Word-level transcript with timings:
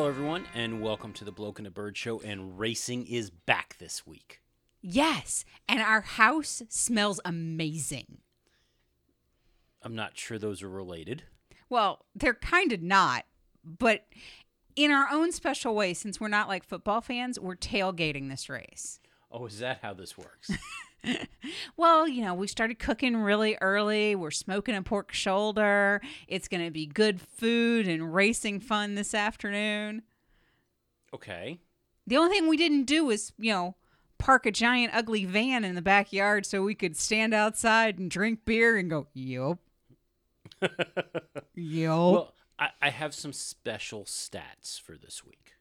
Hello, 0.00 0.08
everyone, 0.08 0.46
and 0.54 0.80
welcome 0.80 1.12
to 1.12 1.26
the 1.26 1.30
Bloke 1.30 1.58
and 1.58 1.66
the 1.66 1.70
Bird 1.70 1.94
Show. 1.94 2.20
And 2.20 2.58
racing 2.58 3.06
is 3.06 3.28
back 3.28 3.76
this 3.78 4.06
week. 4.06 4.40
Yes, 4.80 5.44
and 5.68 5.82
our 5.82 6.00
house 6.00 6.62
smells 6.70 7.20
amazing. 7.22 8.16
I'm 9.82 9.94
not 9.94 10.16
sure 10.16 10.38
those 10.38 10.62
are 10.62 10.70
related. 10.70 11.24
Well, 11.68 12.06
they're 12.14 12.32
kind 12.32 12.72
of 12.72 12.80
not, 12.80 13.26
but 13.62 14.06
in 14.74 14.90
our 14.90 15.06
own 15.12 15.32
special 15.32 15.74
way, 15.74 15.92
since 15.92 16.18
we're 16.18 16.28
not 16.28 16.48
like 16.48 16.64
football 16.64 17.02
fans, 17.02 17.38
we're 17.38 17.54
tailgating 17.54 18.30
this 18.30 18.48
race. 18.48 19.00
Oh, 19.30 19.44
is 19.44 19.58
that 19.58 19.80
how 19.82 19.92
this 19.92 20.16
works? 20.16 20.50
Well, 21.76 22.06
you 22.06 22.22
know, 22.22 22.34
we 22.34 22.46
started 22.46 22.78
cooking 22.78 23.16
really 23.16 23.56
early. 23.60 24.14
We're 24.14 24.30
smoking 24.30 24.74
a 24.76 24.82
pork 24.82 25.12
shoulder. 25.12 26.00
It's 26.28 26.46
going 26.48 26.64
to 26.64 26.70
be 26.70 26.86
good 26.86 27.20
food 27.20 27.88
and 27.88 28.14
racing 28.14 28.60
fun 28.60 28.94
this 28.94 29.14
afternoon. 29.14 30.02
okay. 31.14 31.58
The 32.06 32.16
only 32.16 32.30
thing 32.36 32.48
we 32.48 32.56
didn't 32.56 32.84
do 32.84 33.04
was, 33.04 33.32
you 33.38 33.52
know, 33.52 33.76
park 34.18 34.44
a 34.44 34.50
giant 34.50 34.92
ugly 34.94 35.24
van 35.24 35.64
in 35.64 35.74
the 35.74 35.82
backyard 35.82 36.44
so 36.44 36.62
we 36.62 36.74
could 36.74 36.96
stand 36.96 37.32
outside 37.32 37.98
and 37.98 38.10
drink 38.10 38.40
beer 38.44 38.76
and 38.76 38.90
go, 38.90 39.06
yup. 39.14 39.58
yup. 41.54 42.12
Well, 42.12 42.34
I, 42.58 42.68
I 42.82 42.90
have 42.90 43.14
some 43.14 43.32
special 43.32 44.04
stats 44.04 44.80
for 44.80 44.96
this 44.96 45.24
week 45.24 45.52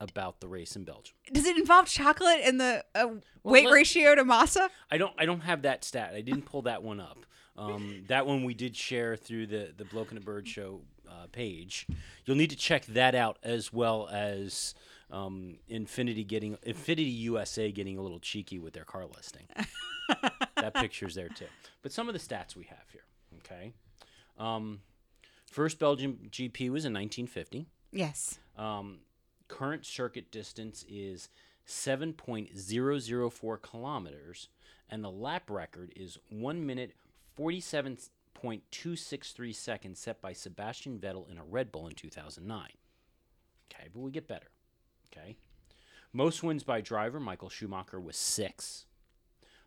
about 0.00 0.40
the 0.40 0.48
race 0.48 0.76
in 0.76 0.84
Belgium. 0.84 1.14
Does 1.32 1.44
it 1.44 1.56
involve 1.56 1.86
chocolate 1.86 2.40
and 2.44 2.60
the 2.60 2.84
uh, 2.94 3.08
weight 3.42 3.66
let- 3.66 3.74
ratio 3.74 4.14
to 4.14 4.24
Massa? 4.24 4.70
I 4.90 4.98
don't. 4.98 5.12
I 5.18 5.26
don't 5.26 5.40
have 5.40 5.62
that 5.62 5.84
stat. 5.84 6.12
I 6.14 6.20
didn't 6.20 6.42
pull 6.42 6.62
that 6.62 6.82
one 6.82 7.00
up. 7.00 7.18
Um, 7.56 8.04
that 8.08 8.26
one 8.26 8.44
we 8.44 8.54
did 8.54 8.76
share 8.76 9.16
through 9.16 9.46
the 9.46 9.72
the 9.76 9.84
Bloke 9.84 10.10
and 10.10 10.20
the 10.20 10.24
Bird 10.24 10.46
Show 10.46 10.80
uh, 11.08 11.26
page. 11.32 11.86
You'll 12.24 12.36
need 12.36 12.50
to 12.50 12.56
check 12.56 12.86
that 12.86 13.14
out 13.14 13.38
as 13.42 13.72
well 13.72 14.08
as 14.12 14.74
um, 15.10 15.58
Infiniti 15.70 16.26
getting 16.26 16.56
Infiniti 16.66 17.12
USA 17.20 17.72
getting 17.72 17.98
a 17.98 18.02
little 18.02 18.20
cheeky 18.20 18.58
with 18.58 18.74
their 18.74 18.84
car 18.84 19.06
listing. 19.06 19.46
that 20.56 20.74
picture's 20.74 21.14
there 21.14 21.28
too. 21.28 21.46
But 21.82 21.92
some 21.92 22.08
of 22.08 22.14
the 22.14 22.20
stats 22.20 22.56
we 22.56 22.64
have 22.64 22.84
here. 22.92 23.04
Okay. 23.38 23.72
Um, 24.38 24.80
first 25.50 25.78
Belgian 25.78 26.28
GP 26.30 26.70
was 26.70 26.84
in 26.84 26.92
1950. 26.92 27.66
Yes. 27.92 28.38
Um, 28.56 28.98
current 29.48 29.84
circuit 29.84 30.30
distance 30.30 30.84
is 30.88 31.28
7.004 31.66 33.62
kilometers, 33.62 34.48
and 34.88 35.02
the 35.04 35.10
lap 35.10 35.50
record 35.50 35.92
is 35.96 36.18
1 36.30 36.64
minute 36.64 36.94
47.263 37.38 39.54
seconds 39.54 39.98
set 39.98 40.22
by 40.22 40.32
Sebastian 40.32 40.98
Vettel 40.98 41.30
in 41.30 41.36
a 41.38 41.44
Red 41.44 41.70
Bull 41.70 41.86
in 41.86 41.94
2009. 41.94 42.68
Okay, 43.72 43.88
but 43.92 44.00
we 44.00 44.10
get 44.10 44.26
better. 44.26 44.48
Okay. 45.12 45.36
Most 46.12 46.42
wins 46.42 46.64
by 46.64 46.80
driver, 46.80 47.20
Michael 47.20 47.50
Schumacher 47.50 48.00
was 48.00 48.16
6. 48.16 48.86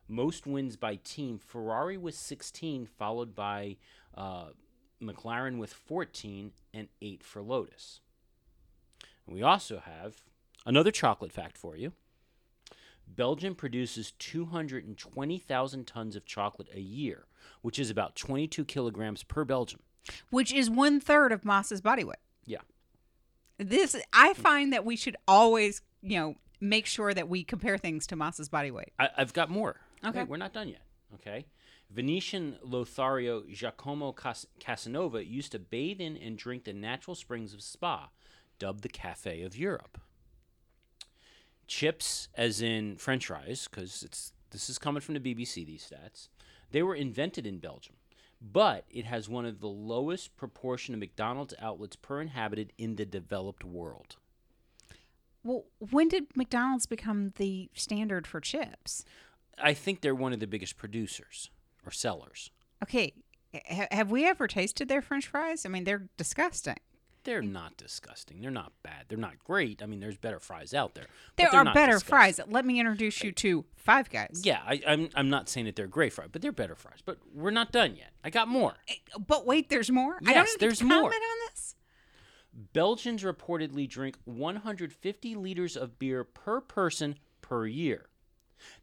Most 0.07 0.47
wins 0.47 0.75
by 0.75 0.95
team, 0.95 1.38
Ferrari 1.38 1.97
was 1.97 2.17
16, 2.17 2.88
followed 2.88 3.35
by 3.35 3.77
uh, 4.16 4.47
McLaren 5.01 5.57
with 5.57 5.71
14, 5.71 6.51
and 6.73 6.88
8 7.01 7.23
for 7.23 7.41
Lotus. 7.41 8.01
We 9.27 9.41
also 9.41 9.79
have 9.79 10.23
another 10.65 10.91
chocolate 10.91 11.31
fact 11.31 11.57
for 11.57 11.75
you. 11.75 11.93
Belgium 13.07 13.55
produces 13.55 14.11
220,000 14.19 15.87
tons 15.87 16.15
of 16.15 16.25
chocolate 16.25 16.69
a 16.73 16.79
year, 16.79 17.25
which 17.61 17.77
is 17.77 17.89
about 17.89 18.15
22 18.15 18.63
kilograms 18.65 19.23
per 19.23 19.43
Belgium. 19.43 19.81
Which 20.29 20.53
is 20.53 20.69
one 20.69 20.99
third 20.99 21.31
of 21.31 21.45
Massa's 21.45 21.81
body 21.81 22.03
weight. 22.03 22.17
Yeah. 22.45 22.59
This 23.57 23.95
I 24.13 24.33
find 24.33 24.73
that 24.73 24.85
we 24.85 24.95
should 24.95 25.15
always, 25.27 25.81
you 26.01 26.17
know, 26.19 26.35
make 26.59 26.85
sure 26.85 27.13
that 27.13 27.27
we 27.29 27.43
compare 27.43 27.77
things 27.77 28.07
to 28.07 28.15
Massa's 28.15 28.49
body 28.49 28.71
weight. 28.71 28.93
I, 28.97 29.09
I've 29.17 29.33
got 29.33 29.49
more. 29.49 29.75
Okay. 30.03 30.19
Wait, 30.19 30.29
we're 30.29 30.38
not 30.38 30.53
done 30.53 30.69
yet. 30.69 30.81
Okay. 31.15 31.45
Venetian 31.91 32.55
Lothario 32.63 33.43
Giacomo 33.51 34.13
Cas- 34.13 34.47
Casanova 34.59 35.25
used 35.25 35.51
to 35.51 35.59
bathe 35.59 35.99
in 35.99 36.15
and 36.17 36.38
drink 36.38 36.63
the 36.63 36.73
natural 36.73 37.15
springs 37.15 37.53
of 37.53 37.61
Spa, 37.61 38.09
dubbed 38.61 38.83
the 38.83 38.89
Cafe 38.89 39.41
of 39.41 39.57
Europe. 39.57 39.99
Chips, 41.66 42.29
as 42.35 42.61
in 42.61 42.95
French 42.95 43.25
fries, 43.25 43.67
because 43.67 44.03
it's 44.03 44.33
this 44.51 44.69
is 44.69 44.77
coming 44.77 45.01
from 45.01 45.16
the 45.16 45.19
BBC. 45.19 45.66
These 45.66 45.91
stats, 45.91 46.27
they 46.69 46.83
were 46.83 46.94
invented 46.94 47.47
in 47.47 47.57
Belgium, 47.57 47.95
but 48.39 48.85
it 48.91 49.05
has 49.05 49.27
one 49.27 49.45
of 49.45 49.61
the 49.61 49.67
lowest 49.67 50.38
proportion 50.38 50.94
of 50.94 51.00
McDonald's 51.00 51.55
outlets 51.59 51.95
per 51.95 52.21
inhabited 52.21 52.71
in 52.77 52.97
the 52.97 53.05
developed 53.05 53.63
world. 53.63 54.17
Well, 55.44 55.66
when 55.79 56.07
did 56.07 56.27
McDonald's 56.35 56.85
become 56.85 57.33
the 57.38 57.71
standard 57.73 58.27
for 58.27 58.39
chips? 58.39 59.03
I 59.57 59.73
think 59.73 60.01
they're 60.01 60.13
one 60.13 60.33
of 60.33 60.39
the 60.39 60.45
biggest 60.45 60.77
producers 60.77 61.50
or 61.83 61.91
sellers. 61.91 62.51
Okay, 62.83 63.13
ha- 63.55 63.88
have 63.89 64.11
we 64.11 64.23
ever 64.27 64.47
tasted 64.47 64.88
their 64.88 65.01
french 65.01 65.25
fries? 65.25 65.66
I 65.66 65.69
mean, 65.69 65.83
they're 65.83 66.09
disgusting. 66.16 66.77
They're 67.23 67.41
not 67.43 67.77
disgusting. 67.77 68.41
They're 68.41 68.49
not 68.49 68.71
bad. 68.81 69.05
They're 69.07 69.17
not 69.17 69.37
great. 69.43 69.83
I 69.83 69.85
mean, 69.85 69.99
there's 69.99 70.17
better 70.17 70.39
fries 70.39 70.73
out 70.73 70.95
there. 70.95 71.05
There 71.35 71.49
they're 71.51 71.63
better 71.65 71.93
disgusting. 71.93 72.09
fries. 72.09 72.39
Let 72.47 72.65
me 72.65 72.79
introduce 72.79 73.23
you 73.23 73.31
to 73.33 73.65
Five 73.75 74.09
Guys. 74.09 74.41
Yeah, 74.43 74.59
I, 74.65 74.81
I'm. 74.87 75.09
I'm 75.13 75.29
not 75.29 75.47
saying 75.47 75.67
that 75.67 75.75
they're 75.75 75.85
great 75.87 76.13
fries, 76.13 76.29
but 76.31 76.41
they're 76.41 76.51
better 76.51 76.75
fries. 76.75 76.99
But 77.05 77.17
we're 77.33 77.51
not 77.51 77.71
done 77.71 77.95
yet. 77.95 78.11
I 78.23 78.29
got 78.31 78.47
more. 78.47 78.73
Eh, 78.87 78.93
but 79.27 79.45
wait, 79.45 79.69
there's 79.69 79.91
more. 79.91 80.15
I 80.25 80.33
don't 80.33 80.45
Yes, 80.47 80.55
there's 80.59 80.79
comment 80.79 81.01
more. 81.01 81.09
on 81.11 81.37
this. 81.51 81.75
Belgians 82.73 83.23
reportedly 83.23 83.88
drink 83.88 84.17
150 84.25 85.35
liters 85.35 85.77
of 85.77 85.97
beer 85.99 86.23
per 86.23 86.59
person 86.59 87.17
per 87.41 87.65
year. 87.67 88.07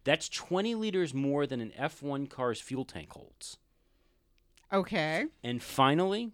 That's 0.04 0.28
20 0.28 0.74
liters 0.74 1.12
more 1.12 1.46
than 1.46 1.60
an 1.60 1.72
F1 1.78 2.30
car's 2.30 2.60
fuel 2.60 2.84
tank 2.84 3.12
holds. 3.12 3.58
Okay. 4.72 5.26
And 5.44 5.62
finally, 5.62 6.32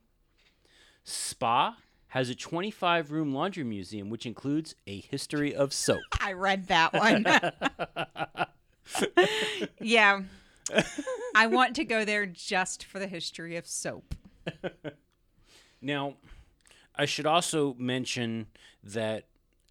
Spa 1.03 1.77
has 2.15 2.31
a 2.31 2.35
25 2.35 3.11
room 3.11 3.35
laundry 3.35 3.65
museum, 3.65 4.09
which 4.09 4.25
includes 4.25 4.77
a 4.87 5.01
history 5.01 5.53
of 5.53 5.73
soap. 5.73 6.01
I 6.21 6.33
read 6.35 6.69
that 6.69 6.93
one. 6.93 7.27
yeah. 9.81 10.21
I 11.35 11.49
want 11.49 11.75
to 11.75 11.85
go 11.85 12.05
there 12.05 12.25
just 12.25 12.85
for 12.85 13.01
the 13.01 13.09
history 13.09 13.57
of 13.57 13.67
soap. 13.67 14.15
Now, 15.83 16.15
I 16.95 17.05
should 17.05 17.27
also 17.27 17.75
mention 17.81 18.47
that 18.85 19.25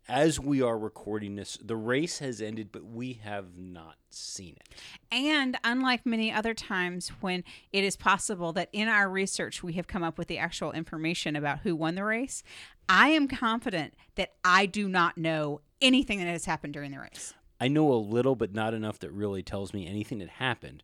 as 0.07 0.39
we 0.39 0.61
are 0.61 0.77
recording 0.77 1.35
this, 1.35 1.57
the 1.61 1.75
race 1.75 2.19
has 2.19 2.41
ended, 2.41 2.71
but 2.71 2.83
we 2.83 3.13
have 3.23 3.57
not 3.57 3.95
seen 4.09 4.57
it. 4.57 4.69
And 5.11 5.57
unlike 5.63 6.05
many 6.05 6.31
other 6.31 6.53
times 6.53 7.09
when 7.21 7.43
it 7.71 7.83
is 7.83 7.95
possible 7.95 8.51
that 8.53 8.69
in 8.73 8.87
our 8.87 9.09
research 9.09 9.63
we 9.63 9.73
have 9.73 9.87
come 9.87 10.03
up 10.03 10.17
with 10.17 10.27
the 10.27 10.37
actual 10.37 10.71
information 10.71 11.35
about 11.35 11.59
who 11.59 11.75
won 11.75 11.95
the 11.95 12.03
race, 12.03 12.43
I 12.89 13.09
am 13.09 13.27
confident 13.27 13.93
that 14.15 14.33
I 14.43 14.65
do 14.65 14.89
not 14.89 15.17
know 15.17 15.61
anything 15.81 16.19
that 16.19 16.27
has 16.27 16.45
happened 16.45 16.73
during 16.73 16.91
the 16.91 16.99
race. 16.99 17.33
I 17.61 17.69
know 17.69 17.93
a 17.93 17.95
little, 17.95 18.35
but 18.35 18.53
not 18.53 18.73
enough 18.73 18.99
that 18.99 19.11
really 19.11 19.41
tells 19.41 19.73
me 19.73 19.87
anything 19.87 20.19
that 20.19 20.29
happened. 20.29 20.83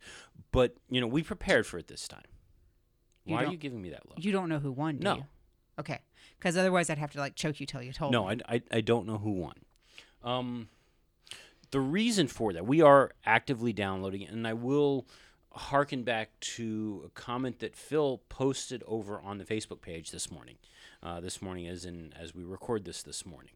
But, 0.51 0.75
you 0.89 1.01
know, 1.01 1.07
we 1.07 1.23
prepared 1.23 1.67
for 1.67 1.77
it 1.77 1.87
this 1.87 2.07
time. 2.07 2.23
You 3.25 3.35
Why 3.35 3.43
are 3.45 3.51
you 3.51 3.57
giving 3.57 3.81
me 3.81 3.89
that 3.89 4.07
look? 4.07 4.23
You 4.23 4.31
don't 4.31 4.47
know 4.47 4.59
who 4.59 4.71
won, 4.71 4.97
do 4.97 5.03
No. 5.03 5.15
you? 5.15 5.23
Okay. 5.79 5.99
Because 6.39 6.55
otherwise 6.57 6.89
I'd 6.89 6.97
have 6.97 7.11
to 7.11 7.19
like 7.19 7.35
choke 7.35 7.59
you 7.59 7.65
till 7.65 7.83
you 7.83 7.91
told 7.93 8.11
No, 8.13 8.27
me. 8.27 8.39
I, 8.47 8.55
I, 8.55 8.61
I 8.77 8.81
don't 8.81 9.05
know 9.05 9.17
who 9.17 9.31
won. 9.31 9.55
Um, 10.23 10.69
the 11.71 11.79
reason 11.81 12.27
for 12.27 12.53
that, 12.53 12.65
we 12.65 12.81
are 12.81 13.11
actively 13.25 13.73
downloading 13.73 14.21
it, 14.21 14.31
and 14.31 14.47
I 14.47 14.53
will 14.53 15.05
harken 15.53 16.03
back 16.03 16.29
to 16.39 17.03
a 17.05 17.09
comment 17.09 17.59
that 17.59 17.75
Phil 17.75 18.21
posted 18.29 18.83
over 18.87 19.19
on 19.21 19.37
the 19.37 19.43
Facebook 19.43 19.81
page 19.81 20.11
this 20.11 20.31
morning. 20.31 20.55
Uh, 21.01 21.19
this 21.21 21.41
morning, 21.41 21.65
as 21.67 21.85
in 21.85 22.13
as 22.19 22.35
we 22.35 22.43
record 22.43 22.83
this 22.83 23.03
this 23.03 23.25
morning, 23.25 23.51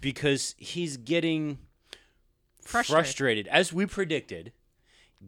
because 0.00 0.54
he's 0.58 0.96
getting 0.96 1.58
Frustrated. 2.62 3.04
frustrated, 3.04 3.46
as 3.48 3.70
we 3.72 3.84
predicted, 3.84 4.52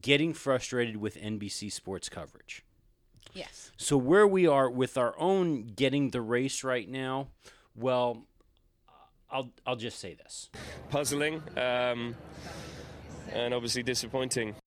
getting 0.00 0.32
frustrated 0.32 0.96
with 0.96 1.16
NBC 1.16 1.70
sports 1.70 2.08
coverage. 2.08 2.64
Yes. 3.34 3.70
So 3.76 3.96
where 3.96 4.26
we 4.26 4.46
are 4.46 4.68
with 4.70 4.96
our 4.98 5.14
own 5.18 5.64
getting 5.76 6.10
the 6.10 6.20
race 6.20 6.62
right 6.64 6.88
now, 6.88 7.28
well, 7.74 8.24
I'll 9.30 9.50
I'll 9.66 9.76
just 9.76 9.98
say 9.98 10.14
this. 10.14 10.50
puzzling 10.90 11.42
um, 11.56 12.16
and 13.32 13.54
obviously 13.54 13.82
disappointing. 13.82 14.54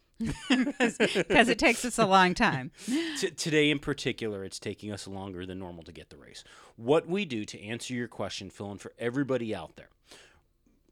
Because 0.48 1.50
it 1.50 1.60
takes 1.60 1.83
us 1.83 1.98
a 2.00 2.06
long 2.06 2.33
time. 2.33 2.71
T- 3.19 3.31
today 3.31 3.69
in 3.69 3.80
particular, 3.80 4.45
it's 4.45 4.60
taking 4.60 4.89
us 4.92 5.06
longer 5.06 5.45
than 5.45 5.59
normal 5.59 5.83
to 5.83 5.92
get 5.92 6.09
the 6.12 6.18
race. 6.18 6.45
What 6.77 7.07
we 7.09 7.25
do 7.25 7.44
to 7.45 7.62
answer 7.62 7.94
your 7.94 8.07
question, 8.07 8.50
Phil, 8.50 8.71
and 8.71 8.80
for 8.80 8.94
everybody 8.98 9.54
out 9.54 9.75
there, 9.75 9.89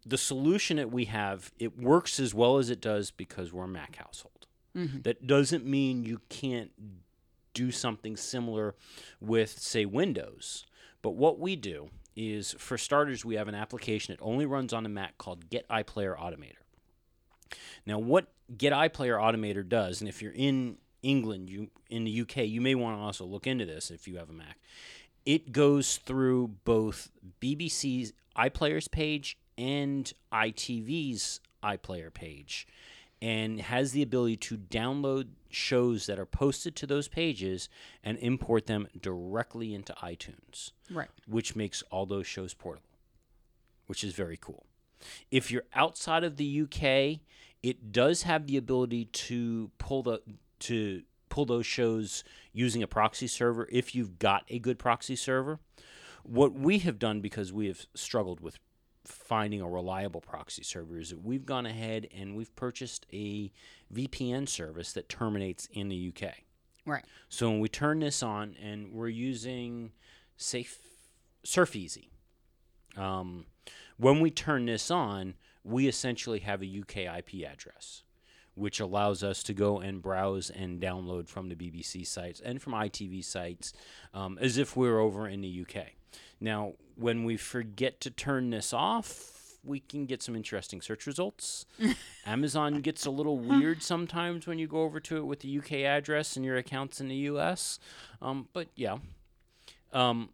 the 0.06 0.18
solution 0.18 0.78
that 0.78 0.92
we 0.92 1.06
have, 1.06 1.52
it 1.60 1.78
works 1.80 2.20
as 2.20 2.34
well 2.34 2.58
as 2.58 2.70
it 2.70 2.82
does 2.82 3.12
because 3.12 3.54
we're 3.54 3.64
a 3.66 3.68
Mac 3.70 3.96
household. 3.96 4.48
That 4.74 5.28
doesn't 5.28 5.66
mean 5.66 6.04
you 6.04 6.22
can't 6.30 6.72
do 7.54 7.72
something 7.72 8.18
similar 8.18 8.76
with, 9.20 9.60
say, 9.60 9.86
Windows. 9.86 10.66
But 11.02 11.12
what 11.12 11.40
we 11.40 11.56
do 11.56 11.90
is 12.16 12.56
for 12.58 12.78
starters, 12.78 13.26
we 13.26 13.36
have 13.36 13.48
an 13.48 13.56
application 13.56 14.16
that 14.16 14.24
only 14.24 14.46
runs 14.46 14.74
on 14.74 14.86
a 14.86 14.90
Mac 14.90 15.18
called 15.18 15.50
Get 15.50 15.68
iPlayer 15.70 16.18
Automator. 16.18 16.62
Now, 17.86 18.00
what 18.00 18.28
Get 18.56 18.74
iPlayer 18.74 19.20
Automator 19.20 19.68
does, 19.68 20.02
and 20.02 20.10
if 20.10 20.22
you're 20.22 20.34
in 20.34 20.78
England, 21.02 21.50
you 21.50 21.70
in 21.90 22.04
the 22.04 22.22
UK, 22.22 22.38
you 22.38 22.62
may 22.62 22.76
want 22.76 22.98
to 22.98 23.02
also 23.02 23.26
look 23.26 23.48
into 23.48 23.66
this 23.66 23.92
if 23.92 24.08
you 24.08 24.18
have 24.18 24.30
a 24.30 24.34
Mac. 24.34 24.60
It 25.26 25.52
goes 25.52 25.98
through 25.98 26.56
both 26.64 27.12
BBC's 27.42 28.14
iPlayers 28.38 28.90
page 28.90 29.38
and 29.58 30.12
ITV's 30.34 31.40
iPlayer 31.64 32.14
page 32.14 32.68
and 33.22 33.62
has 33.62 33.92
the 33.92 34.02
ability 34.02 34.36
to 34.38 34.58
download 34.58 35.28
shows 35.50 36.06
that 36.08 36.18
are 36.18 36.26
posted 36.26 36.76
to 36.78 36.88
those 36.88 37.08
pages 37.08 37.70
and 38.04 38.18
import 38.20 38.66
them 38.66 38.88
directly 39.00 39.74
into 39.74 39.94
iTunes, 40.02 40.72
Right. 40.90 41.10
which 41.28 41.56
makes 41.56 41.84
all 41.92 42.06
those 42.06 42.26
shows 42.26 42.54
portable, 42.54 42.88
which 43.86 44.04
is 44.04 44.14
very 44.14 44.38
cool. 44.38 44.66
If 45.30 45.52
you're 45.52 45.66
outside 45.74 46.24
of 46.24 46.38
the 46.38 46.62
UK, 46.62 47.20
it 47.62 47.92
does 47.92 48.24
have 48.24 48.48
the 48.48 48.58
ability 48.58 49.06
to 49.06 49.72
pull 49.78 50.04
the 50.04 50.22
to 50.60 51.04
pull 51.30 51.46
those 51.46 51.66
shows 51.66 52.24
using 52.54 52.84
a 52.84 52.88
proxy 52.88 53.26
server 53.28 53.68
if 53.72 53.96
you've 53.96 54.20
got 54.20 54.44
a 54.50 54.60
good 54.60 54.78
proxy 54.78 55.16
server. 55.16 55.60
What 56.24 56.54
we 56.54 56.80
have 56.80 57.00
done 57.00 57.20
because 57.20 57.52
we 57.52 57.68
have 57.68 57.86
struggled 57.96 58.42
with 58.42 58.60
finding 59.12 59.62
a 59.62 59.70
reliable 59.70 60.22
proxy 60.22 60.64
server 60.64 61.00
is 61.00 61.10
that 61.10 61.24
we've 61.24 61.46
gone 61.46 61.66
ahead 61.66 62.08
and 62.16 62.36
we've 62.36 62.56
purchased 62.56 63.06
a 63.14 63.52
VPN 63.94 64.48
service 64.48 64.94
that 64.94 65.10
terminates 65.10 65.68
in 65.72 65.90
the 65.90 66.14
UK. 66.16 66.34
Right. 66.86 67.06
So 67.30 67.50
when 67.50 67.60
we 67.60 67.70
turn 67.70 68.00
this 68.00 68.24
on 68.24 68.56
and 68.62 68.92
we're 68.94 69.08
using 69.08 69.92
Safe 70.38 70.80
Surf 71.44 71.76
Easy, 71.76 72.10
um, 72.98 73.46
when 73.98 74.20
we 74.20 74.32
turn 74.32 74.66
this 74.66 74.90
on, 74.90 75.36
we 75.64 75.88
essentially 75.88 76.40
have 76.40 76.64
a 76.64 76.80
UK 76.82 76.98
IP 77.20 77.48
address, 77.48 78.04
which 78.56 78.80
allows 78.80 79.24
us 79.24 79.44
to 79.44 79.54
go 79.54 79.80
and 79.80 80.02
browse 80.02 80.50
and 80.50 80.82
download 80.82 81.28
from 81.28 81.50
the 81.50 81.56
BBC 81.56 82.06
sites 82.06 82.42
and 82.44 82.62
from 82.62 82.74
ITV 82.74 83.24
sites 83.24 83.74
um, 84.14 84.38
as 84.42 84.58
if 84.58 84.76
we're 84.76 85.00
over 85.00 85.28
in 85.28 85.42
the 85.42 85.66
UK. 85.68 85.92
Now, 86.40 86.74
when 86.96 87.24
we 87.24 87.38
forget 87.38 88.00
to 88.02 88.10
turn 88.12 88.50
this 88.50 88.74
off, 88.74 89.58
we 89.64 89.80
can 89.80 90.06
get 90.06 90.24
some 90.24 90.36
interesting 90.36 90.82
search 90.82 91.06
results. 91.06 91.66
Amazon 92.26 92.82
gets 92.82 93.06
a 93.06 93.12
little 93.12 93.38
weird 93.38 93.84
sometimes 93.84 94.48
when 94.48 94.58
you 94.58 94.68
go 94.68 94.82
over 94.82 95.00
to 95.02 95.18
it 95.18 95.26
with 95.26 95.42
the 95.42 95.58
UK 95.60 95.72
address 95.86 96.36
and 96.36 96.44
your 96.44 96.58
accounts 96.58 97.00
in 97.00 97.08
the 97.08 97.16
US. 97.16 97.78
Um, 98.22 98.48
but 98.54 98.68
yeah, 98.76 98.98
um, 99.94 100.30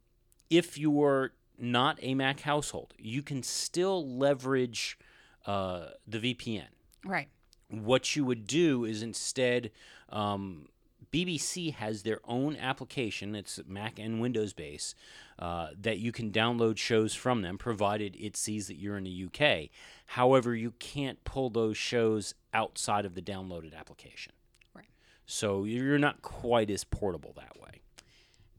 if 0.49 0.77
you're 0.77 1.31
not 1.57 1.97
a 2.01 2.13
Mac 2.13 2.41
household, 2.41 2.93
you 2.97 3.21
can 3.21 3.43
still 3.43 4.07
leverage 4.07 4.97
uh, 5.45 5.87
the 6.07 6.19
VPN 6.19 6.67
Right. 7.05 7.27
what 7.69 8.15
you 8.15 8.23
would 8.25 8.47
do 8.47 8.85
is 8.85 9.01
instead 9.01 9.71
um, 10.09 10.67
bbc 11.13 11.73
has 11.73 12.03
their 12.03 12.19
own 12.25 12.57
application 12.57 13.33
it's 13.33 13.59
mac 13.65 13.97
and 13.97 14.19
windows 14.19 14.51
based 14.51 14.93
uh, 15.39 15.67
that 15.79 15.99
you 15.99 16.11
can 16.11 16.31
download 16.31 16.77
shows 16.77 17.13
from 17.13 17.41
them 17.41 17.57
provided 17.57 18.15
it 18.19 18.35
sees 18.35 18.67
that 18.67 18.75
you're 18.77 18.97
in 18.97 19.03
the 19.03 19.25
uk 19.25 19.69
however 20.07 20.55
you 20.55 20.71
can't 20.79 21.23
pull 21.23 21.49
those 21.49 21.77
shows 21.77 22.33
outside 22.53 23.05
of 23.05 23.13
the 23.15 23.21
downloaded 23.21 23.77
application 23.77 24.33
Right. 24.73 24.87
so 25.25 25.63
you're 25.63 25.99
not 25.99 26.21
quite 26.21 26.69
as 26.71 26.83
portable 26.83 27.33
that 27.35 27.59
way 27.61 27.81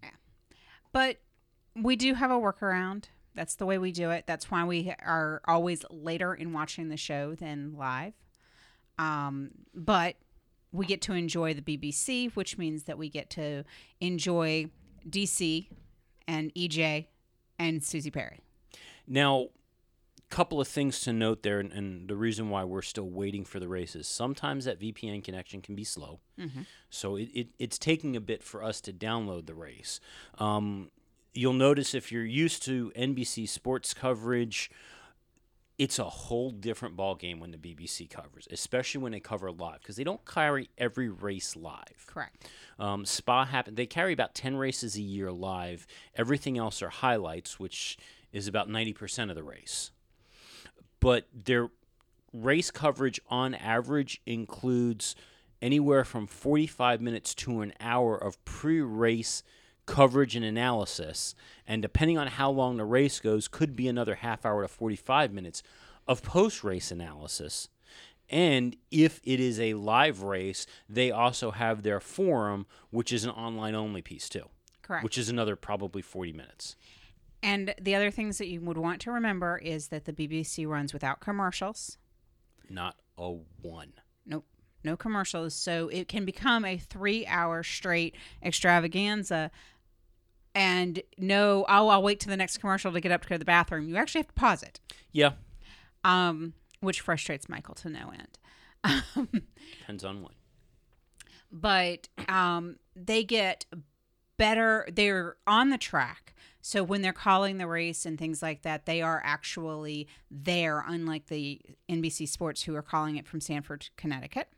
Yeah. 0.02 0.10
But 0.92 1.16
we 1.74 1.96
do 1.96 2.14
have 2.14 2.30
a 2.30 2.34
workaround. 2.34 3.04
That's 3.34 3.54
the 3.54 3.66
way 3.66 3.78
we 3.78 3.92
do 3.92 4.10
it. 4.10 4.24
That's 4.26 4.50
why 4.50 4.64
we 4.64 4.92
are 5.00 5.40
always 5.46 5.84
later 5.90 6.34
in 6.34 6.52
watching 6.52 6.88
the 6.88 6.96
show 6.96 7.36
than 7.36 7.76
live. 7.76 8.14
Um, 8.98 9.50
but 9.74 10.16
we 10.72 10.86
get 10.86 11.00
to 11.02 11.12
enjoy 11.12 11.54
the 11.54 11.62
BBC, 11.62 12.34
which 12.34 12.58
means 12.58 12.84
that 12.84 12.98
we 12.98 13.08
get 13.08 13.30
to 13.30 13.62
enjoy 14.00 14.70
DC 15.08 15.68
and 16.28 16.54
EJ 16.54 17.06
and 17.58 17.80
Suzi 17.80 18.12
Perry. 18.12 18.38
Now, 19.08 19.48
couple 20.30 20.60
of 20.60 20.68
things 20.68 21.00
to 21.00 21.12
note 21.12 21.42
there, 21.42 21.58
and, 21.58 21.72
and 21.72 22.06
the 22.06 22.14
reason 22.14 22.50
why 22.50 22.62
we're 22.62 22.82
still 22.82 23.08
waiting 23.08 23.44
for 23.44 23.58
the 23.58 23.66
races. 23.68 24.06
Sometimes 24.06 24.66
that 24.66 24.78
VPN 24.78 25.24
connection 25.24 25.62
can 25.62 25.74
be 25.74 25.84
slow, 25.84 26.20
so 26.90 27.16
it, 27.16 27.30
it, 27.34 27.48
it's 27.58 27.78
taking 27.78 28.14
a 28.14 28.20
bit 28.20 28.42
for 28.42 28.62
us 28.62 28.80
to 28.82 28.92
download 28.92 29.46
the 29.46 29.54
race. 29.54 30.00
Um, 30.38 30.90
you'll 31.32 31.54
notice 31.54 31.94
if 31.94 32.12
you're 32.12 32.24
used 32.26 32.62
to 32.64 32.92
NBC 32.94 33.48
sports 33.48 33.94
coverage, 33.94 34.70
it's 35.78 36.00
a 36.00 36.04
whole 36.04 36.50
different 36.50 36.96
ball 36.96 37.14
game 37.14 37.38
when 37.38 37.52
the 37.52 37.56
BBC 37.56 38.10
covers, 38.10 38.48
especially 38.50 39.00
when 39.00 39.12
they 39.12 39.20
cover 39.20 39.50
live, 39.52 39.80
because 39.80 39.94
they 39.94 40.04
don't 40.04 40.24
carry 40.26 40.68
every 40.76 41.08
race 41.08 41.54
live. 41.54 42.04
Correct. 42.06 42.48
Um, 42.80 43.04
Spa 43.06 43.44
happen. 43.44 43.76
They 43.76 43.86
carry 43.86 44.12
about 44.12 44.34
ten 44.34 44.56
races 44.56 44.96
a 44.96 45.02
year 45.02 45.30
live. 45.30 45.86
Everything 46.16 46.58
else 46.58 46.82
are 46.82 46.88
highlights, 46.88 47.60
which 47.60 47.96
is 48.32 48.48
about 48.48 48.68
ninety 48.68 48.92
percent 48.92 49.30
of 49.30 49.36
the 49.36 49.44
race. 49.44 49.92
But 50.98 51.28
their 51.32 51.70
race 52.32 52.72
coverage 52.72 53.20
on 53.28 53.54
average 53.54 54.20
includes 54.26 55.14
anywhere 55.62 56.04
from 56.04 56.26
forty-five 56.26 57.00
minutes 57.00 57.36
to 57.36 57.60
an 57.60 57.72
hour 57.78 58.16
of 58.16 58.44
pre-race 58.44 59.44
coverage 59.88 60.36
and 60.36 60.44
analysis, 60.44 61.34
and 61.66 61.82
depending 61.82 62.16
on 62.18 62.26
how 62.28 62.50
long 62.50 62.76
the 62.76 62.84
race 62.84 63.18
goes, 63.18 63.48
could 63.48 63.74
be 63.74 63.88
another 63.88 64.16
half 64.16 64.44
hour 64.46 64.62
to 64.62 64.68
forty-five 64.68 65.32
minutes 65.32 65.62
of 66.06 66.22
post-race 66.22 66.90
analysis. 66.92 67.68
And 68.30 68.76
if 68.90 69.20
it 69.24 69.40
is 69.40 69.58
a 69.58 69.72
live 69.74 70.22
race, 70.22 70.66
they 70.88 71.10
also 71.10 71.50
have 71.50 71.82
their 71.82 71.98
forum, 71.98 72.66
which 72.90 73.12
is 73.12 73.24
an 73.24 73.30
online 73.30 73.74
only 73.74 74.02
piece 74.02 74.28
too, 74.28 74.44
Correct. 74.82 75.02
which 75.02 75.16
is 75.16 75.28
another 75.30 75.56
probably 75.56 76.02
40 76.02 76.32
minutes. 76.34 76.76
and 77.42 77.74
the 77.80 77.94
other 77.94 78.10
things 78.10 78.36
that 78.38 78.48
you 78.48 78.60
would 78.60 78.76
want 78.76 79.00
to 79.02 79.10
remember 79.12 79.56
is 79.58 79.88
that 79.88 80.04
the 80.04 80.12
BBC 80.12 80.66
runs 80.66 80.92
without 80.92 81.20
commercials. 81.20 81.96
Not 82.68 82.96
a 83.16 83.30
one. 83.62 83.94
Nope. 84.26 84.44
No 84.84 84.96
commercials. 84.96 85.54
So 85.54 85.88
it 85.88 86.06
can 86.08 86.24
become 86.26 86.64
a 86.66 86.76
three 86.76 87.26
hour 87.26 87.62
straight 87.62 88.14
extravaganza. 88.42 89.50
And 90.54 91.00
no, 91.18 91.64
oh, 91.68 91.88
I'll 91.88 92.02
wait 92.02 92.20
to 92.20 92.28
the 92.28 92.36
next 92.36 92.58
commercial 92.58 92.92
to 92.92 93.00
get 93.00 93.12
up 93.12 93.22
to 93.22 93.28
go 93.28 93.34
to 93.36 93.38
the 93.38 93.44
bathroom. 93.44 93.88
You 93.88 93.96
actually 93.96 94.20
have 94.20 94.28
to 94.28 94.32
pause 94.34 94.62
it, 94.62 94.80
Yeah, 95.12 95.32
um, 96.04 96.54
which 96.80 97.00
frustrates 97.00 97.48
Michael 97.48 97.74
to 97.76 97.88
no 97.88 98.12
end. 98.12 98.38
depends 99.80 100.04
on 100.04 100.22
what. 100.22 100.32
but 101.52 102.08
um, 102.28 102.76
they 102.96 103.24
get 103.24 103.66
better. 104.36 104.86
They're 104.92 105.36
on 105.46 105.70
the 105.70 105.78
track. 105.78 106.34
So 106.60 106.82
when 106.82 107.02
they're 107.02 107.12
calling 107.12 107.58
the 107.58 107.66
race 107.66 108.04
and 108.04 108.18
things 108.18 108.42
like 108.42 108.62
that, 108.62 108.84
they 108.84 109.00
are 109.00 109.22
actually 109.24 110.08
there, 110.30 110.84
unlike 110.86 111.26
the 111.26 111.60
NBC 111.88 112.28
Sports 112.28 112.62
who 112.64 112.74
are 112.74 112.82
calling 112.82 113.16
it 113.16 113.26
from 113.26 113.40
Stamford, 113.40 113.88
Connecticut. 113.96 114.48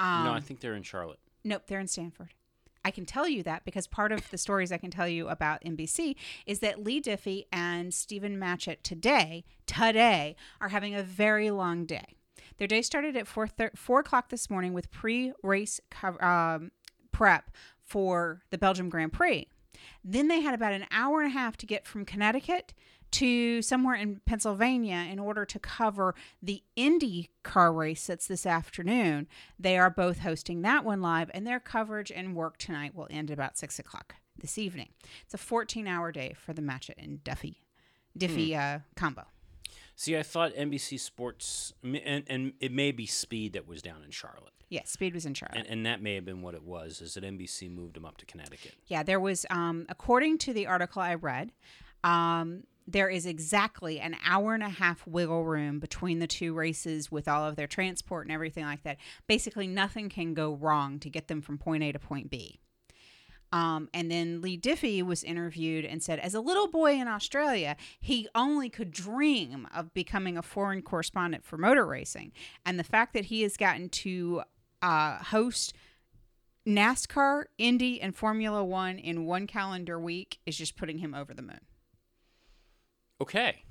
Um, 0.00 0.24
no, 0.24 0.32
I 0.32 0.40
think 0.40 0.60
they're 0.60 0.74
in 0.74 0.82
Charlotte. 0.82 1.20
Nope, 1.44 1.62
they're 1.68 1.80
in 1.80 1.86
Stamford. 1.86 2.34
I 2.86 2.92
can 2.92 3.04
tell 3.04 3.26
you 3.26 3.42
that 3.42 3.64
because 3.64 3.88
part 3.88 4.12
of 4.12 4.30
the 4.30 4.38
stories 4.38 4.70
I 4.70 4.76
can 4.76 4.92
tell 4.92 5.08
you 5.08 5.26
about 5.26 5.64
NBC 5.64 6.14
is 6.46 6.60
that 6.60 6.84
Leigh 6.84 7.00
Diffey 7.00 7.46
and 7.52 7.92
Stephen 7.92 8.38
Matchett 8.38 8.76
today, 8.84 9.44
today, 9.66 10.36
are 10.60 10.68
having 10.68 10.94
a 10.94 11.02
very 11.02 11.50
long 11.50 11.84
day. 11.84 12.14
Their 12.58 12.68
day 12.68 12.82
started 12.82 13.16
at 13.16 13.26
4, 13.26 13.48
thir- 13.48 13.72
4 13.74 13.98
o'clock 13.98 14.28
this 14.28 14.48
morning 14.48 14.72
with 14.72 14.92
pre 14.92 15.32
race 15.42 15.80
um, 16.20 16.70
prep 17.10 17.50
for 17.82 18.44
the 18.50 18.58
Belgium 18.58 18.88
Grand 18.88 19.12
Prix. 19.12 19.48
Then 20.04 20.28
they 20.28 20.40
had 20.40 20.54
about 20.54 20.72
an 20.72 20.86
hour 20.92 21.22
and 21.22 21.32
a 21.32 21.36
half 21.36 21.56
to 21.56 21.66
get 21.66 21.88
from 21.88 22.04
Connecticut 22.04 22.72
to 23.12 23.62
somewhere 23.62 23.94
in 23.94 24.20
Pennsylvania 24.26 25.06
in 25.10 25.18
order 25.18 25.44
to 25.44 25.58
cover 25.58 26.14
the 26.42 26.62
Indy 26.74 27.30
car 27.42 27.72
race 27.72 28.06
that's 28.06 28.26
this 28.26 28.46
afternoon. 28.46 29.26
They 29.58 29.78
are 29.78 29.90
both 29.90 30.20
hosting 30.20 30.62
that 30.62 30.84
one 30.84 31.00
live, 31.00 31.30
and 31.34 31.46
their 31.46 31.60
coverage 31.60 32.10
and 32.10 32.34
work 32.34 32.58
tonight 32.58 32.94
will 32.94 33.08
end 33.10 33.30
about 33.30 33.58
six 33.58 33.78
o'clock 33.78 34.16
this 34.38 34.58
evening. 34.58 34.90
It's 35.24 35.34
a 35.34 35.38
14 35.38 35.86
hour 35.86 36.12
day 36.12 36.34
for 36.36 36.52
the 36.52 36.62
Matchett 36.62 37.02
and 37.02 37.22
Duffy, 37.24 37.62
Diffey 38.18 38.56
uh, 38.56 38.80
combo. 38.94 39.24
See, 39.94 40.16
I 40.16 40.22
thought 40.22 40.52
NBC 40.54 41.00
Sports, 41.00 41.72
and, 41.82 42.24
and 42.26 42.52
it 42.60 42.70
may 42.70 42.92
be 42.92 43.06
Speed 43.06 43.54
that 43.54 43.66
was 43.66 43.80
down 43.80 44.02
in 44.04 44.10
Charlotte. 44.10 44.52
Yeah, 44.68 44.82
Speed 44.84 45.14
was 45.14 45.24
in 45.24 45.32
Charlotte. 45.32 45.58
And, 45.60 45.66
and 45.68 45.86
that 45.86 46.02
may 46.02 46.16
have 46.16 46.24
been 46.24 46.42
what 46.42 46.54
it 46.54 46.62
was, 46.62 47.00
is 47.00 47.14
that 47.14 47.24
NBC 47.24 47.70
moved 47.70 47.94
them 47.94 48.04
up 48.04 48.18
to 48.18 48.26
Connecticut. 48.26 48.74
Yeah, 48.88 49.02
there 49.02 49.20
was, 49.20 49.46
um, 49.48 49.86
according 49.88 50.38
to 50.38 50.52
the 50.52 50.66
article 50.66 51.00
I 51.00 51.14
read, 51.14 51.52
um, 52.04 52.64
there 52.86 53.08
is 53.08 53.26
exactly 53.26 53.98
an 53.98 54.16
hour 54.24 54.54
and 54.54 54.62
a 54.62 54.68
half 54.68 55.06
wiggle 55.06 55.44
room 55.44 55.80
between 55.80 56.20
the 56.20 56.26
two 56.26 56.54
races 56.54 57.10
with 57.10 57.26
all 57.26 57.44
of 57.44 57.56
their 57.56 57.66
transport 57.66 58.26
and 58.26 58.32
everything 58.32 58.64
like 58.64 58.82
that. 58.84 58.98
Basically, 59.26 59.66
nothing 59.66 60.08
can 60.08 60.34
go 60.34 60.54
wrong 60.54 60.98
to 61.00 61.10
get 61.10 61.28
them 61.28 61.42
from 61.42 61.58
point 61.58 61.82
A 61.82 61.92
to 61.92 61.98
point 61.98 62.30
B. 62.30 62.60
Um, 63.52 63.88
and 63.94 64.10
then 64.10 64.40
Leigh 64.40 64.58
Diffey 64.58 65.02
was 65.02 65.22
interviewed 65.22 65.84
and 65.84 66.02
said, 66.02 66.18
as 66.18 66.34
a 66.34 66.40
little 66.40 66.68
boy 66.68 66.94
in 66.94 67.08
Australia, 67.08 67.76
he 68.00 68.28
only 68.34 68.68
could 68.68 68.90
dream 68.90 69.68
of 69.74 69.94
becoming 69.94 70.36
a 70.36 70.42
foreign 70.42 70.82
correspondent 70.82 71.44
for 71.44 71.56
motor 71.56 71.86
racing. 71.86 72.32
And 72.64 72.78
the 72.78 72.84
fact 72.84 73.14
that 73.14 73.26
he 73.26 73.42
has 73.42 73.56
gotten 73.56 73.88
to 73.88 74.42
uh, 74.82 75.18
host 75.18 75.74
NASCAR, 76.66 77.44
Indy, 77.58 78.00
and 78.00 78.14
Formula 78.14 78.64
One 78.64 78.98
in 78.98 79.24
one 79.24 79.46
calendar 79.46 79.98
week 79.98 80.40
is 80.44 80.58
just 80.58 80.76
putting 80.76 80.98
him 80.98 81.14
over 81.14 81.32
the 81.32 81.42
moon. 81.42 81.60
Okay. 83.20 83.62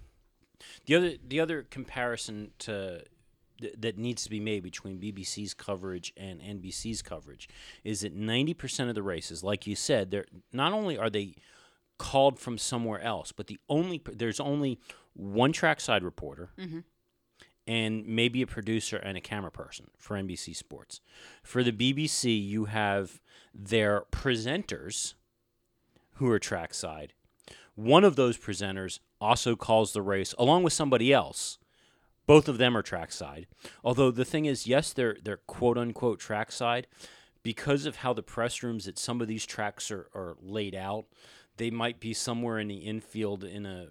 The 0.86 0.96
other 0.96 1.14
the 1.26 1.40
other 1.40 1.64
comparison 1.64 2.52
to 2.60 3.04
th- 3.60 3.76
that 3.78 3.98
needs 3.98 4.24
to 4.24 4.30
be 4.30 4.40
made 4.40 4.64
between 4.64 5.00
BBC's 5.00 5.54
coverage 5.54 6.14
and 6.18 6.42
NBC's 6.42 7.02
coverage 7.02 7.50
is 7.84 8.02
that 8.02 8.18
90% 8.18 8.90
of 8.90 8.96
the 8.96 9.04
races, 9.04 9.44
like 9.44 9.68
you 9.68 9.76
said, 9.76 10.12
they're 10.12 10.26
not 10.52 10.74
only 10.74 10.98
are 10.98 11.10
they 11.10 11.36
called 11.98 12.40
from 12.40 12.58
somewhere 12.58 13.02
else, 13.02 13.32
but 13.32 13.48
the 13.48 13.60
only 13.70 14.02
there's 14.14 14.40
only 14.40 14.80
one 15.14 15.52
trackside 15.52 16.04
reporter 16.04 16.50
mm-hmm. 16.58 16.80
and 17.68 18.06
maybe 18.06 18.42
a 18.42 18.48
producer 18.48 18.98
and 18.98 19.18
a 19.18 19.22
camera 19.22 19.52
person 19.52 19.90
for 19.98 20.16
NBC 20.16 20.56
Sports. 20.56 21.02
For 21.44 21.64
the 21.64 21.72
BBC, 21.72 22.46
you 22.46 22.66
have 22.66 23.22
their 23.54 24.04
presenters 24.12 25.14
who 26.16 26.30
are 26.30 26.40
trackside. 26.40 27.14
One 27.76 28.04
of 28.04 28.16
those 28.16 28.38
presenters 28.38 29.00
also 29.20 29.56
calls 29.56 29.94
the 29.94 30.02
race 30.02 30.34
along 30.38 30.64
with 30.64 30.74
somebody 30.74 31.12
else. 31.12 31.58
Both 32.26 32.48
of 32.48 32.58
them 32.58 32.76
are 32.76 32.82
trackside. 32.82 33.48
Although 33.84 34.12
the 34.12 34.26
thing 34.26 34.46
is, 34.46 34.66
yes, 34.66 34.94
they're 34.94 35.18
they're 35.22 35.38
quote 35.38 35.78
unquote 35.78 36.20
trackside 36.20 36.88
because 37.44 37.86
of 37.86 37.98
how 37.98 38.14
the 38.14 38.24
press 38.24 38.64
rooms 38.64 38.88
at 38.88 38.98
some 38.98 39.22
of 39.22 39.28
these 39.28 39.46
tracks 39.46 39.92
are, 39.92 40.08
are 40.16 40.36
laid 40.42 40.74
out. 40.74 41.06
They 41.58 41.70
might 41.70 42.00
be 42.00 42.14
somewhere 42.14 42.58
in 42.58 42.68
the 42.68 42.78
infield 42.78 43.44
in 43.44 43.66
a 43.66 43.88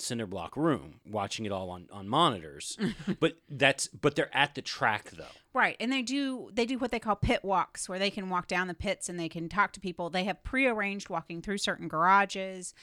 cinder 0.00 0.26
block 0.26 0.56
room 0.56 1.00
watching 1.06 1.46
it 1.46 1.52
all 1.52 1.70
on, 1.70 1.86
on 1.92 2.08
monitors. 2.08 2.76
but 3.20 3.38
that's 3.48 3.88
but 3.88 4.16
they're 4.16 4.34
at 4.36 4.54
the 4.54 4.62
track 4.62 5.10
though. 5.10 5.24
Right, 5.52 5.76
and 5.80 5.92
they 5.92 6.02
do 6.02 6.50
they 6.52 6.66
do 6.66 6.78
what 6.78 6.90
they 6.90 6.98
call 6.98 7.16
pit 7.16 7.44
walks, 7.44 7.88
where 7.88 7.98
they 7.98 8.10
can 8.10 8.28
walk 8.28 8.46
down 8.46 8.68
the 8.68 8.74
pits 8.74 9.08
and 9.08 9.18
they 9.18 9.28
can 9.28 9.48
talk 9.48 9.72
to 9.72 9.80
people. 9.80 10.10
They 10.10 10.24
have 10.24 10.42
prearranged 10.42 11.08
walking 11.08 11.42
through 11.42 11.58
certain 11.58 11.88
garages. 11.88 12.74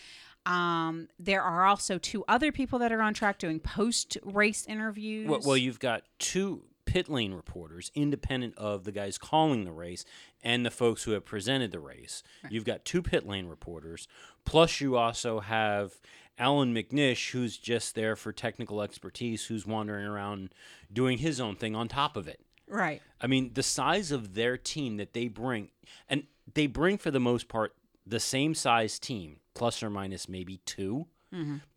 Um, 0.48 1.10
there 1.20 1.42
are 1.42 1.66
also 1.66 1.98
two 1.98 2.24
other 2.28 2.52
people 2.54 2.80
that 2.80 2.92
are 2.94 3.02
on 3.02 3.14
track 3.14 3.38
doing 3.38 3.60
post 3.60 4.18
race 4.24 4.66
interviews. 4.66 5.28
Well, 5.28 5.42
well, 5.46 5.58
you've 5.58 5.80
got 5.80 6.04
two 6.20 6.64
pit 6.86 7.10
lane 7.10 7.34
reporters, 7.34 7.92
independent 7.94 8.58
of 8.58 8.86
the 8.86 8.94
guys 8.94 9.18
calling 9.18 9.66
the 9.66 9.74
race 9.74 10.06
and 10.42 10.66
the 10.66 10.72
folks 10.72 11.04
who 11.04 11.12
have 11.12 11.26
presented 11.26 11.74
the 11.74 11.82
race. 11.82 12.24
You've 12.50 12.64
got 12.64 12.86
two 12.86 13.02
pit 13.02 13.28
lane 13.28 13.48
reporters, 13.48 14.08
plus 14.46 14.80
you 14.80 14.96
also 14.96 15.42
have 15.42 16.00
Allan 16.40 16.74
McNish, 16.74 17.32
who's 17.32 17.58
just 17.58 17.94
there 17.94 18.16
for 18.16 18.32
technical 18.32 18.82
expertise, 18.82 19.48
who's 19.48 19.66
wandering 19.68 20.06
around 20.06 20.54
doing 20.92 21.18
his 21.18 21.42
own 21.42 21.58
thing 21.58 21.76
on 21.76 21.90
top 21.90 22.16
of 22.16 22.28
it. 22.28 22.40
right, 22.70 23.02
I 23.20 23.28
mean, 23.28 23.52
the 23.54 23.64
size 23.64 24.12
of 24.14 24.34
their 24.34 24.58
team 24.58 24.96
that 24.98 25.12
they 25.12 25.28
bring, 25.28 25.72
and 26.08 26.24
they 26.54 26.68
bring 26.68 26.98
for 26.98 27.12
the 27.12 27.20
most 27.20 27.50
part 27.50 27.74
the 28.08 28.20
same 28.20 28.54
size 28.56 29.00
team, 29.00 29.38
plus 29.54 29.84
or 29.84 29.90
minus 29.90 30.30
maybe 30.30 30.58
2 30.66 31.06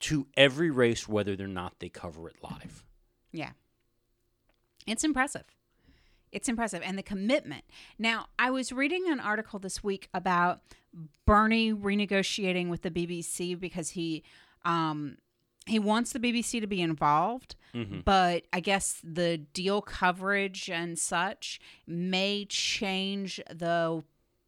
to 0.00 0.26
every 0.36 0.70
race, 0.70 1.08
whether 1.08 1.34
or 1.38 1.48
not 1.48 1.80
they 1.80 1.88
cover 1.88 2.28
it 2.28 2.36
live. 2.42 2.84
yeah, 3.32 3.50
it's 4.86 5.04
impressive. 5.04 5.44
It's 6.32 6.48
impressive, 6.48 6.80
and 6.84 6.96
the 6.96 7.02
commitment. 7.02 7.64
Now, 7.98 8.26
I 8.38 8.50
was 8.50 8.70
reading 8.72 9.10
an 9.10 9.18
article 9.18 9.58
this 9.58 9.82
week 9.82 10.08
about 10.14 10.60
Bernie 11.26 11.74
renegotiating 11.74 12.68
with 12.68 12.82
the 12.82 12.90
BBC 12.90 13.58
because 13.58 13.90
he 13.90 14.22
um, 14.64 15.16
he 15.66 15.78
wants 15.80 16.12
the 16.12 16.20
BBC 16.20 16.60
to 16.60 16.66
be 16.68 16.80
involved, 16.80 17.56
but 18.04 18.44
I 18.52 18.60
guess 18.60 19.00
the 19.02 19.38
deal 19.38 19.82
coverage 19.82 20.70
and 20.70 20.96
such 20.98 21.60
may 21.86 22.44
change 22.48 23.40
the 23.52 24.04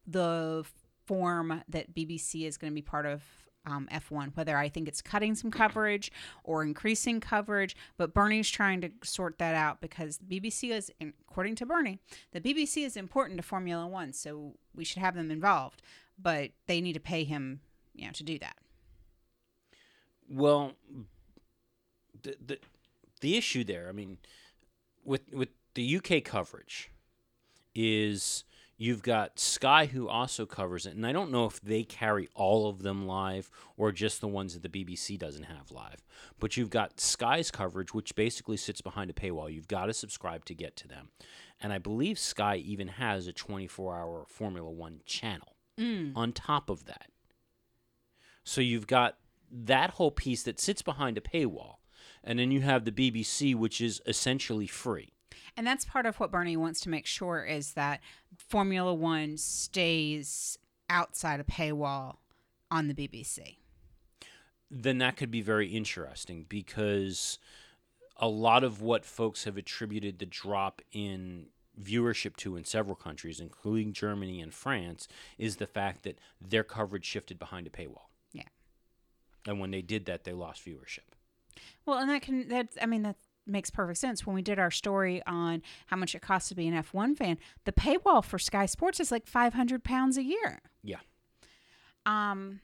the 0.07 0.65
form 1.05 1.63
that 1.69 1.93
BBC 1.93 2.45
is 2.45 2.57
going 2.57 2.71
to 2.71 2.75
be 2.75 2.81
part 2.81 3.05
of 3.05 3.23
um, 3.65 3.87
F1. 3.91 4.35
Whether 4.35 4.57
I 4.57 4.69
think 4.69 4.87
it's 4.87 5.01
cutting 5.01 5.35
some 5.35 5.51
coverage 5.51 6.11
or 6.43 6.63
increasing 6.63 7.19
coverage, 7.19 7.75
but 7.97 8.13
Bernie's 8.13 8.49
trying 8.49 8.81
to 8.81 8.91
sort 9.03 9.37
that 9.39 9.55
out 9.55 9.81
because 9.81 10.17
BBC 10.19 10.71
is, 10.71 10.91
according 11.27 11.55
to 11.55 11.65
Bernie, 11.65 11.99
the 12.31 12.41
BBC 12.41 12.85
is 12.85 12.97
important 12.97 13.37
to 13.37 13.43
Formula 13.43 13.87
One, 13.87 14.13
so 14.13 14.55
we 14.75 14.83
should 14.83 15.01
have 15.01 15.15
them 15.15 15.31
involved, 15.31 15.81
but 16.21 16.51
they 16.67 16.81
need 16.81 16.93
to 16.93 16.99
pay 16.99 17.23
him, 17.23 17.61
you 17.93 18.05
know, 18.05 18.11
to 18.13 18.23
do 18.23 18.37
that. 18.39 18.57
Well, 20.29 20.73
the 22.21 22.35
the 22.45 22.59
the 23.21 23.37
issue 23.37 23.63
there, 23.63 23.87
I 23.87 23.91
mean, 23.91 24.17
with 25.03 25.33
with 25.33 25.49
the 25.75 25.97
UK 25.97 26.23
coverage, 26.23 26.91
is 27.75 28.43
you've 28.83 29.01
got 29.01 29.39
Sky 29.39 29.85
who 29.85 30.09
also 30.09 30.45
covers 30.45 30.85
it, 30.85 30.93
and 30.93 31.07
I 31.07 31.13
don't 31.13 31.31
know 31.31 31.45
if 31.45 31.61
they 31.61 31.83
carry 31.83 32.27
all 32.35 32.67
of 32.67 32.83
them 32.83 33.07
live 33.07 33.49
or 33.77 33.93
just 33.93 34.19
the 34.19 34.27
ones 34.27 34.53
that 34.53 34.61
the 34.61 34.83
BBC 34.83 35.17
doesn't 35.17 35.43
have 35.43 35.71
live. 35.71 36.03
But 36.37 36.57
you've 36.57 36.69
got 36.69 36.99
Sky's 36.99 37.49
coverage, 37.49 37.93
which 37.93 38.13
basically 38.13 38.57
sits 38.57 38.81
behind 38.81 39.09
a 39.09 39.13
paywall. 39.13 39.53
You've 39.53 39.69
got 39.69 39.85
to 39.85 39.93
subscribe 39.93 40.43
to 40.45 40.53
get 40.53 40.75
to 40.77 40.89
them, 40.89 41.11
and 41.61 41.71
I 41.71 41.77
believe 41.77 42.19
Sky 42.19 42.57
even 42.57 42.89
has 42.89 43.25
a 43.25 43.31
24-hour 43.31 44.25
Formula 44.27 44.69
One 44.69 44.99
channel 45.05 45.55
mm. 45.79 46.11
on 46.13 46.33
top 46.33 46.69
of 46.69 46.83
that. 46.83 47.07
So 48.43 48.59
you've 48.59 48.87
got 48.87 49.15
that 49.49 49.91
whole 49.91 50.11
piece 50.11 50.43
that 50.43 50.59
sits 50.59 50.81
behind 50.81 51.17
a 51.17 51.21
paywall, 51.21 51.75
and 52.21 52.37
then 52.37 52.51
you 52.51 52.59
have 52.59 52.83
the 52.83 52.91
BBC, 52.91 53.55
which 53.55 53.79
is 53.79 54.01
essentially 54.05 54.67
free. 54.67 55.12
And 55.55 55.67
that's 55.67 55.85
part 55.85 56.05
of 56.05 56.19
what 56.19 56.31
Bernie 56.31 56.57
wants 56.57 56.81
to 56.81 56.89
make 56.89 57.05
sure 57.05 57.43
is 57.43 57.73
that 57.73 58.01
Formula 58.37 58.93
One 58.93 59.37
stays 59.37 60.57
outside 60.89 61.39
a 61.39 61.43
paywall 61.43 62.17
on 62.71 62.87
the 62.87 62.93
BBC. 62.93 63.57
Then 64.71 64.97
that 64.97 65.17
could 65.17 65.29
be 65.29 65.41
very 65.41 65.67
interesting 65.67 66.45
because 66.49 67.37
a 68.17 68.27
lot 68.27 68.63
of 68.63 68.81
what 68.81 69.05
folks 69.05 69.43
have 69.43 69.57
attributed 69.57 70.19
the 70.19 70.25
drop 70.25 70.81
in 70.91 71.47
viewership 71.79 72.35
to 72.37 72.55
in 72.55 72.63
several 72.63 72.95
countries, 72.95 73.39
including 73.39 73.93
Germany 73.93 74.41
and 74.41 74.53
France, 74.53 75.07
is 75.37 75.57
the 75.57 75.67
fact 75.67 76.03
that 76.03 76.19
their 76.41 76.63
coverage 76.63 77.05
shifted 77.05 77.37
behind 77.39 77.67
a 77.67 77.69
paywall. 77.69 78.07
Yeah. 78.31 78.43
And 79.45 79.59
when 79.59 79.71
they 79.71 79.81
did 79.81 80.05
that, 80.05 80.23
they 80.23 80.33
lost 80.33 80.65
viewership. 80.65 80.99
Well, 81.85 81.99
and 81.99 82.09
that 82.09 82.21
can 82.21 82.47
that 82.49 82.69
I 82.81 82.85
mean 82.85 83.03
that 83.03 83.17
makes 83.45 83.69
perfect 83.69 83.99
sense. 83.99 84.25
When 84.25 84.35
we 84.35 84.41
did 84.41 84.59
our 84.59 84.71
story 84.71 85.21
on 85.27 85.61
how 85.87 85.97
much 85.97 86.15
it 86.15 86.21
costs 86.21 86.49
to 86.49 86.55
be 86.55 86.67
an 86.67 86.73
F1 86.83 87.17
fan, 87.17 87.37
the 87.65 87.71
paywall 87.71 88.23
for 88.23 88.39
Sky 88.39 88.65
Sports 88.65 88.99
is 88.99 89.11
like 89.11 89.25
500 89.27 89.83
pounds 89.83 90.17
a 90.17 90.23
year. 90.23 90.61
Yeah. 90.83 90.99
Um 92.05 92.61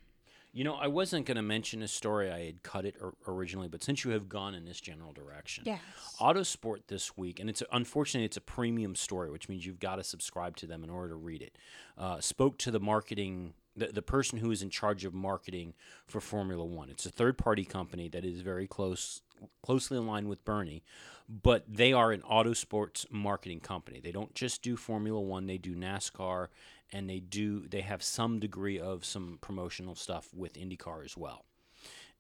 You 0.52 0.64
know, 0.64 0.74
I 0.74 0.88
wasn't 0.88 1.28
going 1.28 1.36
to 1.38 1.44
mention 1.44 1.84
a 1.84 1.88
story. 1.88 2.32
I 2.32 2.46
had 2.46 2.64
cut 2.64 2.84
it 2.86 2.96
or- 3.00 3.14
originally, 3.28 3.68
but 3.68 3.84
since 3.84 4.04
you 4.04 4.12
have 4.12 4.28
gone 4.28 4.56
in 4.56 4.66
this 4.66 4.82
general 4.82 5.14
direction, 5.14 5.64
Yes. 5.68 5.80
Autosport 6.20 6.88
this 6.88 7.16
week, 7.16 7.40
and 7.40 7.50
it's 7.50 7.62
unfortunately 7.72 8.26
it's 8.26 8.38
a 8.38 8.42
premium 8.42 8.96
story, 8.96 9.30
which 9.30 9.48
means 9.48 9.66
you've 9.66 9.80
got 9.80 9.98
to 9.98 10.04
subscribe 10.04 10.56
to 10.58 10.66
them 10.68 10.84
in 10.84 10.90
order 10.90 11.10
to 11.10 11.16
read 11.16 11.42
it. 11.44 11.58
Uh, 11.98 12.20
spoke 12.20 12.58
to 12.60 12.72
the 12.72 12.80
marketing, 12.80 13.54
the, 13.80 13.88
the 13.88 14.02
person 14.02 14.40
who 14.40 14.52
is 14.52 14.62
in 14.62 14.70
charge 14.70 15.06
of 15.06 15.14
marketing 15.14 15.74
for 16.08 16.20
Formula 16.20 16.64
One. 16.64 16.90
It's 16.90 17.06
a 17.06 17.12
third 17.12 17.38
party 17.38 17.66
company 17.66 18.10
that 18.10 18.26
is 18.26 18.42
very 18.42 18.68
close, 18.68 19.22
closely 19.64 19.98
aligned 19.98 20.30
with 20.30 20.46
Bernie, 20.46 20.84
but 21.28 21.64
they 21.68 21.94
are 21.94 22.12
an 22.12 22.22
auto 22.24 22.54
sports 22.54 23.06
marketing 23.10 23.62
company. 23.62 24.00
They 24.00 24.12
don't 24.12 24.36
just 24.36 24.62
do 24.62 24.76
Formula 24.76 25.20
One; 25.20 25.48
they 25.48 25.58
do 25.58 25.76
NASCAR, 25.76 26.48
and 26.92 27.10
they 27.10 27.20
do 27.20 27.68
they 27.68 27.82
have 27.82 28.04
some 28.04 28.40
degree 28.40 28.80
of 28.80 29.06
some 29.06 29.40
promotional 29.42 29.96
stuff 29.96 30.30
with 30.34 30.54
IndyCar 30.54 31.06
as 31.06 31.18
well. 31.18 31.46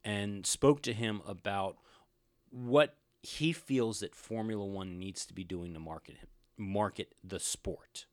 And 0.03 0.45
spoke 0.45 0.81
to 0.83 0.93
him 0.93 1.21
about 1.27 1.77
what 2.51 2.95
he 3.21 3.51
feels 3.51 3.99
that 3.99 4.15
Formula 4.15 4.65
One 4.65 4.97
needs 4.97 5.25
to 5.25 5.33
be 5.33 5.43
doing 5.43 5.73
to 5.73 5.79
market 5.79 6.15
market 6.57 7.15
the 7.23 7.39
sport. 7.39 8.05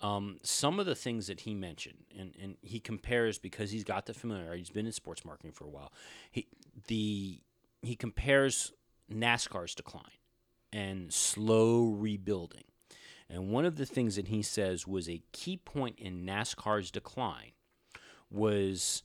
Um, 0.00 0.38
some 0.42 0.80
of 0.80 0.86
the 0.86 0.94
things 0.94 1.28
that 1.28 1.40
he 1.40 1.54
mentioned, 1.54 2.04
and, 2.18 2.34
and 2.40 2.56
he 2.60 2.78
compares 2.78 3.38
because 3.38 3.70
he's 3.70 3.84
got 3.84 4.06
the 4.06 4.12
familiarity. 4.12 4.58
He's 4.58 4.70
been 4.70 4.86
in 4.86 4.92
sports 4.92 5.24
marketing 5.24 5.52
for 5.52 5.64
a 5.64 5.70
while. 5.70 5.92
He 6.30 6.46
the 6.88 7.40
he 7.80 7.96
compares 7.96 8.72
NASCAR's 9.10 9.74
decline 9.74 10.18
and 10.72 11.12
slow 11.12 11.90
rebuilding. 11.90 12.64
And 13.30 13.50
one 13.50 13.64
of 13.64 13.76
the 13.76 13.86
things 13.86 14.16
that 14.16 14.28
he 14.28 14.42
says 14.42 14.86
was 14.86 15.08
a 15.08 15.22
key 15.32 15.56
point 15.56 15.98
in 15.98 16.26
NASCAR's 16.26 16.90
decline 16.90 17.52
was 18.30 19.02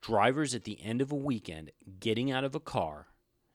drivers 0.00 0.54
at 0.54 0.64
the 0.64 0.82
end 0.82 1.00
of 1.00 1.12
a 1.12 1.16
weekend 1.16 1.70
getting 2.00 2.32
out 2.32 2.44
of 2.44 2.54
a 2.54 2.60
car 2.60 3.06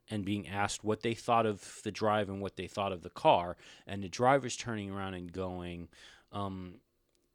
and 0.10 0.24
being 0.24 0.48
asked 0.48 0.84
what 0.84 1.02
they 1.02 1.14
thought 1.14 1.46
of 1.46 1.82
the 1.84 1.92
drive 1.92 2.30
and 2.30 2.42
what 2.42 2.56
they 2.56 2.68
thought 2.68 2.94
of 2.94 3.04
the 3.04 3.10
car, 3.10 3.58
and 3.86 4.02
the 4.02 4.08
drivers 4.08 4.56
turning 4.56 4.90
around 4.90 5.14
and 5.14 5.34
going, 5.34 5.90
um, 6.32 6.76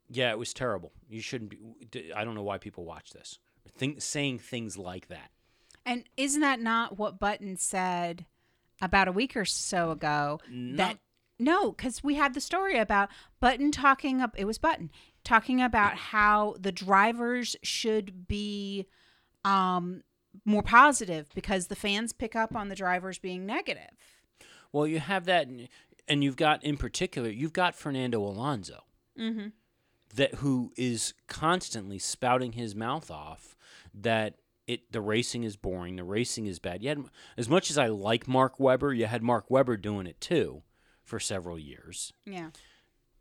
Yeah, 0.09 0.31
it 0.31 0.39
was 0.39 0.53
terrible. 0.53 0.93
You 1.09 1.21
shouldn't 1.21 1.51
be. 1.51 2.13
I 2.15 2.25
don't 2.25 2.35
know 2.35 2.43
why 2.43 2.59
people 2.59 2.85
watch 2.85 3.13
this. 3.13 3.39
Think 3.77 4.03
saying 4.03 4.41
things 4.41 4.77
like 4.77 5.09
that. 5.09 5.31
And 5.85 6.05
isn't 6.17 6.41
that 6.41 6.61
not 6.61 6.99
what 6.99 7.19
Button 7.19 7.57
said 7.57 8.27
about 8.81 9.09
a 9.09 9.13
week 9.13 9.37
or 9.37 9.45
so 9.45 9.91
ago? 9.91 10.41
That 10.77 10.99
no, 11.39 11.73
because 11.73 12.05
we 12.05 12.15
had 12.15 12.35
the 12.35 12.41
story 12.41 12.79
about 12.79 13.09
Button 13.41 13.73
talking 13.73 14.21
up. 14.21 14.35
It 14.37 14.45
was 14.45 14.59
Button 14.59 14.91
talking 15.25 15.61
about 15.61 15.97
how 15.97 16.57
the 16.59 16.73
drivers 16.73 17.57
should 17.63 18.29
be 18.29 18.87
um, 19.45 20.03
more 20.45 20.63
positive 20.63 21.29
because 21.35 21.67
the 21.67 21.77
fans 21.77 22.13
pick 22.13 22.37
up 22.37 22.55
on 22.55 22.69
the 22.69 22.75
drivers 22.75 23.19
being 23.19 23.47
negative. 23.47 23.91
Well, 24.73 24.87
you 24.87 25.01
have 25.01 25.27
that, 25.27 25.49
and- 26.13 26.25
you've 26.25 26.37
got 26.37 26.63
in 26.65 26.77
particular, 26.77 27.29
you've 27.29 27.53
got 27.53 27.75
Fernando 27.75 28.21
Alonso, 28.23 28.85
Mm-hmm. 29.19 29.49
that 30.15 30.37
who 30.37 30.73
is 30.77 31.15
constantly 31.27 31.99
spouting 31.99 32.53
his 32.53 32.75
mouth 32.75 33.11
off 33.11 33.57
that 33.95 34.35
it 34.67 34.91
the 34.93 35.01
racing 35.01 35.43
is 35.45 35.57
boring, 35.57 35.97
the 35.97 36.05
racing 36.05 36.47
is 36.47 36.59
bad. 36.59 36.83
You 36.83 36.89
had 36.91 37.05
as 37.37 37.49
much 37.49 37.71
as 37.71 37.77
I 37.79 37.89
like 37.89 38.27
Mark 38.29 38.59
Webber, 38.61 38.93
you 38.95 39.07
had 39.07 39.23
Mark 39.23 39.51
Webber 39.51 39.77
doing 39.77 40.07
it 40.07 40.21
too 40.21 40.63
for 41.03 41.19
several 41.21 41.59
years. 41.59 42.13
Yeah. 42.25 42.51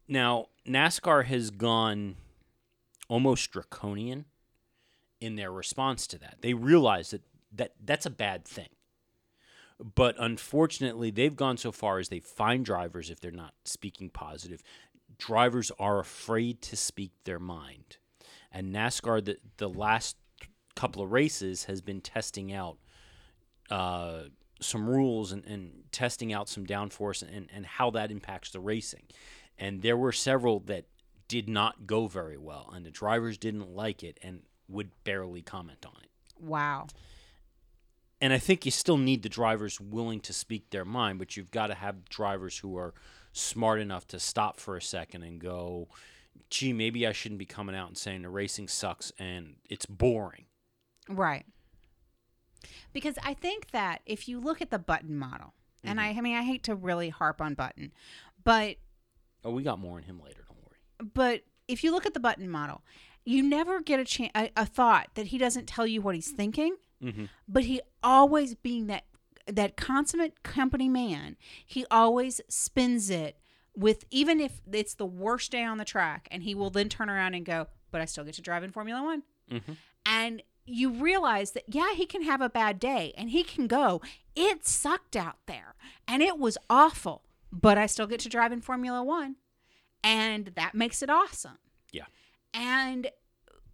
Now, 0.08 0.48
NASCAR 0.68 1.26
has 1.26 1.50
gone 1.50 2.16
almost 3.10 3.52
draconian 3.52 4.26
in 5.20 5.36
their 5.36 5.52
response 5.52 6.08
to 6.08 6.18
that. 6.20 6.38
They 6.42 6.54
realize 6.54 7.12
that, 7.12 7.22
that 7.54 7.74
that's 7.84 8.06
a 8.06 8.10
bad 8.12 8.46
thing. 8.46 8.70
But 9.84 10.16
unfortunately, 10.20 11.12
they've 11.12 11.36
gone 11.36 11.58
so 11.58 11.72
far 11.72 12.00
as 12.00 12.10
they 12.10 12.20
find 12.20 12.64
drivers 12.64 13.10
if 13.10 13.20
they're 13.20 13.32
not 13.32 13.54
speaking 13.66 14.10
positive. 14.10 14.62
Drivers 15.18 15.72
are 15.80 16.00
afraid 16.00 16.62
to 16.64 16.76
speak 16.76 17.12
their 17.24 17.40
mind. 17.40 17.98
And 18.52 18.74
NASCAR, 18.74 19.24
the, 19.24 19.38
the 19.58 19.70
last 19.70 20.18
couple 20.76 21.02
of 21.02 21.12
races, 21.12 21.66
has 21.66 21.82
been 21.82 22.02
testing 22.02 22.54
out 22.54 22.78
uh, 23.70 24.24
some 24.60 24.90
rules 24.90 25.32
and, 25.32 25.46
and 25.46 25.84
testing 25.92 26.32
out 26.32 26.48
some 26.48 26.66
downforce 26.66 27.24
and, 27.24 27.50
and 27.54 27.66
how 27.66 27.90
that 27.92 28.12
impacts 28.12 28.52
the 28.52 28.60
racing. 28.60 29.04
And 29.58 29.82
there 29.82 29.98
were 29.98 30.12
several 30.12 30.60
that 30.62 30.86
did 31.28 31.48
not 31.48 31.88
go 31.88 32.08
very 32.08 32.38
well, 32.38 32.70
and 32.74 32.86
the 32.86 32.92
drivers 32.92 33.38
didn't 33.38 33.74
like 33.74 34.04
it 34.04 34.20
and 34.22 34.42
would 34.68 34.92
barely 35.04 35.42
comment 35.42 35.86
on 35.86 36.02
it. 36.04 36.10
Wow. 36.40 36.88
And 38.22 38.32
I 38.32 38.38
think 38.38 38.66
you 38.66 38.72
still 38.72 38.98
need 38.98 39.24
the 39.24 39.30
drivers 39.30 39.82
willing 39.82 40.20
to 40.22 40.34
speak 40.34 40.70
their 40.70 40.86
mind, 40.86 41.18
but 41.18 41.36
you've 41.36 41.50
got 41.52 41.68
to 41.68 41.74
have 41.74 42.08
drivers 42.08 42.60
who 42.60 42.78
are 42.78 42.94
smart 43.34 43.80
enough 43.80 44.08
to 44.10 44.20
stop 44.20 44.60
for 44.60 44.78
a 44.78 44.82
second 44.82 45.24
and 45.24 45.40
go, 45.40 45.88
gee, 46.50 46.72
maybe 46.72 47.08
I 47.08 47.14
shouldn't 47.14 47.40
be 47.40 47.46
coming 47.46 47.76
out 47.76 47.88
and 47.88 47.98
saying 47.98 48.22
the 48.22 48.30
racing 48.30 48.68
sucks 48.68 49.12
and 49.18 49.56
it's 49.70 49.86
boring. 49.88 50.46
Right. 51.10 51.46
Because 52.94 53.16
I 53.24 53.34
think 53.34 53.72
that 53.72 54.02
if 54.06 54.28
you 54.28 54.40
look 54.40 54.62
at 54.62 54.70
the 54.70 54.78
button 54.80 55.18
model, 55.18 55.54
and 55.84 56.00
I, 56.00 56.10
mm-hmm. 56.10 56.20
I 56.20 56.22
mean, 56.22 56.38
I 56.38 56.44
hate 56.44 56.64
to 56.66 56.76
really 56.76 57.10
harp 57.10 57.42
on 57.42 57.56
button, 57.56 57.92
but 58.44 58.76
Oh, 59.44 59.50
we 59.50 59.64
got 59.64 59.80
more 59.80 59.98
on 59.98 60.04
him 60.04 60.22
later. 60.24 60.44
Don't 60.48 60.60
worry. 60.60 61.10
but 61.14 61.42
if 61.68 61.84
you 61.84 61.92
look 61.92 62.06
at 62.06 62.14
the 62.14 62.20
button 62.20 62.48
model, 62.50 62.84
you 63.26 63.42
never 63.42 63.82
get 63.82 64.00
a 64.00 64.06
chance 64.06 64.32
a, 64.36 64.52
a 64.56 64.66
thought 64.66 65.08
that 65.16 65.28
he 65.28 65.38
doesn't 65.40 65.68
tell 65.68 65.88
you 65.88 66.02
what 66.02 66.14
he's 66.14 66.30
thinking, 66.30 66.76
Mm-hmm. 67.04 67.26
but 67.48 67.64
he 67.64 67.82
always 68.04 68.54
being 68.56 68.88
that 68.88 69.06
that 69.48 69.76
consummate 69.76 70.44
company 70.44 70.88
man, 70.88 71.36
he 71.66 71.86
always 71.90 72.42
spins 72.48 73.10
it 73.10 73.38
with 73.76 74.06
even 74.12 74.40
if 74.40 74.62
it's 74.72 74.94
the 74.94 75.06
worst 75.06 75.52
day 75.52 75.64
on 75.64 75.78
the 75.78 75.86
track, 75.86 76.28
and 76.30 76.44
he 76.44 76.54
will 76.54 76.70
then 76.70 76.90
turn 76.90 77.10
around 77.10 77.34
and 77.34 77.46
go, 77.46 77.68
"But 77.90 78.02
I 78.02 78.06
still 78.06 78.24
get 78.24 78.36
to 78.36 78.42
drive 78.42 78.64
in 78.64 78.72
Formula 78.72 79.02
One." 79.02 79.24
Mhm. 79.50 79.78
And 80.06 80.44
you 80.66 80.92
realize 80.92 81.52
that 81.52 81.64
yeah, 81.68 81.94
he 81.96 82.06
can 82.06 82.22
have 82.22 82.40
a 82.42 82.50
bad 82.50 82.80
day, 82.80 83.14
and 83.18 83.32
he 83.32 83.44
can 83.44 83.66
go, 83.68 84.00
"It 84.36 84.66
sucked 84.66 85.16
out 85.16 85.40
there, 85.48 85.76
and 86.08 86.22
it 86.22 86.38
was 86.38 86.58
awful, 86.70 87.24
but 87.52 87.78
I 87.80 87.88
still 87.88 88.08
get 88.08 88.20
to 88.22 88.30
drive 88.30 88.52
in 88.52 88.62
Formula 88.62 89.02
One," 89.04 89.38
and 90.04 90.48
that 90.56 90.76
makes 90.76 91.02
it 91.02 91.10
awesome. 91.10 91.58
Yeah. 91.92 92.06
And 92.54 93.10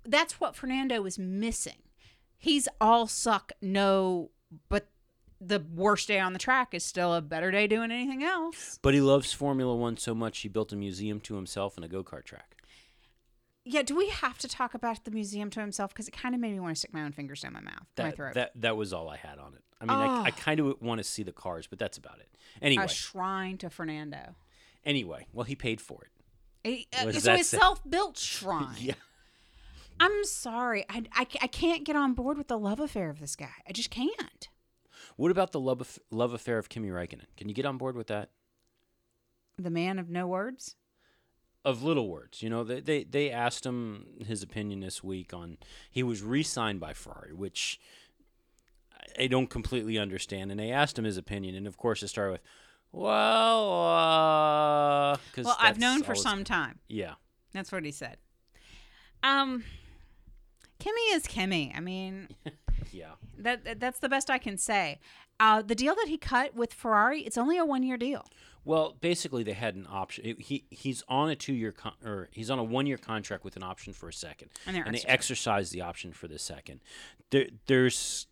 that's 0.06 0.40
what 0.40 0.56
Fernando 0.56 1.02
was 1.02 1.20
missing. 1.20 1.82
He's 2.38 2.68
all 2.80 3.08
suck, 3.08 3.52
no, 3.62 4.32
but 4.70 4.88
the 5.40 5.60
worst 5.74 6.08
day 6.08 6.20
on 6.20 6.34
the 6.34 6.40
track 6.40 6.74
is 6.74 6.84
still 6.84 7.14
a 7.14 7.22
better 7.22 7.52
day 7.52 7.68
doing 7.68 7.92
anything 7.92 8.24
else. 8.24 8.80
But 8.82 8.94
he 8.94 9.02
loves 9.02 9.34
Formula 9.34 9.76
One 9.76 9.98
so 9.98 10.14
much 10.16 10.40
he 10.40 10.48
built 10.50 10.72
a 10.72 10.76
museum 10.76 11.20
to 11.22 11.36
himself 11.36 11.76
and 11.76 11.86
a 11.86 11.88
go 11.88 12.04
kart 12.04 12.24
track. 12.26 12.56
Yeah, 13.70 13.82
do 13.82 13.96
we 13.98 14.08
have 14.10 14.38
to 14.40 14.48
talk 14.48 14.74
about 14.74 15.04
the 15.04 15.12
museum 15.12 15.50
to 15.52 15.60
himself? 15.60 15.94
Because 15.94 16.08
it 16.08 16.12
kind 16.12 16.34
of 16.34 16.40
made 16.40 16.54
me 16.54 16.60
want 16.60 16.76
to 16.76 16.80
stick 16.80 16.94
my 16.94 17.02
own 17.04 17.12
fingers 17.12 17.42
down 17.42 17.54
my 17.54 17.60
mouth, 17.60 17.86
my 17.98 18.12
throat. 18.12 18.34
that 18.36 18.52
that 18.56 18.78
was 18.78 18.94
all 18.94 19.10
I 19.10 19.18
had 19.18 19.40
on 19.40 19.54
it. 19.56 19.64
I 19.82 19.86
mean, 19.86 19.98
I, 19.98 20.24
I 20.24 20.30
Oh. 20.30 20.32
kind 20.32 20.60
of 20.60 20.82
want 20.82 21.00
to 21.00 21.04
see 21.04 21.22
the 21.24 21.32
cars, 21.34 21.68
but 21.68 21.78
that's 21.78 21.98
about 21.98 22.20
it. 22.20 22.30
Anyway, 22.62 22.86
A 22.86 22.88
shrine 22.88 23.58
to 23.60 23.70
Fernando. 23.70 24.36
anyway, 24.86 25.28
well, 25.34 25.44
he 25.44 25.56
paid 25.56 25.82
for 25.82 26.04
it. 26.04 26.12
A- 26.94 26.98
uh, 27.08 27.12
so 27.12 27.20
that 27.20 27.40
a 27.42 27.44
self-built 27.44 28.18
shrine. 28.18 28.76
Yeah. 28.80 28.94
I'm 30.00 30.24
sorry. 30.24 30.86
I, 30.90 31.04
I, 31.14 31.28
I 31.42 31.48
can't 31.48 31.84
get 31.86 31.96
on 31.96 32.14
board 32.14 32.38
with 32.38 32.48
the 32.48 32.58
love 32.60 32.80
affair 32.80 33.10
of 33.10 33.20
this 33.20 33.36
guy. 33.36 33.50
I 33.68 33.72
just 33.72 33.90
can't. 33.90 34.48
What 35.16 35.32
about 35.32 35.52
the 35.52 35.60
love 35.60 35.82
aff- 35.82 36.00
love 36.12 36.34
affair 36.34 36.58
of 36.58 36.70
Kimi 36.70 36.90
Räikkönen? 36.90 37.26
Can 37.36 37.50
you 37.50 37.56
get 37.56 37.66
on 37.66 37.78
board 37.78 37.96
with 37.96 38.08
that? 38.08 38.30
The 39.58 39.70
man 39.72 39.98
of 40.00 40.10
no 40.10 40.28
words. 40.28 40.76
Of 41.66 41.84
little 41.84 42.08
words, 42.08 42.42
you 42.42 42.50
know, 42.50 42.64
they, 42.64 42.80
they 42.80 43.04
they 43.04 43.30
asked 43.30 43.66
him 43.66 44.06
his 44.26 44.42
opinion 44.42 44.80
this 44.80 45.04
week 45.04 45.34
on 45.34 45.58
he 45.92 46.02
was 46.02 46.22
re-signed 46.22 46.80
by 46.80 46.94
Ferrari, 46.94 47.34
which 47.34 47.80
I- 49.20 49.28
don't 49.28 49.50
completely 49.50 49.98
understand. 49.98 50.50
And 50.52 50.60
they 50.60 50.72
asked 50.72 50.98
him 50.98 51.04
his 51.04 51.18
opinion, 51.18 51.56
and 51.56 51.68
of 51.68 51.76
course 51.76 52.02
it 52.04 52.08
started 52.08 52.34
with, 52.34 52.42
"Well, 52.94 53.64
uh," 53.84 55.18
Well, 55.44 55.58
I've 55.60 55.80
known 55.80 56.04
for 56.04 56.16
some 56.16 56.44
time. 56.46 56.80
Yeah, 56.88 57.16
That's 57.54 57.72
what 57.72 57.84
he 57.84 57.92
said. 57.92 58.18
Um, 59.24 59.64
Kimi 60.88 61.02
is 61.16 61.28
Kimi. 61.28 61.74
I 61.76 61.80
mean, 61.82 62.30
yeah. 62.92 63.12
that, 63.40 63.66
that 63.66 63.80
that's 63.80 64.00
the 64.00 64.10
best 64.10 64.30
I 64.30 64.38
can 64.38 64.58
say. 64.58 65.00
Uh, 65.40 65.62
the 65.62 65.76
deal 65.76 65.94
that 65.96 66.08
he 66.08 66.18
cut 66.18 66.56
with 66.56 66.74
Ferrari, 66.74 67.22
it's 67.22 67.38
only 67.38 67.58
a 67.58 67.66
one 67.66 67.84
year 67.84 67.98
deal. 67.98 68.26
Well, 68.64 68.96
basically, 69.02 69.44
they 69.44 69.54
had 69.54 69.76
an 69.76 69.88
option. 69.90 70.26
It- 70.26 70.42
He 70.42 70.66
he's 70.70 71.04
on 71.08 71.30
a 71.30 71.36
two 71.36 71.54
year 71.54 71.72
con- 71.72 71.94
or 72.04 72.30
he's 72.32 72.50
on 72.50 72.58
a 72.60 72.64
one 72.64 72.86
year 72.88 72.98
contract 72.98 73.44
with 73.44 73.56
an 73.58 73.64
option 73.64 73.92
for 73.94 74.08
a 74.10 74.14
second, 74.14 74.50
And 74.66 74.76
they're 74.76 74.86
they 74.92 75.04
exercised 75.08 75.74
the 75.74 75.82
option 75.82 76.14
for 76.14 76.28
the 76.28 76.40
second. 76.40 76.80
There, 77.32 77.48
there's 77.68 78.28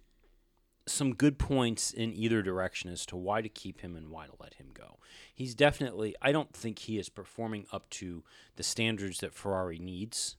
some 0.88 1.14
good 1.16 1.38
points 1.40 1.92
in 1.92 2.14
either 2.14 2.42
direction 2.42 2.90
as 2.92 3.06
to 3.08 3.16
why 3.18 3.42
to 3.42 3.50
keep 3.50 3.82
him 3.82 3.96
and 3.96 4.10
why 4.10 4.28
to 4.28 4.34
let 4.40 4.54
him 4.56 4.68
go. 4.74 5.00
He's 5.34 5.56
definitely. 5.56 6.16
I 6.22 6.32
don't 6.32 6.54
think 6.54 6.80
he 6.80 6.98
is 6.98 7.10
performing 7.10 7.66
up 7.74 7.90
to 7.92 8.24
the 8.56 8.64
standards 8.64 9.20
that 9.20 9.34
Ferrari 9.34 9.80
needs. 9.80 10.38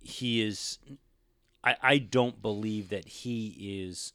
He 0.00 0.42
is. 0.42 0.78
I, 1.64 1.76
I 1.82 1.98
don't 1.98 2.40
believe 2.42 2.88
that 2.90 3.08
he 3.08 3.82
is 3.82 4.12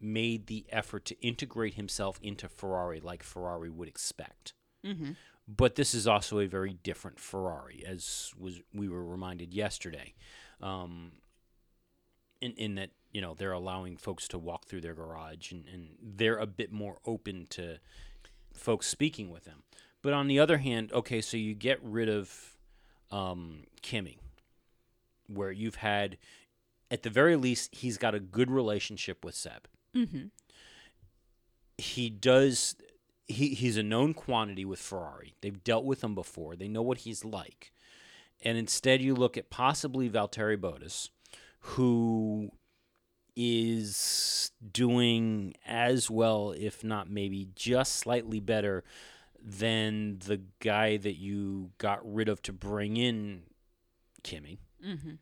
made 0.00 0.46
the 0.46 0.64
effort 0.70 1.04
to 1.06 1.20
integrate 1.20 1.74
himself 1.74 2.18
into 2.22 2.48
Ferrari 2.48 3.00
like 3.00 3.22
Ferrari 3.22 3.70
would 3.70 3.88
expect 3.88 4.54
Mm-hmm. 4.84 5.10
but 5.46 5.74
this 5.74 5.94
is 5.94 6.06
also 6.06 6.38
a 6.38 6.46
very 6.46 6.72
different 6.82 7.20
Ferrari, 7.20 7.84
as 7.86 8.32
was 8.38 8.60
we 8.72 8.88
were 8.88 9.04
reminded 9.04 9.52
yesterday. 9.52 10.14
Um, 10.62 11.12
in 12.40 12.52
in 12.52 12.74
that 12.76 12.90
you 13.12 13.20
know 13.20 13.34
they're 13.34 13.52
allowing 13.52 13.98
folks 13.98 14.26
to 14.28 14.38
walk 14.38 14.64
through 14.64 14.80
their 14.80 14.94
garage, 14.94 15.52
and, 15.52 15.66
and 15.70 15.88
they're 16.02 16.38
a 16.38 16.46
bit 16.46 16.72
more 16.72 16.96
open 17.04 17.46
to 17.50 17.78
folks 18.54 18.86
speaking 18.86 19.30
with 19.30 19.44
them. 19.44 19.62
But 20.00 20.14
on 20.14 20.28
the 20.28 20.38
other 20.38 20.56
hand, 20.58 20.92
okay, 20.92 21.20
so 21.20 21.36
you 21.36 21.54
get 21.54 21.78
rid 21.82 22.08
of 22.08 22.56
um, 23.10 23.64
Kimi, 23.82 24.18
where 25.26 25.52
you've 25.52 25.74
had, 25.76 26.16
at 26.90 27.02
the 27.02 27.10
very 27.10 27.36
least, 27.36 27.74
he's 27.74 27.98
got 27.98 28.14
a 28.14 28.20
good 28.20 28.50
relationship 28.50 29.24
with 29.24 29.34
Seb 29.34 29.68
Mm-hmm. 29.94 30.26
he 31.78 32.10
does 32.10 32.76
he 33.26 33.54
he's 33.54 33.76
a 33.76 33.82
known 33.82 34.14
quantity 34.14 34.64
with 34.64 34.78
Ferrari. 34.78 35.34
They've 35.40 35.62
dealt 35.64 35.84
with 35.84 36.02
him 36.04 36.14
before. 36.14 36.54
They 36.56 36.68
know 36.68 36.82
what 36.82 36.98
he's 36.98 37.24
like. 37.24 37.72
And 38.42 38.56
instead 38.56 39.02
you 39.02 39.14
look 39.14 39.36
at 39.36 39.50
possibly 39.50 40.08
Valtteri 40.08 40.56
Bottas, 40.56 41.10
who 41.60 42.50
is 43.36 44.50
doing 44.72 45.54
as 45.66 46.10
well, 46.10 46.54
if 46.56 46.84
not 46.84 47.10
maybe 47.10 47.48
just 47.54 47.94
slightly 47.96 48.40
better 48.40 48.84
than 49.42 50.18
the 50.26 50.42
guy 50.60 50.96
that 50.98 51.16
you 51.16 51.70
got 51.78 52.00
rid 52.04 52.28
of 52.28 52.42
to 52.42 52.52
bring 52.52 52.96
in 52.96 53.42
Kimi. 54.22 54.58
Mm-hmm. 54.86 55.14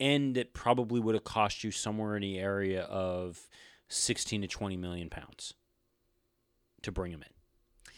And 0.00 0.36
it 0.36 0.54
probably 0.54 0.98
would 0.98 1.14
have 1.14 1.24
cost 1.24 1.62
you 1.62 1.70
somewhere 1.70 2.16
in 2.16 2.22
the 2.22 2.38
area 2.38 2.82
of 2.84 3.48
16 3.88 4.40
to 4.42 4.48
20 4.48 4.76
million 4.78 5.10
pounds 5.10 5.54
to 6.82 6.90
bring 6.90 7.12
him 7.12 7.22
in 7.22 7.92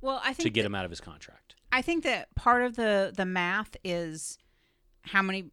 Well, 0.00 0.20
I 0.24 0.28
think 0.32 0.38
to 0.44 0.50
get 0.50 0.62
that- 0.62 0.66
him 0.66 0.74
out 0.74 0.84
of 0.86 0.90
his 0.90 1.00
contract. 1.00 1.54
I 1.70 1.80
think 1.82 2.04
that 2.04 2.34
part 2.34 2.62
of 2.62 2.76
the 2.76 3.12
the 3.16 3.24
math 3.24 3.76
is 3.84 4.38
how 5.02 5.22
many 5.22 5.50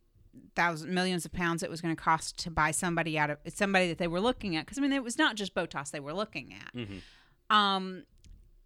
thousand 0.55 0.87
millions 0.87 0.95
millions 0.95 1.25
of 1.25 1.31
pounds 1.33 1.63
it 1.63 1.69
was 1.69 1.81
going 1.81 1.95
to 1.95 2.01
cost 2.01 2.37
to 2.39 2.51
buy 2.51 2.71
somebody 2.71 3.17
out 3.17 3.29
of 3.29 3.37
somebody 3.47 3.87
that 3.87 3.97
they 3.97 4.07
were 4.07 4.19
looking 4.21 4.55
at 4.55 4.65
because 4.65 4.77
I 4.77 4.81
mean 4.81 4.91
it 4.93 5.03
was 5.03 5.17
not 5.17 5.35
just 5.35 5.53
Bottas 5.55 5.91
they 5.91 5.99
were 5.99 6.13
looking 6.13 6.53
at. 6.53 6.73
Mhm. 6.75 7.01
Um, 7.49 8.03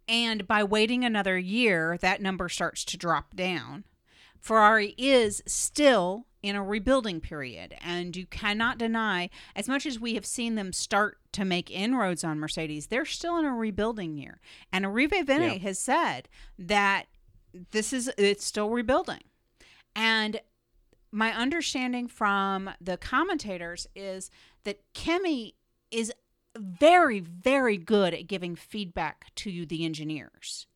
and 0.06 0.46
by 0.46 0.62
waiting 0.62 1.04
another 1.04 1.38
year, 1.38 1.96
that 1.98 2.20
number 2.20 2.48
starts 2.48 2.84
to 2.86 2.96
drop 2.98 3.34
down. 3.34 3.84
Ferrari 4.40 4.94
is 4.98 5.42
still 5.46 6.26
in 6.44 6.56
a 6.56 6.62
rebuilding 6.62 7.22
period, 7.22 7.74
and 7.80 8.14
you 8.14 8.26
cannot 8.26 8.76
deny, 8.76 9.30
as 9.56 9.66
much 9.66 9.86
as 9.86 9.98
we 9.98 10.12
have 10.14 10.26
seen 10.26 10.56
them 10.56 10.74
start 10.74 11.16
to 11.32 11.42
make 11.42 11.70
inroads 11.70 12.22
on 12.22 12.38
Mercedes, 12.38 12.88
they're 12.88 13.06
still 13.06 13.38
in 13.38 13.46
a 13.46 13.54
rebuilding 13.54 14.18
year. 14.18 14.40
And 14.70 14.84
Arrivabene 14.84 15.54
Yeah. 15.54 15.58
has 15.58 15.78
said 15.78 16.28
that 16.58 17.06
this 17.70 17.94
is 17.94 18.08
it's 18.18 18.44
still 18.44 18.68
rebuilding. 18.68 19.22
And 19.96 20.42
my 21.10 21.32
understanding 21.32 22.08
from 22.08 22.68
the 22.78 22.98
commentators 22.98 23.86
is 23.96 24.30
that 24.64 24.80
Kimi 24.92 25.54
is 25.90 26.12
very, 26.58 27.20
very 27.20 27.78
good 27.78 28.12
at 28.12 28.26
giving 28.26 28.54
feedback 28.54 29.34
to 29.36 29.64
the 29.64 29.82
engineers. 29.86 30.66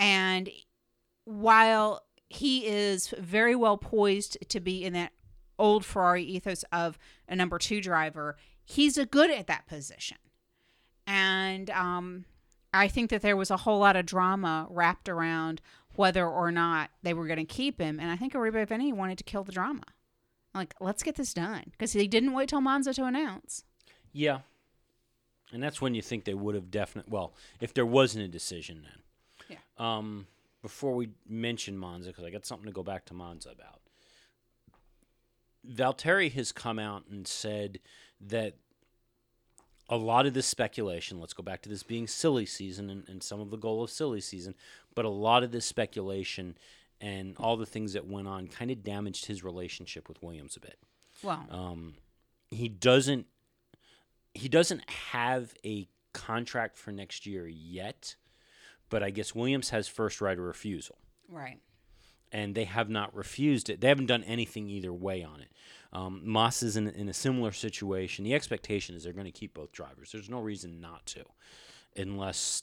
And 0.00 0.50
while 1.24 2.07
he 2.28 2.66
is 2.66 3.14
very 3.18 3.56
well 3.56 3.78
poised 3.78 4.38
to 4.48 4.60
be 4.60 4.84
in 4.84 4.92
that 4.92 5.12
old 5.58 5.84
Ferrari 5.84 6.22
ethos 6.22 6.64
of 6.72 6.98
a 7.28 7.34
number 7.34 7.58
two 7.58 7.80
driver, 7.80 8.36
he's 8.64 8.96
a 8.98 9.06
good 9.06 9.30
at 9.30 9.46
that 9.46 9.66
position. 9.66 10.18
And 11.06 11.70
um, 11.70 12.26
I 12.72 12.88
think 12.88 13.10
that 13.10 13.22
there 13.22 13.36
was 13.36 13.50
a 13.50 13.56
whole 13.56 13.78
lot 13.78 13.96
of 13.96 14.06
drama 14.06 14.66
wrapped 14.70 15.08
around 15.08 15.60
whether 15.94 16.26
or 16.26 16.52
not 16.52 16.90
they 17.02 17.14
were 17.14 17.26
going 17.26 17.38
to 17.38 17.44
keep 17.44 17.80
him. 17.80 17.98
And 17.98 18.10
I 18.10 18.16
think 18.16 18.34
Arrivabene 18.34 18.92
wanted 18.94 19.18
to 19.18 19.24
kill 19.24 19.42
the 19.42 19.52
drama. 19.52 19.84
Like, 20.54 20.74
let's 20.80 21.02
get 21.02 21.16
this 21.16 21.34
done. 21.34 21.64
Because 21.72 21.92
he 21.92 22.06
didn't 22.06 22.34
wait 22.34 22.50
till 22.50 22.60
Monza 22.60 22.92
to 22.94 23.04
announce. 23.04 23.64
Yeah. 24.12 24.40
And 25.52 25.62
that's 25.62 25.80
when 25.80 25.94
you 25.94 26.02
think 26.02 26.24
they 26.24 26.34
would 26.34 26.54
have 26.54 26.70
definitely. 26.70 27.10
Well, 27.10 27.32
if 27.60 27.72
there 27.72 27.86
wasn't 27.86 28.24
a 28.24 28.28
decision 28.28 28.84
then. 28.84 29.58
Yeah. 29.78 29.96
Um, 29.96 30.26
before 30.68 30.94
we 30.94 31.08
mention 31.26 31.78
Monza, 31.78 32.10
because 32.10 32.24
I 32.24 32.30
got 32.30 32.44
something 32.44 32.66
to 32.66 32.72
go 32.72 32.82
back 32.82 33.06
to 33.06 33.14
Monza 33.14 33.48
about. 33.48 33.80
Valtteri 35.66 36.30
has 36.32 36.52
come 36.52 36.78
out 36.78 37.04
and 37.10 37.26
said 37.26 37.80
that 38.20 38.56
a 39.88 39.96
lot 39.96 40.26
of 40.26 40.34
this 40.34 40.44
speculation, 40.44 41.20
let's 41.20 41.32
go 41.32 41.42
back 41.42 41.62
to 41.62 41.70
this 41.70 41.82
being 41.82 42.06
silly 42.06 42.44
season 42.44 42.90
and, 42.90 43.08
and 43.08 43.22
some 43.22 43.40
of 43.40 43.48
the 43.48 43.56
goal 43.56 43.82
of 43.82 43.88
silly 43.88 44.20
season, 44.20 44.54
but 44.94 45.06
a 45.06 45.08
lot 45.08 45.42
of 45.42 45.52
this 45.52 45.64
speculation 45.64 46.54
and 47.00 47.34
all 47.38 47.56
the 47.56 47.64
things 47.64 47.94
that 47.94 48.06
went 48.06 48.28
on 48.28 48.46
kind 48.46 48.70
of 48.70 48.84
damaged 48.84 49.24
his 49.24 49.42
relationship 49.42 50.06
with 50.06 50.22
Williams 50.22 50.54
a 50.54 50.60
bit. 50.60 50.78
Well, 51.22 51.46
Um, 51.50 51.94
he 52.50 52.68
doesn't 52.68 53.24
he 54.34 54.50
doesn't 54.50 54.88
have 54.90 55.54
a 55.64 55.88
contract 56.12 56.76
for 56.76 56.92
next 56.92 57.24
year 57.24 57.48
yet, 57.48 58.16
but 58.90 59.02
I 59.02 59.10
guess 59.10 59.34
Williams 59.34 59.70
has 59.70 59.88
first 59.88 60.20
right 60.20 60.38
of 60.38 60.44
refusal, 60.44 60.98
right. 61.28 61.58
and 62.32 62.54
they 62.54 62.64
have 62.64 62.88
not 62.88 63.14
refused 63.14 63.70
it. 63.70 63.80
They 63.80 63.88
haven't 63.88 64.06
done 64.06 64.24
anything 64.24 64.68
either 64.68 64.92
way 64.92 65.22
on 65.22 65.40
it. 65.40 65.48
Um, 65.92 66.22
Moss 66.24 66.62
is 66.62 66.76
in, 66.76 66.88
in 66.88 67.08
a 67.08 67.14
similar 67.14 67.52
situation. 67.52 68.24
The 68.24 68.34
expectation 68.34 68.94
is 68.94 69.04
they're 69.04 69.12
going 69.12 69.24
to 69.24 69.32
keep 69.32 69.54
both 69.54 69.72
drivers. 69.72 70.12
There's 70.12 70.28
no 70.28 70.40
reason 70.40 70.80
not 70.80 71.06
to, 71.06 71.24
unless 71.96 72.62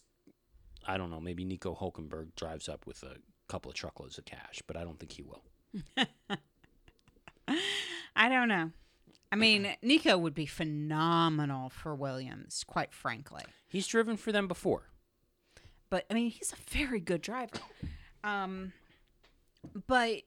I 0.87 0.97
don't 0.97 1.09
know. 1.09 1.19
Maybe 1.19 1.45
Nico 1.45 1.75
Hulkenberg 1.75 2.35
drives 2.35 2.69
up 2.69 2.85
with 2.85 3.03
a 3.03 3.15
couple 3.47 3.69
of 3.69 3.75
truckloads 3.75 4.17
of 4.17 4.25
cash, 4.25 4.61
but 4.67 4.77
I 4.77 4.83
don't 4.83 4.99
think 4.99 5.11
he 5.13 5.23
will. 5.23 5.43
I 8.15 8.29
don't 8.29 8.47
know. 8.47 8.71
I 9.31 9.35
mean, 9.35 9.75
Nico 9.81 10.17
would 10.17 10.33
be 10.33 10.45
phenomenal 10.45 11.69
for 11.69 11.93
Williams, 11.93 12.63
quite 12.65 12.93
frankly. 12.93 13.43
He's 13.67 13.87
driven 13.87 14.15
for 14.17 14.31
them 14.31 14.47
before. 14.47 14.83
But 15.89 16.05
I 16.09 16.13
mean, 16.13 16.29
he's 16.29 16.53
a 16.53 16.69
very 16.69 16.99
good 16.99 17.21
driver. 17.21 17.59
Um, 18.23 18.73
but 19.87 20.21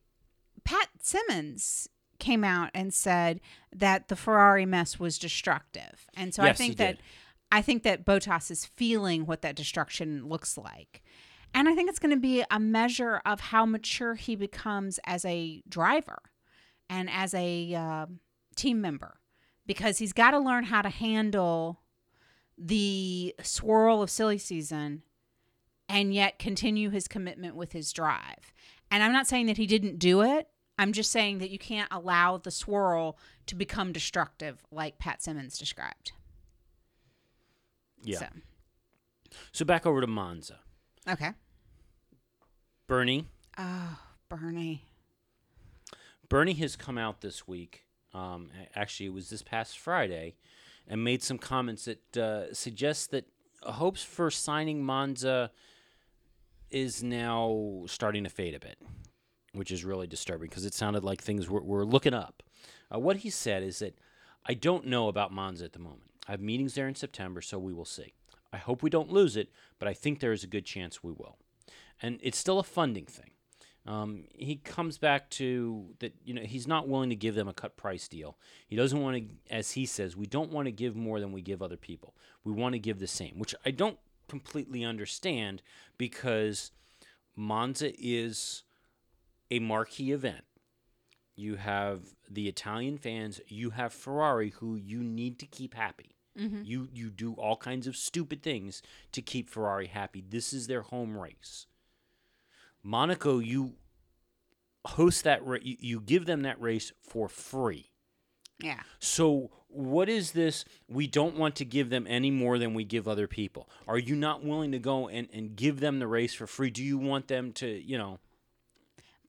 Pat 0.64 0.88
Symonds 1.00 1.88
came 2.18 2.44
out 2.44 2.70
and 2.74 2.92
said 2.92 3.40
that 3.74 4.08
the 4.08 4.16
Ferrari 4.16 4.66
mess 4.66 4.98
was 4.98 5.18
destructive, 5.18 6.06
and 6.16 6.34
so 6.34 6.42
I 6.42 6.46
Yes, 6.46 6.58
he 6.58 6.64
think 6.64 6.78
that 6.78 6.96
did. 6.96 7.02
I 7.50 7.62
think 7.62 7.82
that 7.82 8.04
Bottas 8.04 8.50
is 8.50 8.66
feeling 8.66 9.26
what 9.26 9.42
that 9.42 9.56
destruction 9.56 10.28
looks 10.28 10.58
like. 10.58 11.02
And 11.54 11.68
I 11.68 11.74
think 11.74 11.88
it's 11.88 11.98
going 11.98 12.14
to 12.14 12.20
be 12.20 12.44
a 12.50 12.60
measure 12.60 13.22
of 13.24 13.40
how 13.40 13.64
mature 13.64 14.14
he 14.14 14.36
becomes 14.36 15.00
as 15.06 15.24
a 15.24 15.62
driver 15.68 16.18
and 16.90 17.08
as 17.10 17.32
a 17.32 17.74
uh, 17.74 18.06
team 18.54 18.80
member 18.80 19.18
because 19.66 19.98
he's 19.98 20.12
got 20.12 20.32
to 20.32 20.38
learn 20.38 20.64
how 20.64 20.82
to 20.82 20.90
handle 20.90 21.80
the 22.56 23.34
swirl 23.42 24.02
of 24.02 24.10
silly 24.10 24.38
season 24.38 25.02
and 25.88 26.12
yet 26.12 26.38
continue 26.38 26.90
his 26.90 27.08
commitment 27.08 27.56
with 27.56 27.72
his 27.72 27.92
drive. 27.92 28.52
And 28.90 29.02
I'm 29.02 29.12
not 29.12 29.26
saying 29.26 29.46
that 29.46 29.56
he 29.56 29.66
didn't 29.66 29.98
do 29.98 30.22
it. 30.22 30.48
I'm 30.78 30.92
just 30.92 31.10
saying 31.10 31.38
that 31.38 31.50
you 31.50 31.58
can't 31.58 31.88
allow 31.90 32.36
the 32.38 32.50
swirl 32.50 33.18
to 33.46 33.54
become 33.54 33.92
destructive 33.92 34.62
like 34.70 34.98
Pat 34.98 35.22
Symonds 35.22 35.58
described. 35.58 36.12
Yeah. 38.02 38.18
So, 38.18 38.26
So 39.52 39.64
back 39.64 39.86
over 39.86 40.00
to 40.00 40.06
Monza. 40.06 40.60
okay. 41.10 41.32
Bernie. 42.86 43.26
Oh, 43.58 43.98
Bernie. 44.28 44.84
Bernie 46.28 46.54
has 46.54 46.76
come 46.76 46.96
out 46.96 47.20
this 47.20 47.46
week. 47.48 47.84
Um, 48.14 48.50
actually, 48.74 49.06
it 49.06 49.12
was 49.12 49.28
this 49.30 49.42
past 49.42 49.78
Friday, 49.78 50.36
and 50.86 51.04
made 51.04 51.22
some 51.22 51.38
comments 51.38 51.84
that 51.86 52.16
uh, 52.16 52.54
suggest 52.54 53.10
that 53.10 53.26
hopes 53.62 54.02
for 54.02 54.30
signing 54.30 54.82
Monza 54.84 55.50
is 56.70 57.02
now 57.02 57.82
starting 57.86 58.24
to 58.24 58.30
fade 58.30 58.54
a 58.54 58.60
bit, 58.60 58.78
which 59.52 59.70
is 59.70 59.84
really 59.84 60.06
disturbing 60.06 60.48
because 60.48 60.64
it 60.64 60.74
sounded 60.74 61.04
like 61.04 61.22
things 61.22 61.48
were, 61.48 61.62
were 61.62 61.84
looking 61.84 62.14
up. 62.14 62.42
Uh, 62.94 62.98
what 62.98 63.18
he 63.18 63.30
said 63.30 63.62
is 63.62 63.78
that 63.78 63.98
I 64.46 64.54
don't 64.54 64.86
know 64.86 65.08
about 65.08 65.32
Monza 65.32 65.64
at 65.64 65.72
the 65.72 65.78
moment. 65.78 66.10
I 66.26 66.32
have 66.32 66.40
meetings 66.40 66.74
there 66.74 66.88
in 66.88 66.94
September, 66.94 67.40
so 67.40 67.58
we 67.58 67.72
will 67.72 67.84
see. 67.84 68.14
I 68.52 68.56
hope 68.56 68.82
we 68.82 68.90
don't 68.90 69.12
lose 69.12 69.36
it, 69.36 69.50
but 69.78 69.88
I 69.88 69.94
think 69.94 70.20
there 70.20 70.32
is 70.32 70.44
a 70.44 70.48
good 70.48 70.64
chance 70.64 71.02
we 71.02 71.12
will. 71.12 71.38
And 72.00 72.18
it's 72.22 72.38
still 72.38 72.58
a 72.58 72.64
funding 72.64 73.06
thing. 73.06 73.30
Um, 73.86 74.24
he 74.34 74.56
comes 74.56 74.98
back 74.98 75.30
to 75.30 75.94
that, 76.00 76.12
you 76.22 76.34
know, 76.34 76.42
he's 76.42 76.68
not 76.68 76.88
willing 76.88 77.08
to 77.08 77.16
give 77.16 77.34
them 77.34 77.48
a 77.48 77.54
cut 77.54 77.76
price 77.76 78.06
deal. 78.06 78.36
He 78.66 78.76
doesn't 78.76 79.00
want 79.00 79.16
to, 79.16 79.54
as 79.54 79.72
he 79.72 79.86
says, 79.86 80.14
we 80.14 80.26
don't 80.26 80.52
want 80.52 80.66
to 80.66 80.72
give 80.72 80.94
more 80.94 81.20
than 81.20 81.32
we 81.32 81.40
give 81.40 81.62
other 81.62 81.78
people. 81.78 82.14
We 82.44 82.52
want 82.52 82.74
to 82.74 82.78
give 82.78 82.98
the 82.98 83.06
same, 83.06 83.38
which 83.38 83.54
I 83.64 83.70
don't 83.70 83.98
completely 84.28 84.84
understand 84.84 85.62
because 85.96 86.70
Monza 87.34 87.92
is 87.98 88.62
a 89.50 89.58
marquee 89.58 90.12
event. 90.12 90.44
You 91.36 91.56
have 91.56 92.00
the 92.28 92.48
Italian 92.48 92.98
fans, 92.98 93.40
you 93.46 93.70
have 93.70 93.92
Ferrari, 93.92 94.50
who 94.50 94.76
you 94.76 95.02
need 95.02 95.38
to 95.38 95.46
keep 95.46 95.74
happy. 95.74 96.16
Mm-hmm. 96.38 96.62
You 96.64 96.88
you 96.92 97.10
do 97.10 97.32
all 97.34 97.56
kinds 97.56 97.86
of 97.86 97.96
stupid 97.96 98.42
things 98.42 98.82
to 99.12 99.22
keep 99.22 99.48
Ferrari 99.48 99.86
happy. 99.86 100.22
This 100.26 100.52
is 100.52 100.66
their 100.66 100.82
home 100.82 101.16
race. 101.16 101.66
Monaco, 102.82 103.38
you 103.38 103.74
host 104.86 105.24
that 105.24 105.44
ra- 105.44 105.58
you 105.62 106.00
give 106.00 106.26
them 106.26 106.42
that 106.42 106.60
race 106.60 106.92
for 107.02 107.28
free. 107.28 107.90
Yeah. 108.60 108.80
So 108.98 109.50
what 109.68 110.08
is 110.08 110.32
this? 110.32 110.64
We 110.88 111.06
don't 111.06 111.36
want 111.36 111.54
to 111.56 111.64
give 111.64 111.90
them 111.90 112.06
any 112.08 112.30
more 112.30 112.58
than 112.58 112.74
we 112.74 112.84
give 112.84 113.06
other 113.06 113.26
people. 113.26 113.68
Are 113.86 113.98
you 113.98 114.16
not 114.16 114.44
willing 114.44 114.72
to 114.72 114.78
go 114.78 115.08
and, 115.08 115.28
and 115.32 115.54
give 115.54 115.80
them 115.80 115.98
the 115.98 116.06
race 116.06 116.34
for 116.34 116.46
free? 116.46 116.70
Do 116.70 116.82
you 116.82 116.98
want 116.98 117.28
them 117.28 117.52
to, 117.52 117.66
you 117.68 117.98
know, 117.98 118.18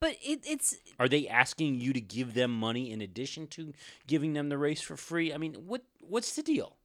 But 0.00 0.16
it, 0.22 0.40
it's 0.46 0.76
are 0.98 1.08
they 1.08 1.28
asking 1.28 1.80
you 1.80 1.92
to 1.92 2.00
give 2.00 2.32
them 2.34 2.50
money 2.50 2.90
in 2.90 3.02
addition 3.02 3.46
to 3.48 3.72
giving 4.06 4.32
them 4.32 4.48
the 4.48 4.58
race 4.58 4.80
for 4.80 4.96
free? 4.96 5.32
I 5.32 5.36
mean, 5.36 5.54
what 5.66 5.82
what's 6.00 6.34
the 6.34 6.42
deal? 6.42 6.76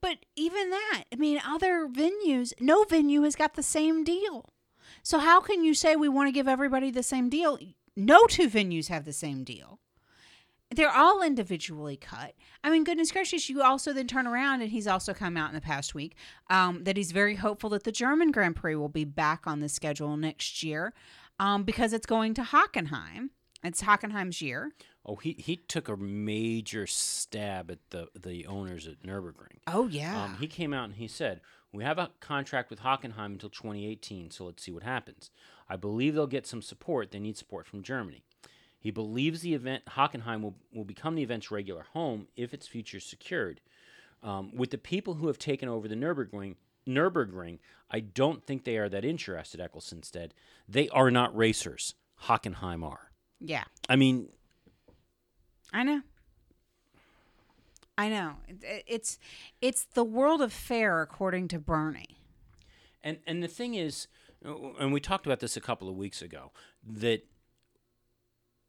But 0.00 0.18
even 0.34 0.70
that, 0.70 1.04
I 1.12 1.16
mean, 1.16 1.40
other 1.46 1.88
venues, 1.88 2.52
no 2.60 2.84
venue 2.84 3.22
has 3.22 3.36
got 3.36 3.54
the 3.54 3.62
same 3.62 4.04
deal. 4.04 4.50
So 5.02 5.18
how 5.18 5.40
can 5.40 5.64
you 5.64 5.74
say 5.74 5.96
we 5.96 6.08
want 6.08 6.28
to 6.28 6.32
give 6.32 6.48
everybody 6.48 6.90
the 6.90 7.02
same 7.02 7.28
deal? 7.28 7.58
No 7.96 8.26
two 8.26 8.50
venues 8.50 8.88
have 8.88 9.04
the 9.04 9.12
same 9.12 9.44
deal. 9.44 9.78
They're 10.74 10.90
all 10.90 11.22
individually 11.22 11.96
cut. 11.96 12.34
I 12.64 12.70
mean, 12.70 12.82
goodness 12.82 13.12
gracious, 13.12 13.48
you 13.48 13.62
also 13.62 13.92
then 13.92 14.08
turn 14.08 14.26
around 14.26 14.62
and 14.62 14.70
he's 14.70 14.88
also 14.88 15.14
come 15.14 15.36
out 15.36 15.48
in 15.48 15.54
the 15.54 15.60
past 15.60 15.94
week 15.94 16.16
um, 16.50 16.82
that 16.84 16.96
he's 16.96 17.12
very 17.12 17.36
hopeful 17.36 17.70
that 17.70 17.84
the 17.84 17.92
German 17.92 18.32
Grand 18.32 18.56
Prix 18.56 18.74
will 18.74 18.88
be 18.88 19.04
back 19.04 19.46
on 19.46 19.60
the 19.60 19.68
schedule 19.68 20.16
next 20.16 20.64
year 20.64 20.92
um, 21.38 21.62
because 21.62 21.92
it's 21.92 22.06
going 22.06 22.34
to 22.34 22.42
Hockenheim. 22.42 23.30
It's 23.62 23.82
Hockenheim's 23.82 24.42
year. 24.42 24.72
Oh, 25.04 25.16
he, 25.16 25.36
he 25.38 25.56
took 25.56 25.88
a 25.88 25.96
major 25.96 26.86
stab 26.86 27.70
at 27.70 27.78
the 27.90 28.08
the 28.20 28.46
owners 28.46 28.88
at 28.88 29.02
Nurburgring. 29.02 29.58
Oh, 29.66 29.86
yeah. 29.86 30.24
Um, 30.24 30.36
he 30.40 30.48
came 30.48 30.74
out 30.74 30.84
and 30.84 30.94
he 30.94 31.08
said, 31.08 31.40
"We 31.72 31.84
have 31.84 31.98
a 31.98 32.10
contract 32.20 32.70
with 32.70 32.80
Hockenheim 32.80 33.26
until 33.26 33.50
2018, 33.50 34.30
so 34.30 34.44
let's 34.44 34.62
see 34.62 34.72
what 34.72 34.82
happens. 34.82 35.30
I 35.68 35.76
believe 35.76 36.14
they'll 36.14 36.26
get 36.26 36.46
some 36.46 36.62
support. 36.62 37.12
They 37.12 37.20
need 37.20 37.36
support 37.36 37.66
from 37.66 37.82
Germany." 37.82 38.24
He 38.86 38.92
believes 38.92 39.40
the 39.40 39.52
event 39.52 39.84
Hockenheim 39.86 40.42
will, 40.42 40.54
will 40.72 40.84
become 40.84 41.16
the 41.16 41.22
event's 41.24 41.50
regular 41.50 41.86
home 41.92 42.28
if 42.36 42.54
its 42.54 42.68
future 42.68 42.98
is 42.98 43.04
secured. 43.04 43.60
Um, 44.22 44.54
with 44.54 44.70
the 44.70 44.78
people 44.78 45.14
who 45.14 45.26
have 45.26 45.40
taken 45.40 45.68
over 45.68 45.88
the 45.88 45.96
Nürburgring, 45.96 46.54
Nürburgring, 46.86 47.58
I 47.90 47.98
don't 47.98 48.46
think 48.46 48.62
they 48.62 48.76
are 48.76 48.88
that 48.88 49.04
interested. 49.04 49.58
Ecclestone 49.58 50.04
said 50.04 50.34
they 50.68 50.88
are 50.90 51.10
not 51.10 51.36
racers. 51.36 51.96
Hockenheim 52.26 52.84
are. 52.84 53.10
Yeah, 53.40 53.64
I 53.88 53.96
mean, 53.96 54.28
I 55.72 55.82
know. 55.82 56.02
I 57.98 58.08
know. 58.08 58.34
It's 58.86 59.18
it's 59.60 59.82
the 59.94 60.04
world 60.04 60.40
of 60.40 60.52
fair 60.52 61.02
according 61.02 61.48
to 61.48 61.58
Bernie. 61.58 62.20
And 63.02 63.18
and 63.26 63.42
the 63.42 63.48
thing 63.48 63.74
is, 63.74 64.06
uh, 64.46 64.54
and 64.78 64.92
we 64.92 65.00
talked 65.00 65.26
about 65.26 65.40
this 65.40 65.56
a 65.56 65.60
couple 65.60 65.88
of 65.88 65.96
weeks 65.96 66.22
ago, 66.22 66.52
that 66.86 67.26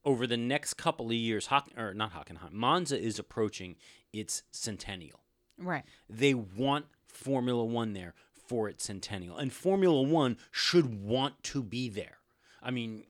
over 0.06 0.26
the 0.26 0.38
next 0.38 0.76
couple 0.76 1.08
of 1.08 1.14
years, 1.14 1.48
Hock, 1.48 1.70
or 1.78 1.94
not 1.94 2.14
Hockenheim, 2.14 2.54
Monza 2.54 3.00
is 3.00 3.20
approaching 3.20 3.76
its 4.14 4.44
centennial. 4.52 5.22
Right. 5.58 5.84
They 6.10 6.34
want 6.34 6.86
Formula 7.08 7.64
One 7.66 7.94
there 7.94 8.14
for 8.34 8.70
its 8.70 8.86
centennial, 8.86 9.38
and 9.38 9.52
Formula 9.52 10.02
One 10.02 10.38
should 10.52 11.04
want 11.04 11.44
to 11.44 11.62
be 11.62 11.90
there. 11.90 12.20
I 12.62 12.72
mean, 12.72 13.04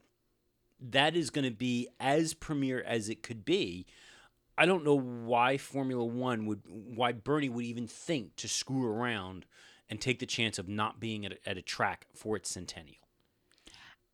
that 0.80 1.16
is 1.16 1.30
going 1.30 1.46
to 1.46 1.56
be 1.56 1.88
as 2.00 2.34
premier 2.34 2.82
as 2.82 3.10
it 3.10 3.24
could 3.24 3.46
be. 3.46 3.86
I 4.58 4.66
don't 4.66 4.84
know 4.84 4.98
why 4.98 5.58
Formula 5.58 6.04
One 6.04 6.46
would, 6.48 6.62
why 6.68 7.12
Bernie 7.12 7.50
would 7.50 7.66
even 7.66 7.88
think 7.88 8.36
to 8.38 8.48
screw 8.48 8.88
around 8.88 9.46
and 9.90 10.02
take 10.02 10.20
the 10.20 10.26
chance 10.26 10.58
of 10.58 10.68
not 10.68 11.00
being 11.00 11.26
at 11.26 11.34
a, 11.34 11.50
at 11.50 11.58
a 11.58 11.62
track 11.62 12.08
for 12.14 12.36
its 12.36 12.50
centennial. 12.50 13.07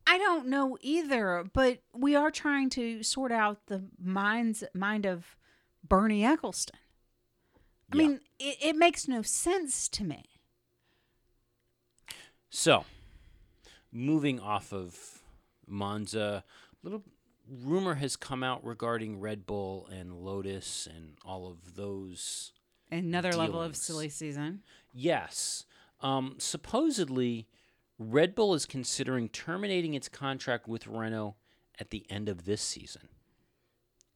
I 0.06 0.18
don't 0.18 0.46
know 0.48 0.76
either, 0.80 1.44
but 1.52 1.78
we 1.94 2.14
are 2.14 2.30
trying 2.30 2.70
to 2.70 3.02
sort 3.02 3.32
out 3.32 3.66
the 3.66 3.84
minds 3.98 4.62
mind 4.74 5.06
of 5.06 5.36
Bernie 5.86 6.22
Ecclestone. 6.22 6.70
I 7.92 7.96
Yeah. 7.96 8.02
mean, 8.08 8.20
it, 8.38 8.56
it 8.60 8.76
makes 8.76 9.08
no 9.08 9.22
sense 9.22 9.88
to 9.90 10.04
me. 10.04 10.24
So, 12.50 12.84
moving 13.90 14.38
off 14.40 14.72
of 14.72 15.22
Monza, 15.66 16.44
a 16.46 16.76
little 16.86 17.02
rumor 17.48 17.94
has 17.94 18.16
come 18.16 18.42
out 18.42 18.64
regarding 18.64 19.20
Red 19.20 19.46
Bull 19.46 19.88
and 19.90 20.12
Lotus 20.12 20.86
and 20.86 21.16
all 21.24 21.46
of 21.48 21.74
those. 21.76 22.52
Another 22.92 23.34
level 23.34 23.60
of 23.60 23.74
silly 23.76 24.08
season. 24.08 24.62
Yes, 24.92 25.64
um, 26.00 26.36
supposedly, 26.38 27.48
Red 27.98 28.34
Bull 28.34 28.54
is 28.54 28.66
considering 28.66 29.28
terminating 29.28 29.94
its 29.94 30.08
contract 30.08 30.66
with 30.66 30.86
Renault 30.86 31.36
at 31.78 31.90
the 31.90 32.06
end 32.10 32.28
of 32.28 32.44
this 32.44 32.62
season. 32.62 33.08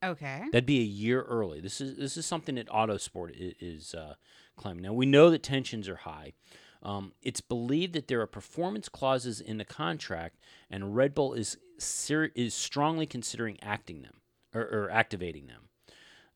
Okay. 0.02 0.44
That'd 0.52 0.66
be 0.66 0.80
a 0.80 0.84
year 0.84 1.22
early. 1.22 1.60
This 1.60 1.80
is 1.80 1.96
this 1.96 2.16
is 2.16 2.24
something 2.24 2.54
that 2.54 2.68
Autosport 2.68 3.32
is 3.34 3.94
uh, 3.94 4.14
claiming. 4.56 4.82
Now 4.82 4.92
we 4.92 5.06
know 5.06 5.30
that 5.30 5.42
tensions 5.42 5.88
are 5.88 5.96
high. 5.96 6.34
Um, 6.82 7.12
it's 7.22 7.40
believed 7.40 7.94
that 7.94 8.06
there 8.06 8.20
are 8.20 8.26
performance 8.26 8.88
clauses 8.88 9.40
in 9.40 9.58
the 9.58 9.64
contract, 9.64 10.38
and 10.70 10.94
Red 10.94 11.14
Bull 11.14 11.34
is 11.34 11.58
ser- 11.78 12.30
is 12.36 12.54
strongly 12.54 13.06
considering 13.06 13.58
acting 13.60 14.02
them 14.02 14.20
or, 14.54 14.62
or 14.62 14.90
activating 14.90 15.48
them. 15.48 15.68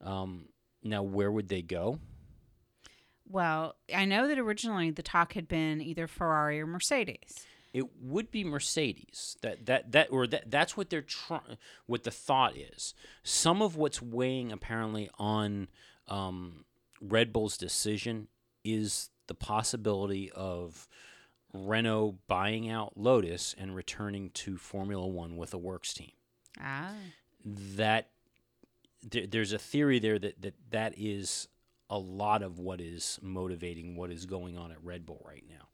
Um, 0.01 0.45
now, 0.83 1.01
where 1.01 1.31
would 1.31 1.47
they 1.47 1.61
go? 1.61 1.99
Well, 3.27 3.75
I 3.93 4.05
know 4.05 4.27
that 4.27 4.37
originally 4.37 4.91
the 4.91 5.03
talk 5.03 5.33
had 5.33 5.47
been 5.47 5.81
either 5.81 6.07
Ferrari 6.07 6.59
or 6.61 6.67
Mercedes. 6.67 7.45
It 7.73 7.85
would 7.99 8.29
be 8.29 8.43
Mercedes. 8.43 9.35
That 9.41 9.65
that 9.65 9.91
that 9.93 10.11
or 10.11 10.27
that 10.27 10.51
that's 10.51 10.77
what 10.77 10.91
they're 10.91 11.01
trying. 11.01 11.57
What 11.87 12.03
the 12.03 12.11
thought 12.11 12.55
is. 12.55 12.93
Some 13.23 13.61
of 13.61 13.75
what's 13.75 14.01
weighing 14.01 14.51
apparently 14.51 15.09
on 15.17 15.69
um, 16.07 16.65
Red 17.01 17.33
Bull's 17.33 17.57
decision 17.57 18.27
is 18.63 19.09
the 19.27 19.33
possibility 19.33 20.31
of 20.31 20.87
Renault 21.53 22.19
buying 22.27 22.69
out 22.69 22.95
Lotus 22.95 23.55
and 23.57 23.75
returning 23.75 24.29
to 24.31 24.57
Formula 24.57 25.07
One 25.07 25.35
with 25.35 25.53
a 25.53 25.57
works 25.57 25.93
team. 25.93 26.11
Ah. 26.59 26.93
That 27.43 28.09
there, 29.01 29.25
there's 29.25 29.53
a 29.53 29.59
theory 29.59 29.99
there 29.99 30.19
that, 30.19 30.41
that 30.41 30.53
that 30.69 30.93
is 30.97 31.47
a 31.93 31.97
lot 31.97 32.41
of 32.41 32.57
what 32.57 32.81
is 32.81 33.19
motivating 33.21 33.95
what 33.95 34.09
is 34.09 34.25
going 34.25 34.57
on 34.57 34.71
at 34.71 34.83
Red 34.83 35.05
Bull 35.05 35.23
right 35.23 35.43
now. 35.47 35.67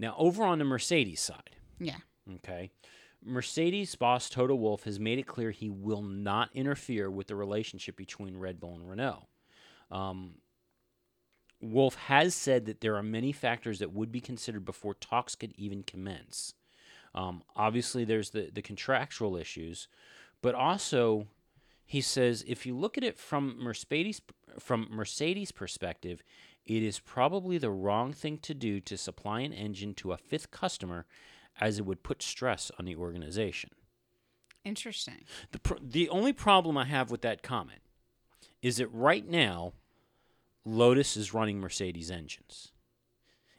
Now, 0.00 0.16
over 0.18 0.42
on 0.42 0.58
the 0.58 0.64
Mercedes 0.64 1.20
side, 1.20 1.56
Yeah. 1.78 1.98
Okay. 2.36 2.70
Mercedes 3.24 3.94
boss 3.94 4.28
Toto 4.28 4.54
Wolff 4.56 4.84
has 4.84 4.98
made 4.98 5.18
it 5.20 5.26
clear 5.26 5.52
he 5.52 5.68
will 5.70 6.02
not 6.02 6.50
interfere 6.54 7.08
with 7.08 7.28
the 7.28 7.36
relationship 7.36 7.96
between 7.96 8.36
Red 8.36 8.58
Bull 8.58 8.74
and 8.74 8.88
Renault. 8.88 9.28
Um, 9.92 10.36
Wolff 11.60 11.94
has 11.94 12.34
said 12.34 12.66
that 12.66 12.80
there 12.80 12.96
are 12.96 13.02
many 13.02 13.30
factors 13.30 13.78
that 13.78 13.92
would 13.92 14.10
be 14.10 14.20
considered 14.20 14.64
before 14.64 14.94
talks 14.94 15.36
could 15.36 15.52
even 15.56 15.82
commence. 15.84 16.54
Um, 17.14 17.42
obviously, 17.54 18.04
there's 18.04 18.30
the, 18.30 18.50
the 18.52 18.62
contractual 18.62 19.36
issues, 19.36 19.86
but 20.42 20.54
also 20.54 21.28
he 21.90 22.00
says 22.00 22.44
if 22.46 22.66
you 22.66 22.76
look 22.76 22.96
at 22.96 23.02
it 23.02 23.18
from 23.18 23.56
Mercedes 23.58 24.22
from 24.60 24.86
Mercedes 24.92 25.50
perspective, 25.50 26.22
it 26.64 26.84
is 26.84 27.00
probably 27.00 27.58
the 27.58 27.72
wrong 27.72 28.12
thing 28.12 28.38
to 28.42 28.54
do 28.54 28.78
to 28.82 28.96
supply 28.96 29.40
an 29.40 29.52
engine 29.52 29.94
to 29.94 30.12
a 30.12 30.16
fifth 30.16 30.52
customer, 30.52 31.04
as 31.60 31.80
it 31.80 31.84
would 31.84 32.04
put 32.04 32.22
stress 32.22 32.70
on 32.78 32.84
the 32.84 32.94
organization. 32.94 33.70
Interesting. 34.64 35.24
The 35.50 35.58
pr- 35.58 35.82
the 35.82 36.08
only 36.10 36.32
problem 36.32 36.78
I 36.78 36.84
have 36.84 37.10
with 37.10 37.22
that 37.22 37.42
comment 37.42 37.80
is 38.62 38.76
that 38.76 38.86
right 38.86 39.28
now, 39.28 39.72
Lotus 40.64 41.16
is 41.16 41.34
running 41.34 41.58
Mercedes 41.58 42.08
engines. 42.08 42.70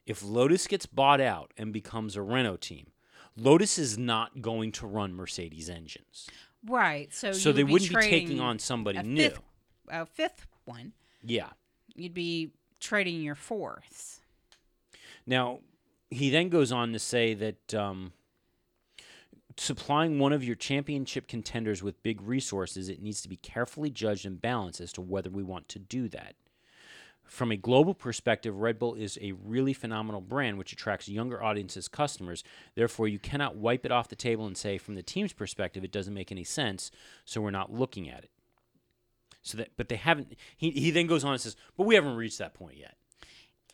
If 0.06 0.24
Lotus 0.24 0.68
gets 0.68 0.86
bought 0.86 1.20
out 1.20 1.52
and 1.58 1.74
becomes 1.74 2.16
a 2.16 2.22
Renault 2.22 2.62
team, 2.62 2.92
Lotus 3.36 3.78
is 3.78 3.98
not 3.98 4.42
going 4.42 4.72
to 4.74 4.88
run 4.88 5.14
Mercedes 5.14 5.70
engines. 5.70 6.30
Right. 6.68 7.14
So 7.14 7.32
so 7.32 7.52
they 7.52 7.64
would 7.64 7.74
wouldn't 7.74 7.90
be 7.90 8.10
taking 8.10 8.40
on 8.40 8.60
somebody 8.60 8.98
a 8.98 9.04
new. 9.04 9.24
Fifth, 9.24 9.42
a 9.90 10.06
fifth 10.06 10.48
one. 10.66 10.94
Yeah. 11.24 11.50
You'd 11.96 12.14
be 12.14 12.52
trading 12.80 13.22
your 13.22 13.36
fourths. 13.36 14.22
Now, 15.26 15.60
he 16.10 16.30
then 16.30 16.50
goes 16.50 16.72
on 16.72 16.94
to 16.94 17.00
say 17.00 17.34
that 17.36 17.74
um, 17.74 18.12
supplying 19.58 20.20
one 20.20 20.34
of 20.34 20.44
your 20.44 20.56
championship 20.56 21.28
contenders 21.28 21.84
with 21.84 22.02
big 22.04 22.22
resources, 22.22 22.90
it 22.90 23.02
needs 23.02 23.22
to 23.22 23.30
be 23.30 23.38
carefully 23.38 23.90
judged 23.90 24.26
and 24.26 24.42
balanced 24.42 24.82
as 24.82 24.92
to 24.94 25.02
whether 25.02 25.30
we 25.30 25.44
want 25.44 25.68
to 25.70 25.80
do 25.80 26.08
that. 26.10 26.36
From 27.26 27.52
a 27.52 27.58
global 27.58 27.94
perspective, 27.94 28.58
Red 28.58 28.78
Bull 28.78 28.94
is 28.94 29.18
a 29.22 29.32
really 29.32 29.74
phenomenal 29.74 30.20
brand 30.20 30.58
which 30.58 30.74
attracts 30.74 31.08
younger 31.08 31.42
audiences, 31.42 31.88
customers. 31.88 32.44
Therefore, 32.76 33.08
you 33.08 33.20
cannot 33.20 33.56
wipe 33.56 33.86
it 33.86 33.92
off 33.92 34.10
the 34.10 34.16
table 34.18 34.46
and 34.46 34.58
say, 34.58 34.78
from 34.78 34.96
the 34.96 35.02
team's 35.02 35.32
perspective, 35.32 35.84
it 35.84 35.94
doesn't 35.94 36.14
make 36.14 36.32
any 36.32 36.44
sense, 36.44 36.92
so 37.24 37.40
we're 37.40 37.52
not 37.52 37.72
looking 37.72 38.10
at 38.10 38.26
it. 38.26 38.32
So 39.42 39.58
that, 39.58 39.72
but 39.78 39.90
they 39.90 39.96
haven't. 39.96 40.36
He, 40.58 40.72
he 40.72 40.92
then 40.92 41.08
goes 41.08 41.24
on 41.24 41.32
and 41.32 41.42
says, 41.42 41.56
but 41.78 41.86
we 41.86 41.96
haven't 41.96 42.16
reached 42.16 42.38
that 42.40 42.54
point 42.54 42.78
yet. 42.78 42.96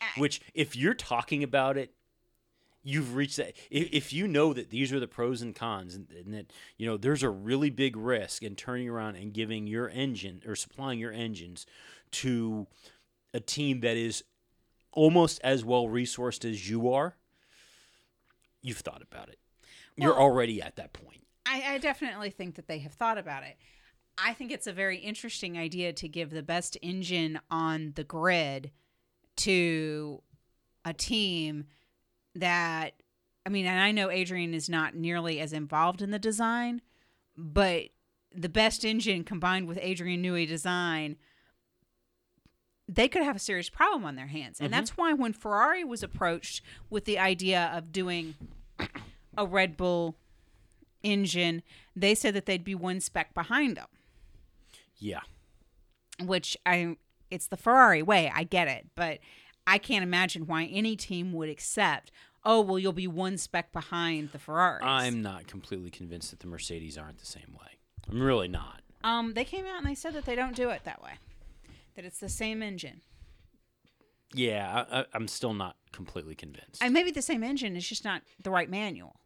Eh. 0.01 0.05
Which, 0.17 0.39
if 0.53 0.75
you're 0.75 0.93
talking 0.93 1.43
about 1.43 1.77
it, 1.77 1.93
you've 2.83 3.15
reached 3.15 3.37
that. 3.37 3.53
If, 3.69 3.89
if 3.91 4.13
you 4.13 4.27
know 4.27 4.53
that 4.53 4.69
these 4.69 4.93
are 4.93 4.99
the 4.99 5.07
pros 5.07 5.41
and 5.41 5.55
cons, 5.55 5.95
and, 5.95 6.07
and 6.11 6.33
that 6.33 6.53
you 6.77 6.85
know 6.85 6.95
there's 6.95 7.23
a 7.23 7.29
really 7.29 7.69
big 7.69 7.97
risk 7.97 8.43
in 8.43 8.55
turning 8.55 8.87
around 8.87 9.15
and 9.15 9.33
giving 9.33 9.67
your 9.67 9.89
engine 9.89 10.41
or 10.47 10.55
supplying 10.55 10.99
your 10.99 11.11
engines 11.11 11.65
to 12.11 12.67
a 13.33 13.39
team 13.39 13.81
that 13.81 13.97
is 13.97 14.23
almost 14.91 15.39
as 15.43 15.63
well 15.63 15.85
resourced 15.87 16.49
as 16.49 16.69
you 16.69 16.91
are, 16.91 17.15
you've 18.61 18.79
thought 18.79 19.01
about 19.01 19.29
it. 19.29 19.39
You're 19.95 20.19
already 20.19 20.61
at 20.61 20.75
that 20.75 20.93
point. 20.93 21.25
I, 21.45 21.73
I 21.73 21.77
definitely 21.77 22.29
think 22.29 22.55
that 22.55 22.67
they 22.67 22.79
have 22.79 22.93
thought 22.93 23.17
about 23.17 23.43
it. 23.43 23.57
I 24.17 24.33
think 24.33 24.51
it's 24.51 24.67
a 24.67 24.73
very 24.73 24.97
interesting 24.97 25.57
idea 25.57 25.93
to 25.93 26.07
give 26.07 26.31
the 26.31 26.43
best 26.43 26.77
engine 26.81 27.39
on 27.49 27.93
the 27.95 28.03
grid 28.03 28.71
to 29.37 30.21
a 30.85 30.93
team 30.93 31.65
that, 32.35 32.93
I 33.45 33.49
mean, 33.49 33.65
and 33.65 33.79
I 33.79 33.91
know 33.91 34.09
Adrian 34.09 34.53
is 34.53 34.69
not 34.69 34.95
nearly 34.95 35.39
as 35.39 35.53
involved 35.53 36.01
in 36.01 36.11
the 36.11 36.19
design, 36.19 36.81
but 37.35 37.89
the 38.33 38.49
best 38.49 38.83
engine 38.83 39.23
combined 39.23 39.67
with 39.67 39.79
Adrian 39.81 40.23
Newey 40.23 40.47
design, 40.47 41.17
they 42.87 43.07
could 43.07 43.23
have 43.23 43.35
a 43.35 43.39
serious 43.39 43.69
problem 43.69 44.05
on 44.05 44.15
their 44.15 44.27
hands. 44.27 44.59
And 44.61 44.71
that's 44.71 44.91
why 44.97 45.13
when 45.13 45.33
Ferrari 45.33 45.83
was 45.83 46.03
approached 46.03 46.61
with 46.89 47.05
the 47.05 47.19
idea 47.19 47.69
of 47.73 47.91
doing 47.91 48.35
a 49.37 49.45
Red 49.45 49.75
Bull 49.77 50.15
engine, 51.03 51.63
they 51.95 52.15
said 52.15 52.33
that 52.33 52.45
they'd 52.45 52.63
be 52.63 52.75
one 52.75 52.99
spec 53.01 53.33
behind 53.33 53.77
them, 53.77 53.87
Yeah. 54.97 55.21
which 56.23 56.57
I 56.65 56.95
it's 57.29 57.47
the 57.47 57.57
Ferrari 57.57 58.01
way. 58.01 58.31
I 58.33 58.43
get 58.45 58.69
it, 58.69 58.87
but 58.95 59.19
I 59.65 59.77
can't 59.79 60.01
imagine 60.03 60.47
why 60.47 60.63
any 60.65 60.95
team 60.95 61.33
would 61.33 61.49
accept. 61.49 62.09
Oh 62.45 62.61
well, 62.61 62.79
you'll 62.79 62.93
be 62.93 63.07
one 63.07 63.37
spec 63.37 63.73
behind 63.73 64.31
the 64.31 64.39
Ferrari. 64.39 64.81
I'm 64.83 65.21
not 65.21 65.45
completely 65.47 65.89
convinced 65.89 66.31
that 66.31 66.39
the 66.39 66.47
Mercedes 66.47 66.97
aren't 66.97 67.17
the 67.17 67.25
same 67.25 67.53
way. 67.59 67.67
I'm 68.09 68.21
really 68.21 68.47
not. 68.47 68.81
Um, 69.03 69.33
they 69.33 69.43
came 69.43 69.65
out 69.65 69.77
and 69.79 69.85
they 69.85 69.93
said 69.95 70.13
that 70.13 70.23
they 70.25 70.35
don't 70.35 70.55
do 70.55 70.69
it 70.69 70.81
that 70.85 71.03
way. 71.03 71.11
That 71.97 72.05
it's 72.05 72.19
the 72.19 72.29
same 72.29 72.61
engine. 72.61 73.01
Yeah, 74.31 74.85
I, 74.91 75.05
I'm 75.15 75.27
still 75.27 75.55
not 75.55 75.77
completely 75.91 76.35
convinced. 76.35 76.83
And 76.83 76.93
maybe 76.93 77.09
the 77.09 77.23
same 77.23 77.43
engine 77.43 77.75
is 77.75 77.89
just 77.89 78.05
not 78.05 78.21
the 78.43 78.51
right 78.51 78.69
manual. 78.69 79.19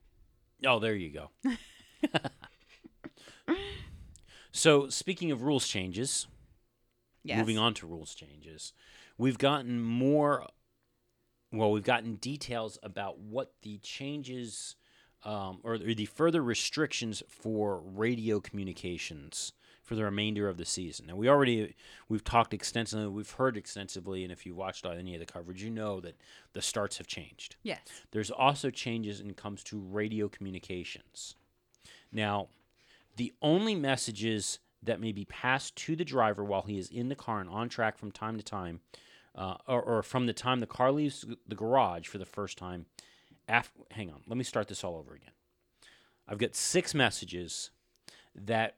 Oh, 0.66 0.80
there 0.80 0.96
you 0.96 1.10
go. 1.12 1.32
so, 4.54 4.88
speaking 4.88 5.32
of 5.32 5.42
rules 5.42 5.68
changes, 5.68 6.28
Yes. 7.24 7.38
moving 7.38 7.58
on 7.58 7.74
to 7.76 7.86
rules 7.86 8.16
changes, 8.16 8.72
we've 9.18 9.38
gotten 9.38 9.82
more. 9.82 10.48
Well, 11.52 11.72
we've 11.72 11.84
gotten 11.84 12.16
details 12.16 12.78
about 12.82 13.20
what 13.20 13.52
the 13.64 13.80
changes 13.80 14.78
um, 15.24 15.60
or 15.64 15.78
the 15.78 16.06
further 16.06 16.42
restrictions 16.42 17.22
for 17.28 17.82
radio 17.82 18.40
communications 18.40 19.52
for 19.82 19.96
the 19.96 20.04
remainder 20.04 20.48
of 20.48 20.58
the 20.58 20.66
season. 20.66 21.08
Now, 21.08 21.16
we 21.16 21.28
already 21.28 21.76
we've 22.08 22.24
talked 22.24 22.54
extensively, 22.54 23.08
we've 23.08 23.32
heard 23.32 23.58
extensively, 23.58 24.24
and 24.24 24.32
if 24.32 24.46
you 24.46 24.54
watched 24.54 24.86
any 24.86 25.14
of 25.16 25.20
the 25.20 25.26
coverage, 25.26 25.64
you 25.64 25.70
know 25.70 26.00
that 26.02 26.16
the 26.54 26.62
starts 26.62 26.98
have 26.98 27.08
changed. 27.08 27.56
Yes. 27.64 27.80
There's 28.12 28.32
also 28.32 28.70
changes 28.70 29.22
when 29.22 29.32
it 29.32 29.38
comes 29.38 29.64
to 29.66 29.80
radio 29.80 30.30
communications. 30.30 31.36
Now, 32.12 32.50
the 33.16 33.34
only 33.42 33.76
messages 33.76 34.60
that 34.84 35.00
may 35.00 35.12
be 35.12 35.26
passed 35.26 35.76
to 35.76 35.96
the 35.96 36.06
driver 36.06 36.44
while 36.44 36.64
he 36.64 36.78
is 36.78 36.90
in 36.90 37.10
the 37.10 37.16
car 37.16 37.40
and 37.40 37.50
on 37.50 37.70
track 37.70 37.98
from 37.98 38.12
time 38.12 38.38
to 38.38 38.44
time, 38.44 38.82
uh, 39.36 39.56
or, 39.68 39.82
or 39.82 40.04
from 40.04 40.26
the 40.26 40.34
time 40.34 40.60
the 40.60 40.68
car 40.68 40.92
leaves 40.92 41.26
the 41.48 41.56
garage 41.56 42.08
for 42.08 42.18
the 42.18 42.26
first 42.26 42.58
time. 42.58 42.86
After, 43.48 43.82
hang 43.92 44.10
on, 44.10 44.22
let 44.28 44.38
me 44.38 44.44
start 44.44 44.68
this 44.68 44.84
all 44.84 44.96
over 44.96 45.14
again. 45.14 45.32
I've 46.28 46.38
got 46.38 46.56
six 46.56 46.94
messages 46.94 47.72
that 48.34 48.76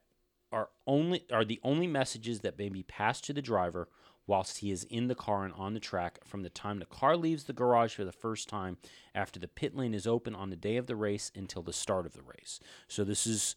are 0.54 0.70
only 0.88 1.26
are 1.32 1.44
the 1.44 1.60
only 1.64 1.88
messages 1.88 2.42
that 2.42 2.58
may 2.58 2.70
be 2.70 2.84
passed 2.84 3.26
to 3.26 3.34
the 3.34 3.42
driver 3.42 3.90
whilst 4.26 4.60
he 4.60 4.72
is 4.72 4.86
in 4.86 5.08
the 5.08 5.16
car 5.16 5.44
and 5.44 5.54
on 5.56 5.74
the 5.74 5.80
track 5.80 6.20
from 6.24 6.44
the 6.44 6.50
time 6.50 6.80
the 6.80 6.86
car 6.86 7.18
leaves 7.18 7.44
the 7.44 7.54
garage 7.54 7.94
for 7.94 8.06
the 8.06 8.12
first 8.12 8.48
time 8.48 8.78
after 9.14 9.40
the 9.40 9.48
pit 9.48 9.76
lane 9.76 9.94
is 9.94 10.08
open 10.08 10.34
on 10.34 10.50
the 10.50 10.56
day 10.56 10.78
of 10.78 10.88
the 10.88 10.96
race 10.96 11.32
until 11.36 11.62
the 11.62 11.74
start 11.74 12.06
of 12.06 12.14
the 12.14 12.22
race. 12.22 12.60
So 12.88 13.04
this 13.04 13.28
is 13.28 13.56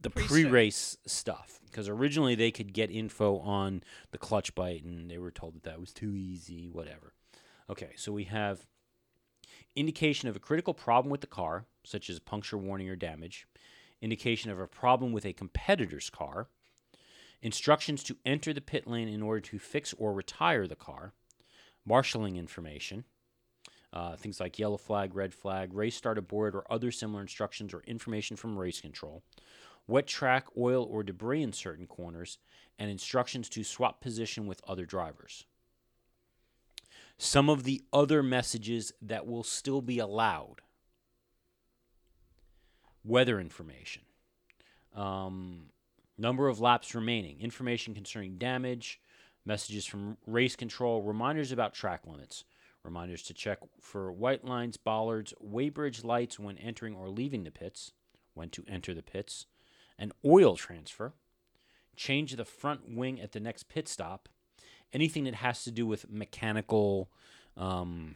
the 0.00 0.10
pre-race 0.10 0.98
stuff 1.06 1.60
because 1.66 1.88
originally 1.88 2.34
they 2.34 2.50
could 2.50 2.72
get 2.72 2.90
info 2.90 3.38
on 3.38 3.82
the 4.10 4.18
clutch 4.18 4.54
bite 4.54 4.84
and 4.84 5.10
they 5.10 5.18
were 5.18 5.30
told 5.30 5.54
that 5.54 5.62
that 5.64 5.80
was 5.80 5.92
too 5.92 6.14
easy, 6.14 6.68
whatever. 6.68 7.14
Okay, 7.70 7.92
so 7.96 8.12
we 8.12 8.24
have 8.24 8.66
indication 9.74 10.28
of 10.28 10.36
a 10.36 10.40
critical 10.40 10.74
problem 10.74 11.10
with 11.10 11.20
the 11.22 11.26
car, 11.26 11.64
such 11.84 12.10
as 12.10 12.18
puncture 12.18 12.58
warning 12.58 12.88
or 12.88 12.96
damage, 12.96 13.46
indication 14.02 14.50
of 14.50 14.60
a 14.60 14.66
problem 14.66 15.12
with 15.12 15.24
a 15.24 15.32
competitor's 15.32 16.10
car, 16.10 16.48
instructions 17.40 18.02
to 18.04 18.16
enter 18.26 18.52
the 18.52 18.60
pit 18.60 18.86
lane 18.86 19.08
in 19.08 19.22
order 19.22 19.40
to 19.40 19.58
fix 19.58 19.94
or 19.96 20.12
retire 20.12 20.66
the 20.66 20.76
car, 20.76 21.14
marshaling 21.86 22.36
information, 22.36 23.04
uh, 23.92 24.16
things 24.16 24.40
like 24.40 24.58
yellow 24.58 24.76
flag, 24.76 25.14
red 25.14 25.32
flag, 25.32 25.72
race 25.72 25.96
start 25.96 26.18
aboard, 26.18 26.54
or 26.54 26.70
other 26.70 26.90
similar 26.90 27.20
instructions 27.20 27.72
or 27.72 27.82
information 27.86 28.36
from 28.36 28.58
race 28.58 28.80
control, 28.80 29.22
wet 29.86 30.06
track, 30.06 30.46
oil, 30.56 30.84
or 30.84 31.02
debris 31.02 31.42
in 31.42 31.52
certain 31.52 31.86
corners, 31.86 32.38
and 32.78 32.90
instructions 32.90 33.48
to 33.48 33.62
swap 33.62 34.00
position 34.00 34.46
with 34.46 34.62
other 34.66 34.86
drivers. 34.86 35.46
Some 37.18 37.48
of 37.48 37.64
the 37.64 37.82
other 37.92 38.22
messages 38.22 38.92
that 39.02 39.26
will 39.26 39.44
still 39.44 39.82
be 39.82 39.98
allowed 39.98 40.62
weather 43.04 43.40
information, 43.40 44.02
um, 44.94 45.66
number 46.18 46.48
of 46.48 46.60
laps 46.60 46.94
remaining, 46.94 47.40
information 47.40 47.94
concerning 47.94 48.38
damage, 48.38 49.00
messages 49.44 49.86
from 49.86 50.16
race 50.26 50.56
control, 50.56 51.02
reminders 51.02 51.52
about 51.52 51.74
track 51.74 52.02
limits, 52.06 52.44
reminders 52.84 53.22
to 53.22 53.34
check 53.34 53.58
for 53.80 54.12
white 54.12 54.44
lines, 54.44 54.76
bollards, 54.76 55.34
weighbridge 55.44 56.04
lights 56.04 56.38
when 56.38 56.58
entering 56.58 56.94
or 56.94 57.08
leaving 57.08 57.44
the 57.44 57.50
pits, 57.50 57.92
when 58.34 58.48
to 58.50 58.64
enter 58.68 58.94
the 58.94 59.02
pits, 59.02 59.46
an 59.98 60.12
oil 60.24 60.56
transfer, 60.56 61.12
change 61.96 62.34
the 62.34 62.44
front 62.44 62.88
wing 62.88 63.20
at 63.20 63.32
the 63.32 63.40
next 63.40 63.68
pit 63.68 63.88
stop, 63.88 64.28
anything 64.92 65.24
that 65.24 65.36
has 65.36 65.64
to 65.64 65.70
do 65.70 65.86
with 65.86 66.10
mechanical 66.10 67.10
um, 67.56 68.14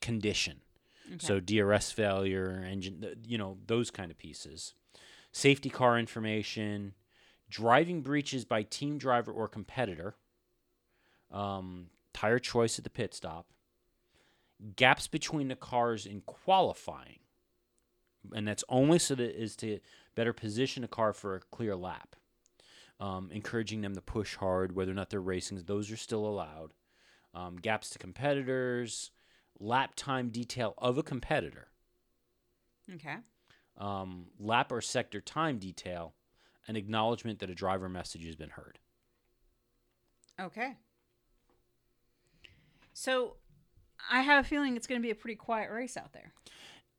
condition. 0.00 0.60
So 1.18 1.40
DRS 1.40 1.90
failure, 1.90 2.64
engine, 2.68 3.04
you 3.26 3.38
know, 3.38 3.58
those 3.66 3.90
kind 3.90 4.10
of 4.10 4.18
pieces. 4.18 4.74
Safety 5.32 5.68
car 5.68 5.98
information, 5.98 6.94
driving 7.48 8.02
breaches 8.02 8.44
by 8.44 8.62
team 8.62 8.98
driver 8.98 9.32
or 9.32 9.48
competitor, 9.48 10.14
um, 11.30 11.86
tire 12.12 12.38
choice 12.38 12.78
at 12.78 12.84
the 12.84 12.90
pit 12.90 13.14
stop, 13.14 13.46
gaps 14.76 15.08
between 15.08 15.48
the 15.48 15.56
cars 15.56 16.06
in 16.06 16.20
qualifying, 16.22 17.18
and 18.34 18.46
that's 18.46 18.64
only 18.68 18.98
so 18.98 19.14
that 19.14 19.40
is 19.40 19.56
to 19.56 19.80
better 20.14 20.32
position 20.32 20.84
a 20.84 20.88
car 20.88 21.12
for 21.12 21.34
a 21.34 21.40
clear 21.40 21.76
lap. 21.76 22.16
Um, 23.00 23.28
encouraging 23.32 23.80
them 23.80 23.94
to 23.96 24.00
push 24.00 24.36
hard, 24.36 24.76
whether 24.76 24.92
or 24.92 24.94
not 24.94 25.10
they're 25.10 25.20
racing, 25.20 25.60
those 25.66 25.90
are 25.90 25.96
still 25.96 26.24
allowed. 26.24 26.72
Um, 27.34 27.56
gaps 27.56 27.90
to 27.90 27.98
competitors, 27.98 29.10
lap 29.58 29.92
time 29.96 30.30
detail 30.30 30.74
of 30.78 30.98
a 30.98 31.02
competitor, 31.02 31.68
Okay. 32.94 33.16
um, 33.78 34.26
lap 34.38 34.70
or 34.72 34.80
sector 34.80 35.20
time 35.20 35.58
detail, 35.58 36.14
an 36.66 36.76
acknowledgement 36.76 37.38
that 37.40 37.50
a 37.50 37.54
driver 37.54 37.88
message 37.88 38.24
has 38.26 38.36
been 38.36 38.50
heard. 38.50 38.78
Okay. 40.40 40.76
So 42.92 43.36
I 44.10 44.22
have 44.22 44.44
a 44.44 44.48
feeling 44.48 44.76
it's 44.76 44.86
going 44.86 45.00
to 45.00 45.04
be 45.04 45.10
a 45.10 45.14
pretty 45.14 45.36
quiet 45.36 45.70
race 45.70 45.96
out 45.96 46.12
there. 46.12 46.32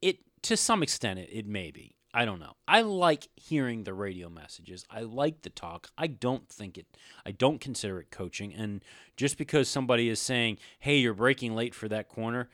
It 0.02 0.20
to 0.44 0.56
some 0.58 0.84
extent 0.84 1.20
it, 1.20 1.30
it 1.32 1.48
may 1.48 1.72
be. 1.72 1.95
I 2.16 2.24
don't 2.24 2.40
know. 2.40 2.54
I 2.66 2.82
like 2.82 3.28
hearing 3.36 3.84
the 3.84 3.94
radio 3.94 4.30
messages. 4.30 4.86
I 4.90 5.02
like 5.02 5.42
the 5.42 5.50
talk. 5.50 5.90
I 5.98 6.08
don't 6.08 6.48
think 6.48 6.78
it 6.78 6.86
I 7.26 7.32
don't 7.32 7.60
consider 7.60 8.00
it 8.00 8.10
coaching 8.10 8.54
and 8.54 8.82
just 9.18 9.38
because 9.38 9.68
somebody 9.68 10.08
is 10.08 10.22
saying, 10.22 10.60
"Hey, 10.80 10.98
you're 11.00 11.14
breaking 11.14 11.56
late 11.56 11.76
for 11.76 11.90
that 11.90 12.08
corner," 12.08 12.50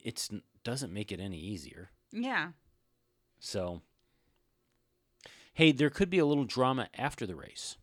it's 0.00 0.28
doesn't 0.64 0.92
make 0.92 1.12
it 1.12 1.20
any 1.20 1.38
easier. 1.38 1.92
Yeah. 2.10 2.50
So 3.38 3.82
Hey, 5.54 5.70
there 5.70 5.88
could 5.88 6.10
be 6.10 6.18
a 6.18 6.26
little 6.26 6.44
drama 6.44 6.88
after 6.92 7.26
the 7.26 7.36
race. 7.36 7.76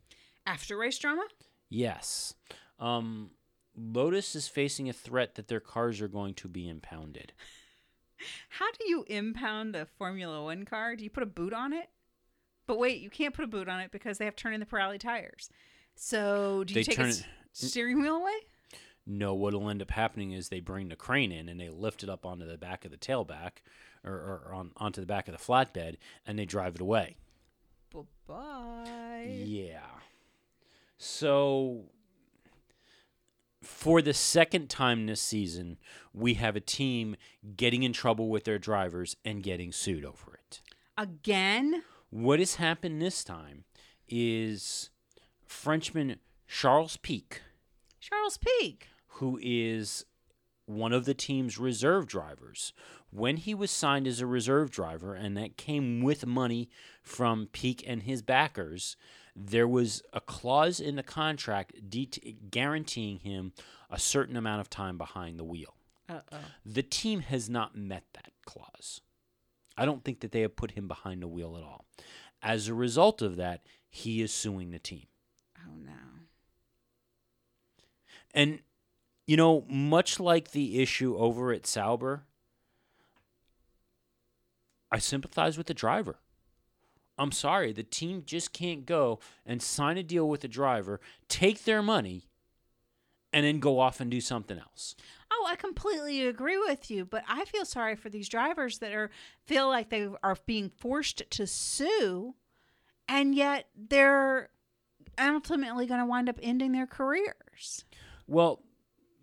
After 0.44 0.76
race 0.76 0.98
drama? 0.98 1.26
Yes. 1.70 2.34
Um 2.78 3.30
Lotus 3.74 4.36
is 4.36 4.46
facing 4.46 4.90
a 4.90 4.92
threat 4.92 5.36
that 5.36 5.48
their 5.48 5.58
cars 5.58 6.02
are 6.02 6.08
going 6.08 6.34
to 6.34 6.48
be 6.48 6.68
impounded. 6.68 7.32
How 8.48 8.70
do 8.72 8.88
you 8.88 9.04
impound 9.08 9.76
a 9.76 9.86
Formula 9.86 10.42
One 10.44 10.64
car? 10.64 10.96
Do 10.96 11.04
you 11.04 11.10
put 11.10 11.22
a 11.22 11.26
boot 11.26 11.52
on 11.52 11.72
it? 11.72 11.88
But 12.66 12.78
wait, 12.78 13.00
you 13.00 13.10
can't 13.10 13.34
put 13.34 13.44
a 13.44 13.48
boot 13.48 13.68
on 13.68 13.80
it 13.80 13.90
because 13.90 14.18
they 14.18 14.24
have 14.24 14.36
turn 14.36 14.54
in 14.54 14.60
the 14.60 14.66
Pirelli 14.66 14.98
tires. 14.98 15.50
So 15.94 16.64
do 16.64 16.72
you 16.72 16.80
They 16.80 16.84
take 16.84 16.96
turn 16.96 17.08
its 17.10 17.20
it- 17.20 17.26
steering 17.52 18.00
wheel 18.00 18.16
away? 18.16 18.32
No, 19.06 19.34
what'll 19.34 19.68
end 19.68 19.82
up 19.82 19.90
happening 19.90 20.32
is 20.32 20.48
they 20.48 20.60
bring 20.60 20.88
the 20.88 20.96
crane 20.96 21.30
in 21.30 21.48
and 21.50 21.60
they 21.60 21.68
lift 21.68 22.02
it 22.02 22.08
up 22.08 22.24
onto 22.24 22.46
the 22.46 22.56
back 22.56 22.86
of 22.86 22.90
the 22.90 22.96
tailback 22.96 23.58
or, 24.02 24.12
or 24.12 24.54
on, 24.54 24.72
onto 24.78 25.00
the 25.02 25.06
back 25.06 25.28
of 25.28 25.36
the 25.36 25.44
flatbed 25.44 25.96
and 26.26 26.38
they 26.38 26.46
drive 26.46 26.74
it 26.76 26.80
away. 26.80 27.16
Bye 27.92 28.00
bye. 28.26 29.26
Yeah. 29.44 29.80
So 30.96 31.84
for 33.64 34.02
the 34.02 34.14
second 34.14 34.68
time 34.70 35.06
this 35.06 35.20
season, 35.20 35.78
we 36.12 36.34
have 36.34 36.56
a 36.56 36.60
team 36.60 37.16
getting 37.56 37.82
in 37.82 37.92
trouble 37.92 38.28
with 38.28 38.44
their 38.44 38.58
drivers 38.58 39.16
and 39.24 39.42
getting 39.42 39.72
sued 39.72 40.04
over 40.04 40.38
it. 40.46 40.60
Again? 40.96 41.82
What 42.10 42.38
has 42.38 42.56
happened 42.56 43.02
this 43.02 43.24
time 43.24 43.64
is 44.08 44.90
Frenchman 45.46 46.16
Charles 46.46 46.96
Pic, 46.98 47.42
Charles 48.00 48.38
Pic. 48.38 48.88
who 49.06 49.38
is 49.42 50.04
one 50.66 50.92
of 50.92 51.04
the 51.04 51.14
team's 51.14 51.58
reserve 51.58 52.06
drivers. 52.06 52.72
When 53.10 53.36
he 53.36 53.54
was 53.54 53.70
signed 53.70 54.06
as 54.06 54.20
a 54.20 54.26
reserve 54.26 54.70
driver, 54.70 55.14
and 55.14 55.36
that 55.36 55.56
came 55.56 56.02
with 56.02 56.26
money 56.26 56.68
from 57.02 57.48
Pic 57.52 57.86
and 57.86 58.02
his 58.02 58.22
backers, 58.22 58.96
there 59.36 59.66
was 59.66 60.02
a 60.12 60.20
clause 60.20 60.80
in 60.80 60.96
the 60.96 61.02
contract 61.02 61.90
det- 61.90 62.50
guaranteeing 62.50 63.18
him 63.18 63.52
a 63.90 63.98
certain 63.98 64.36
amount 64.36 64.60
of 64.60 64.70
time 64.70 64.96
behind 64.96 65.38
the 65.38 65.44
wheel. 65.44 65.74
Uh 66.08 66.20
oh. 66.32 66.36
The 66.64 66.82
team 66.82 67.20
has 67.20 67.48
not 67.48 67.76
met 67.76 68.04
that 68.12 68.32
clause. 68.44 69.00
I 69.76 69.84
don't 69.84 70.04
think 70.04 70.20
that 70.20 70.32
they 70.32 70.42
have 70.42 70.56
put 70.56 70.72
him 70.72 70.86
behind 70.86 71.22
the 71.22 71.28
wheel 71.28 71.56
at 71.56 71.64
all. 71.64 71.84
As 72.42 72.68
a 72.68 72.74
result 72.74 73.22
of 73.22 73.36
that, 73.36 73.62
he 73.88 74.20
is 74.20 74.32
suing 74.32 74.70
the 74.70 74.78
team. 74.78 75.06
Oh 75.58 75.74
no. 75.76 75.92
And, 78.32 78.60
you 79.26 79.36
know, 79.36 79.64
much 79.68 80.20
like 80.20 80.50
the 80.50 80.80
issue 80.80 81.16
over 81.16 81.52
at 81.52 81.66
Sauber, 81.66 82.24
I 84.90 84.98
sympathize 84.98 85.56
with 85.56 85.66
the 85.66 85.74
driver. 85.74 86.18
I'm 87.18 87.32
sorry, 87.32 87.72
the 87.72 87.82
team 87.82 88.22
just 88.26 88.52
can't 88.52 88.86
go 88.86 89.20
and 89.46 89.62
sign 89.62 89.98
a 89.98 90.02
deal 90.02 90.28
with 90.28 90.40
the 90.40 90.48
driver, 90.48 91.00
take 91.28 91.64
their 91.64 91.82
money, 91.82 92.28
and 93.32 93.44
then 93.44 93.58
go 93.60 93.80
off 93.80 94.00
and 94.00 94.10
do 94.10 94.20
something 94.20 94.58
else. 94.58 94.96
Oh, 95.30 95.46
I 95.48 95.56
completely 95.56 96.26
agree 96.26 96.58
with 96.58 96.90
you, 96.90 97.04
but 97.04 97.24
I 97.28 97.44
feel 97.44 97.64
sorry 97.64 97.96
for 97.96 98.08
these 98.08 98.28
drivers 98.28 98.78
that 98.78 98.92
are 98.92 99.10
feel 99.46 99.68
like 99.68 99.90
they 99.90 100.08
are 100.22 100.36
being 100.46 100.70
forced 100.70 101.22
to 101.30 101.46
sue 101.46 102.34
and 103.08 103.34
yet 103.34 103.68
they're 103.76 104.50
ultimately 105.18 105.86
going 105.86 106.00
to 106.00 106.06
wind 106.06 106.28
up 106.28 106.38
ending 106.42 106.72
their 106.72 106.86
careers. 106.86 107.84
Well, 108.26 108.62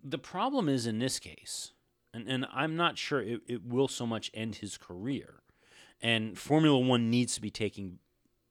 the 0.02 0.18
problem 0.18 0.68
is 0.68 0.86
in 0.86 0.98
this 0.98 1.18
case, 1.18 1.72
and, 2.14 2.28
and 2.28 2.46
I'm 2.52 2.76
not 2.76 2.98
sure 2.98 3.20
it, 3.20 3.40
it 3.46 3.64
will 3.64 3.88
so 3.88 4.06
much 4.06 4.30
end 4.34 4.56
his 4.56 4.76
career, 4.76 5.41
and 6.02 6.36
Formula 6.38 6.78
One 6.78 7.10
needs 7.10 7.34
to 7.36 7.40
be 7.40 7.50
taking 7.50 7.98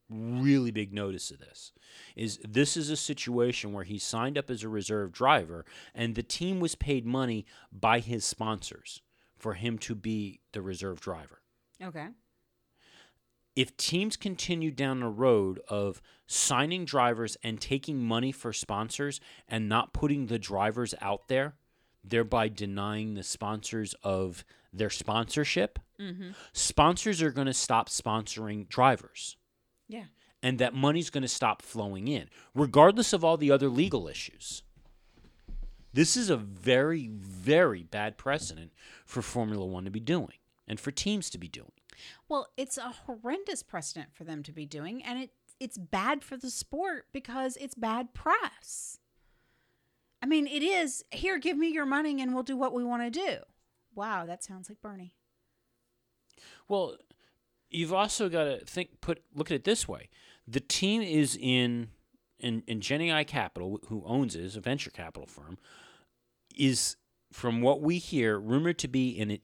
really 0.10 0.72
big 0.72 0.91
notice 0.93 1.32
of 1.32 1.39
this 1.39 1.72
is 2.18 2.38
this 2.45 2.76
is 2.76 2.89
a 2.89 2.97
situation 2.97 3.72
where 3.72 3.86
he 3.86 3.97
signed 3.97 4.38
up 4.38 4.49
as 4.49 4.62
a 4.62 4.68
reserve 4.68 5.12
driver 5.14 5.64
and 5.95 6.16
the 6.16 6.24
team 6.24 6.60
was 6.60 6.76
paid 6.76 7.06
money 7.06 7.45
by 7.72 7.99
his 7.99 8.26
sponsors 8.26 9.02
for 9.38 9.54
him 9.54 9.78
to 9.78 9.95
be 9.95 10.41
the 10.52 10.62
reserve 10.62 10.99
driver 10.99 11.39
Okay. 11.82 12.08
if 13.56 13.76
teams 13.78 14.18
continue 14.18 14.70
down 14.72 14.99
the 14.99 15.08
road 15.08 15.62
of 15.70 16.02
signing 16.28 16.84
drivers 16.84 17.38
and 17.41 17.62
taking 17.62 17.99
money 18.04 18.32
for 18.34 18.52
sponsors 18.52 19.22
and 19.47 19.70
not 19.70 19.93
putting 19.93 20.28
the 20.28 20.39
drivers 20.39 20.93
out 21.02 21.28
there, 21.28 21.56
thereby 22.04 22.47
denying 22.49 23.14
the 23.14 23.24
sponsors 23.24 23.93
of 24.04 24.43
their 24.74 24.89
sponsorship, 24.89 25.80
mm-hmm. 25.99 26.32
sponsors 26.53 27.22
are 27.22 27.32
going 27.32 27.47
to 27.47 27.53
stop 27.53 27.89
sponsoring 27.89 28.67
drivers. 28.69 29.38
Yeah. 29.88 30.05
And 30.43 30.57
that 30.59 30.74
money's 30.74 31.09
going 31.09 31.22
to 31.22 31.28
stop 31.28 31.61
flowing 31.61 32.07
in, 32.07 32.28
regardless 32.55 33.13
of 33.13 33.24
all 33.24 33.38
the 33.38 33.51
other 33.51 33.69
legal 33.69 34.07
issues. 34.07 34.63
This 35.93 36.15
is 36.15 36.30
a 36.30 36.38
very, 36.38 37.07
very 37.07 37.84
bad 37.84 38.17
precedent 38.17 38.72
for 39.05 39.22
Formula 39.22 39.65
One 39.65 39.84
to 39.84 39.91
be 39.91 39.99
doing 39.99 40.38
and 40.67 40.80
for 40.80 40.91
teams 40.91 41.30
to 41.32 41.38
be 41.38 41.49
doing. 41.49 41.72
Well, 42.30 42.47
it's 42.57 42.78
a 42.78 42.93
horrendous 43.05 43.61
precedent 43.61 44.09
for 44.13 44.24
them 44.24 44.41
to 44.43 44.51
be 44.51 44.65
doing, 44.65 45.03
and 45.03 45.19
it 45.19 45.32
it's 45.59 45.78
bad 45.78 46.24
for 46.24 46.38
the 46.38 46.49
sport 46.49 47.05
because 47.13 47.55
it's 47.57 47.76
bad 47.76 48.15
press. 48.15 48.97
I 50.24 50.26
mean, 50.26 50.47
it 50.47 50.63
is 50.63 51.03
here. 51.11 51.38
Give 51.38 51.57
me 51.57 51.72
your 51.72 51.86
money, 51.86 52.19
and 52.22 52.34
we'll 52.34 52.41
do 52.41 52.57
what 52.57 52.74
we 52.74 52.84
want 52.84 53.03
to 53.03 53.11
do. 53.11 53.38
Wow, 53.94 54.26
that 54.26 54.44
sounds 54.44 54.70
like 54.70 54.82
Bernie. 54.82 55.14
Well, 56.68 56.98
you've 57.70 57.94
also 57.94 58.30
got 58.30 58.46
to 58.46 58.66
think 58.66 59.02
put 59.02 59.22
look 59.36 59.52
at 59.52 59.56
it 59.56 59.64
this 59.64 59.88
way. 59.88 60.10
The 60.48 60.60
team 60.60 61.02
is 61.02 61.38
in 61.39 61.89
in 62.39 62.64
in 62.68 62.82
Genii 62.82 63.24
Capital, 63.26 63.80
who 63.88 64.04
owns 64.06 64.36
it, 64.36 64.44
is 64.44 64.56
a 64.56 64.62
venture 64.62 64.92
capital 64.92 65.28
firm, 65.28 65.58
is 66.56 66.98
from 67.32 67.62
what 67.62 67.82
we 67.82 67.98
hear 67.98 68.39
rumored 68.39 68.78
to 68.80 68.88
be 68.88 69.10
in 69.10 69.32
a, 69.32 69.42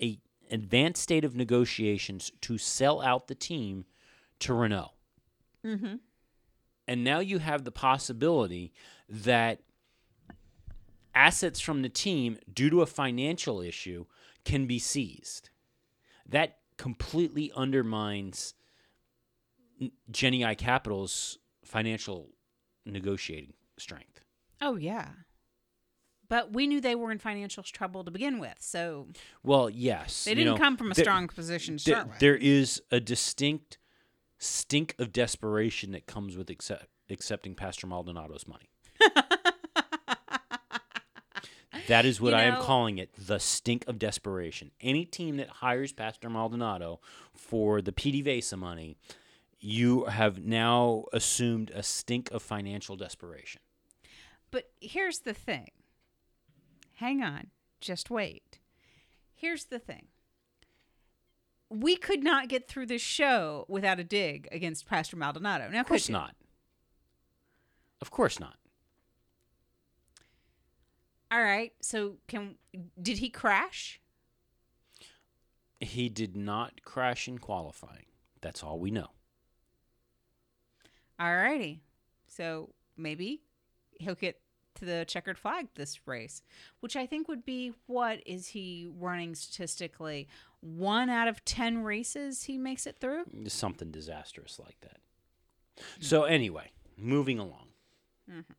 a 0.00 0.18
advanced 0.50 1.02
state 1.02 1.24
of 1.24 1.34
negotiations 1.34 2.30
to 2.42 2.58
sell 2.58 3.00
out 3.00 3.26
the 3.26 3.34
team 3.34 3.84
to 4.40 4.52
Renault. 4.52 4.92
Mm-hmm. 5.64 5.94
And 6.88 7.04
now 7.04 7.20
you 7.20 7.38
have 7.38 7.64
the 7.64 7.72
possibility 7.72 8.72
that 9.08 9.60
assets 11.14 11.60
from 11.60 11.82
the 11.82 11.88
team, 11.88 12.38
due 12.52 12.70
to 12.70 12.82
a 12.82 12.86
financial 12.86 13.60
issue, 13.60 14.06
can 14.44 14.66
be 14.66 14.78
seized. 14.78 15.50
That 16.28 16.58
completely 16.76 17.52
undermines 17.54 18.54
Genii 20.10 20.54
Capital's 20.56 21.38
financial 21.64 22.30
negotiating 22.86 23.52
strength. 23.78 24.20
Oh 24.60 24.76
yeah, 24.76 25.08
but 26.28 26.52
we 26.52 26.66
knew 26.66 26.80
they 26.80 26.94
were 26.94 27.10
in 27.12 27.18
financial 27.18 27.62
trouble 27.62 28.04
to 28.04 28.10
begin 28.10 28.38
with, 28.38 28.56
so 28.60 29.08
Well, 29.42 29.68
yes. 29.68 30.24
they 30.24 30.34
didn't 30.34 30.54
know, 30.54 30.58
come 30.58 30.76
from 30.76 30.90
a 30.92 30.94
there- 30.94 31.04
strong 31.04 31.28
position 31.28 31.76
to 31.78 31.84
there- 31.84 32.16
there 32.20 32.36
is 32.36 32.80
a 32.90 33.00
distinct 33.00 33.78
stink 34.38 34.94
of 34.98 35.12
desperation 35.12 35.92
that 35.92 36.06
comes 36.06 36.36
with 36.36 36.48
accept, 36.50 36.86
accepting 37.10 37.54
Pastor 37.54 37.86
Maldonado's 37.86 38.46
money. 38.46 38.70
That 41.88 42.04
is 42.04 42.20
what 42.20 42.32
You 42.32 42.38
I 42.38 42.42
am 42.42 42.62
calling 42.62 42.98
it 42.98 43.10
the 43.16 43.38
stink 43.38 43.86
of 43.86 43.98
desperation. 43.98 44.70
Any 44.80 45.04
team 45.04 45.36
that 45.36 45.48
hires 45.48 45.92
Pastor 45.92 46.30
Maldonado 46.30 47.00
for 47.34 47.82
the 47.82 47.92
PD 47.92 48.24
PDVSA 48.24 48.58
money, 48.58 48.96
you 49.58 50.04
have 50.04 50.44
now 50.44 51.04
assumed 51.12 51.70
a 51.70 51.82
stink 51.82 52.30
of 52.30 52.42
financial 52.42 52.96
desperation. 52.96 53.60
But 54.50 54.70
here's 54.80 55.20
the 55.20 55.34
thing. 55.34 55.70
Hang 56.96 57.22
on. 57.22 57.48
Just 57.80 58.10
wait. 58.10 58.58
Here's 59.34 59.64
the 59.64 59.78
thing. 59.78 60.06
We 61.68 61.96
could 61.96 62.22
not 62.22 62.48
get 62.48 62.68
through 62.68 62.86
this 62.86 63.02
show 63.02 63.64
without 63.68 63.98
a 63.98 64.04
dig 64.04 64.46
against 64.52 64.86
Pastor 64.86 65.16
Maldonado. 65.16 65.68
Now, 65.70 65.80
Of 65.80 65.86
course 65.88 66.08
not. 66.08 66.36
Of 68.00 68.10
course 68.10 68.38
not. 68.38 68.56
All 71.32 71.42
right. 71.42 71.72
So, 71.80 72.16
can 72.28 72.56
did 73.00 73.18
he 73.18 73.30
crash? 73.30 74.00
He 75.80 76.08
did 76.08 76.36
not 76.36 76.84
crash 76.84 77.26
in 77.26 77.38
qualifying. 77.38 78.06
That's 78.40 78.62
all 78.62 78.78
we 78.78 78.90
know. 78.90 79.08
All 81.18 81.34
righty. 81.34 81.80
So 82.28 82.70
maybe 82.96 83.42
he'll 83.98 84.14
get 84.14 84.40
to 84.74 84.84
the 84.84 85.04
checkered 85.06 85.38
flag 85.38 85.68
this 85.74 86.06
race, 86.06 86.42
which 86.80 86.96
I 86.96 87.06
think 87.06 87.28
would 87.28 87.44
be 87.44 87.72
what 87.86 88.20
is 88.26 88.48
he 88.48 88.88
running 88.98 89.34
statistically? 89.34 90.28
One 90.60 91.10
out 91.10 91.28
of 91.28 91.44
10 91.44 91.82
races 91.82 92.44
he 92.44 92.58
makes 92.58 92.86
it 92.86 92.98
through? 92.98 93.24
something 93.48 93.90
disastrous 93.90 94.58
like 94.58 94.80
that. 94.80 94.98
So 96.00 96.24
anyway, 96.24 96.70
moving 96.96 97.38
along. 97.38 97.68
Mm-hmm. 98.30 98.52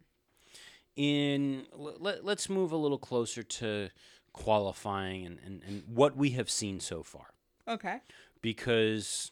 In 0.95 1.65
l- 1.73 1.97
let, 1.99 2.23
let's 2.23 2.49
move 2.49 2.71
a 2.71 2.77
little 2.77 2.97
closer 2.97 3.43
to 3.43 3.89
qualifying 4.31 5.25
and, 5.25 5.39
and, 5.45 5.63
and 5.67 5.83
what 5.87 6.15
we 6.15 6.31
have 6.31 6.49
seen 6.49 6.79
so 6.79 7.03
far. 7.03 7.33
Okay. 7.67 7.99
Because 8.41 9.31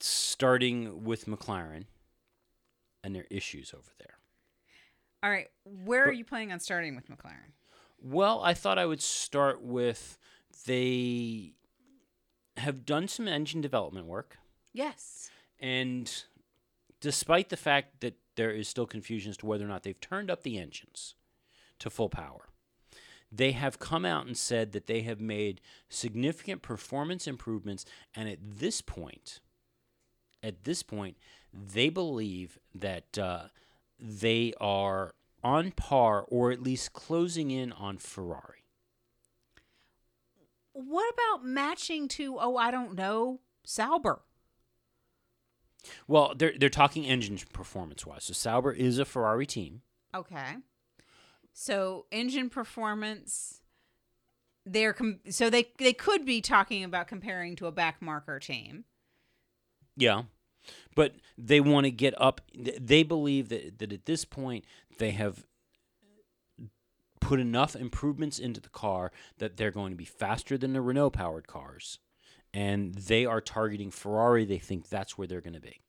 starting 0.00 1.04
with 1.04 1.26
McLaren 1.26 1.84
and 3.02 3.14
their 3.14 3.26
issues 3.30 3.72
over 3.72 3.90
there. 3.98 4.18
All 5.22 5.30
right. 5.30 5.48
Where 5.64 6.04
are 6.04 6.12
you 6.12 6.24
planning 6.24 6.52
on 6.52 6.60
starting 6.60 6.96
with 6.96 7.08
McLaren? 7.08 7.52
Well, 8.00 8.42
I 8.42 8.54
thought 8.54 8.78
I 8.78 8.86
would 8.86 9.00
start 9.00 9.62
with 9.62 10.18
they 10.66 11.54
have 12.56 12.84
done 12.84 13.08
some 13.08 13.28
engine 13.28 13.60
development 13.60 14.06
work. 14.06 14.38
Yes. 14.72 15.30
And 15.60 16.12
despite 17.00 17.48
the 17.48 17.56
fact 17.56 18.00
that 18.00 18.14
there 18.36 18.50
is 18.50 18.68
still 18.68 18.86
confusion 18.86 19.30
as 19.30 19.36
to 19.38 19.46
whether 19.46 19.64
or 19.64 19.68
not 19.68 19.82
they've 19.82 20.00
turned 20.00 20.30
up 20.30 20.42
the 20.42 20.58
engines 20.58 21.14
to 21.78 21.90
full 21.90 22.08
power, 22.08 22.48
they 23.30 23.52
have 23.52 23.78
come 23.78 24.04
out 24.04 24.26
and 24.26 24.36
said 24.36 24.72
that 24.72 24.86
they 24.86 25.02
have 25.02 25.20
made 25.20 25.60
significant 25.88 26.60
performance 26.62 27.26
improvements. 27.26 27.84
And 28.14 28.28
at 28.28 28.38
this 28.42 28.82
point, 28.82 29.40
at 30.42 30.64
this 30.64 30.82
point, 30.82 31.16
they 31.52 31.88
believe 31.88 32.58
that 32.74 33.18
uh, 33.18 33.44
they 33.98 34.52
are 34.60 35.14
on 35.42 35.70
par 35.72 36.24
or 36.28 36.52
at 36.52 36.62
least 36.62 36.92
closing 36.92 37.50
in 37.50 37.72
on 37.72 37.96
Ferrari. 37.96 38.64
What 40.72 41.12
about 41.12 41.44
matching 41.44 42.08
to, 42.08 42.38
oh, 42.40 42.56
I 42.56 42.70
don't 42.70 42.94
know, 42.94 43.40
Sauber? 43.64 44.22
Well, 46.06 46.34
they're 46.36 46.54
they're 46.58 46.68
talking 46.68 47.04
engine 47.04 47.38
performance 47.52 48.06
wise. 48.06 48.24
So 48.24 48.32
Sauber 48.32 48.72
is 48.72 48.98
a 48.98 49.04
Ferrari 49.04 49.46
team. 49.46 49.82
Okay. 50.14 50.56
So 51.52 52.06
engine 52.10 52.50
performance 52.50 53.60
they're 54.64 54.92
com- 54.92 55.20
so 55.28 55.50
they 55.50 55.68
they 55.78 55.92
could 55.92 56.24
be 56.24 56.40
talking 56.40 56.84
about 56.84 57.08
comparing 57.08 57.56
to 57.56 57.66
a 57.66 57.72
back 57.72 58.00
marker 58.00 58.38
team. 58.38 58.84
Yeah. 59.96 60.22
But 60.94 61.16
they 61.36 61.60
want 61.60 61.86
to 61.86 61.90
get 61.90 62.14
up. 62.20 62.40
They 62.54 63.02
believe 63.02 63.48
that, 63.48 63.78
that 63.78 63.92
at 63.92 64.06
this 64.06 64.24
point 64.24 64.64
they 64.98 65.10
have 65.10 65.44
put 67.20 67.40
enough 67.40 67.74
improvements 67.74 68.38
into 68.38 68.60
the 68.60 68.68
car 68.68 69.10
that 69.38 69.56
they're 69.56 69.70
going 69.70 69.90
to 69.90 69.96
be 69.96 70.04
faster 70.04 70.56
than 70.56 70.72
the 70.72 70.80
Renault 70.80 71.10
powered 71.10 71.46
cars. 71.48 71.98
And 72.54 72.94
they 72.94 73.24
are 73.24 73.40
targeting 73.40 73.90
Ferrari. 73.90 74.44
They 74.44 74.58
think 74.58 74.88
that's 74.88 75.16
where 75.16 75.26
they're 75.26 75.40
going 75.40 75.54
to 75.54 75.60
be. 75.60 75.80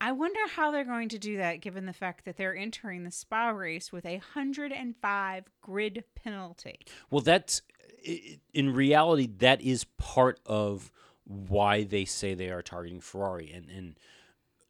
I 0.00 0.12
wonder 0.12 0.40
how 0.48 0.70
they're 0.70 0.84
going 0.84 1.08
to 1.10 1.18
do 1.18 1.38
that 1.38 1.60
given 1.60 1.86
the 1.86 1.92
fact 1.92 2.24
that 2.24 2.36
they're 2.36 2.56
entering 2.56 3.02
the 3.02 3.10
spa 3.10 3.48
race 3.48 3.92
with 3.92 4.06
a 4.06 4.12
105 4.12 5.44
grid 5.60 6.04
penalty. 6.14 6.80
Well, 7.10 7.20
that's 7.20 7.62
in 8.54 8.74
reality, 8.74 9.28
that 9.38 9.60
is 9.60 9.84
part 9.96 10.40
of 10.46 10.92
why 11.24 11.82
they 11.82 12.04
say 12.04 12.34
they 12.34 12.50
are 12.50 12.62
targeting 12.62 13.00
Ferrari 13.00 13.50
and 13.52 13.68
and 13.68 13.98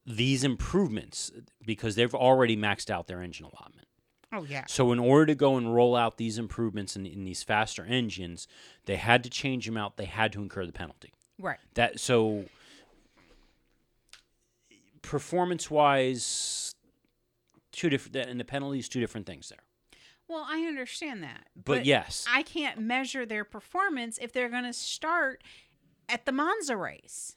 these 0.04 0.42
improvements 0.42 1.30
because 1.66 1.94
they've 1.94 2.14
already 2.14 2.56
maxed 2.56 2.88
out 2.88 3.06
their 3.06 3.22
engine 3.22 3.44
allotment. 3.44 3.87
Oh 4.32 4.44
yeah. 4.44 4.64
So 4.68 4.92
in 4.92 4.98
order 4.98 5.26
to 5.26 5.34
go 5.34 5.56
and 5.56 5.74
roll 5.74 5.96
out 5.96 6.18
these 6.18 6.38
improvements 6.38 6.96
in, 6.96 7.06
in 7.06 7.24
these 7.24 7.42
faster 7.42 7.84
engines, 7.84 8.46
they 8.84 8.96
had 8.96 9.22
to 9.24 9.30
change 9.30 9.64
them 9.66 9.76
out. 9.76 9.96
They 9.96 10.04
had 10.04 10.32
to 10.34 10.42
incur 10.42 10.66
the 10.66 10.72
penalty. 10.72 11.12
Right. 11.38 11.58
That 11.74 11.98
so 12.00 12.44
performance 15.02 15.70
wise, 15.70 16.74
two 17.72 17.88
different 17.88 18.16
and 18.16 18.38
the 18.38 18.44
penalties 18.44 18.88
two 18.88 19.00
different 19.00 19.26
things 19.26 19.48
there. 19.48 19.58
Well, 20.28 20.44
I 20.46 20.66
understand 20.66 21.22
that. 21.22 21.46
But, 21.56 21.86
yes, 21.86 22.26
I 22.30 22.42
can't 22.42 22.78
measure 22.78 23.24
their 23.24 23.44
performance 23.44 24.18
if 24.20 24.30
they're 24.30 24.50
going 24.50 24.64
to 24.64 24.74
start 24.74 25.42
at 26.06 26.26
the 26.26 26.32
Monza 26.32 26.76
race. 26.76 27.36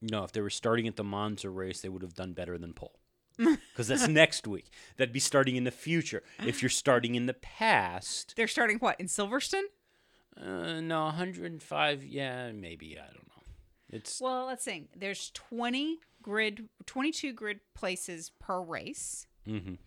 no. 0.00 0.22
If 0.22 0.30
they 0.30 0.40
were 0.40 0.50
starting 0.50 0.86
at 0.86 0.94
the 0.94 1.02
Monza 1.02 1.50
race, 1.50 1.80
they 1.80 1.88
would 1.88 2.02
have 2.02 2.14
done 2.14 2.32
better 2.32 2.58
than 2.58 2.74
pole. 2.74 3.00
Because 3.36 3.88
that's 3.88 4.06
next 4.08 4.46
week. 4.46 4.70
That'd 4.96 5.12
be 5.12 5.20
starting 5.20 5.56
in 5.56 5.64
the 5.64 5.70
future. 5.70 6.22
If 6.46 6.62
you're 6.62 6.68
starting 6.68 7.14
in 7.14 7.26
the 7.26 7.34
past, 7.34 8.34
They're 8.36 8.46
starting 8.48 8.78
what 8.78 8.98
in 9.00 9.06
Silverstone? 9.06 9.64
uh, 10.40 10.80
no, 10.80 11.04
105. 11.04 12.04
Yeah, 12.04 12.52
maybe 12.52 12.98
I 12.98 13.04
don't 13.06 13.26
know. 13.28 13.42
It's 13.90 14.20
Well, 14.20 14.46
let's 14.46 14.64
see. 14.64 14.88
There's 14.96 15.30
20 15.34 15.98
grid, 16.22 16.68
22 16.86 17.32
grid 17.32 17.60
places 17.74 18.30
per 18.40 18.60
race. 18.60 19.26
mhm. 19.46 19.78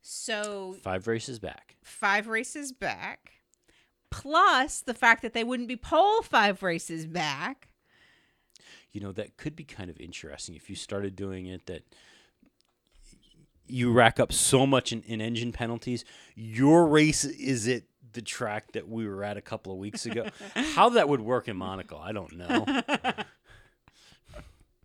So 0.00 0.74
five 0.82 1.06
races 1.06 1.38
back. 1.38 1.76
five 1.84 2.26
races 2.26 2.72
back, 2.72 3.32
plus 4.10 4.80
the 4.80 4.94
fact 4.94 5.22
that 5.22 5.32
they 5.32 5.44
wouldn't 5.44 5.68
be 5.68 5.76
pole 5.76 6.22
five 6.22 6.62
races 6.62 7.06
back. 7.06 7.68
you 8.90 9.00
know 9.00 9.12
that 9.12 9.36
could 9.36 9.54
be 9.56 9.64
kind 9.64 9.88
of 9.90 9.98
interesting 10.00 10.54
if 10.54 10.68
you 10.68 10.74
started 10.76 11.14
doing 11.16 11.46
it 11.46 11.66
that 11.66 11.82
you 13.66 13.92
rack 13.92 14.20
up 14.20 14.32
so 14.32 14.66
much 14.66 14.92
in, 14.92 15.02
in 15.02 15.20
engine 15.20 15.52
penalties 15.52 16.04
your 16.34 16.86
race 16.86 17.24
is 17.24 17.66
it 17.66 17.84
the 18.12 18.22
track 18.22 18.72
that 18.72 18.88
we 18.88 19.06
were 19.08 19.24
at 19.24 19.38
a 19.38 19.40
couple 19.40 19.72
of 19.72 19.78
weeks 19.78 20.04
ago. 20.04 20.26
How 20.54 20.90
that 20.90 21.08
would 21.08 21.22
work 21.22 21.48
in 21.48 21.56
monaco 21.56 21.98
i 21.98 22.12
don't 22.12 22.32
know. 22.36 22.66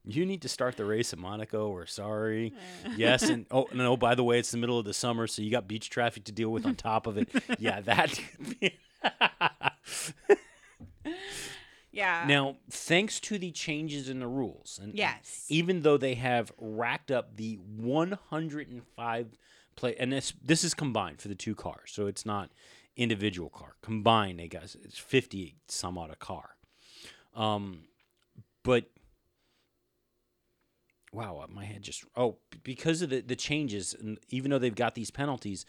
You 0.10 0.26
need 0.26 0.44
to 0.44 0.48
start 0.48 0.78
the 0.78 0.86
race 0.86 1.12
at 1.12 1.20
monaco 1.20 1.70
we're 1.70 1.86
sorry. 1.86 2.54
Yes 2.96 3.24
and 3.24 3.46
oh 3.52 3.68
no 3.74 3.92
oh, 3.92 3.98
by 3.98 4.16
the 4.16 4.24
way 4.24 4.40
it's 4.40 4.52
the 4.52 4.58
middle 4.58 4.80
of 4.80 4.86
the 4.86 4.94
summer 4.94 5.28
so 5.28 5.42
you 5.42 5.52
got 5.52 5.68
beach 5.68 5.90
traffic 5.90 6.24
to 6.26 6.32
deal 6.32 6.50
with 6.50 6.66
on 6.66 6.76
top 6.76 7.08
of 7.08 7.18
it. 7.18 7.28
Yeah 7.60 7.82
that 7.82 8.18
Yeah. 11.98 12.26
Now, 12.28 12.58
thanks 12.70 13.20
to 13.22 13.40
the 13.40 13.50
changes 13.52 14.08
in 14.08 14.20
the 14.20 14.28
rules, 14.28 14.80
and 14.80 14.94
Yes. 14.94 15.48
even 15.50 15.82
though 15.82 15.98
they 15.98 16.14
have 16.14 16.52
racked 16.60 17.10
up 17.10 17.36
the 17.38 17.56
105 17.56 19.36
play, 19.76 19.96
and 19.96 20.14
this 20.14 20.32
this 20.40 20.64
is 20.64 20.76
combined 20.76 21.20
for 21.20 21.28
the 21.28 21.34
two 21.34 21.56
cars, 21.56 21.90
so 21.92 22.06
it's 22.06 22.24
not 22.24 22.52
individual 22.96 23.50
car 23.50 23.78
combined. 23.82 24.40
They 24.40 24.48
got 24.48 24.64
it's 24.64 25.00
50 25.00 25.56
some 25.68 25.98
odd 25.98 26.12
a 26.12 26.16
car, 26.16 26.56
um, 27.34 27.86
but 28.62 28.92
wow, 31.12 31.44
my 31.50 31.66
head 31.66 31.82
just 31.82 32.06
oh 32.16 32.38
because 32.62 33.02
of 33.02 33.10
the 33.10 33.22
the 33.22 33.36
changes, 33.36 33.96
and 34.00 34.20
even 34.30 34.52
though 34.52 34.60
they've 34.60 34.76
got 34.76 34.94
these 34.94 35.10
penalties. 35.10 35.66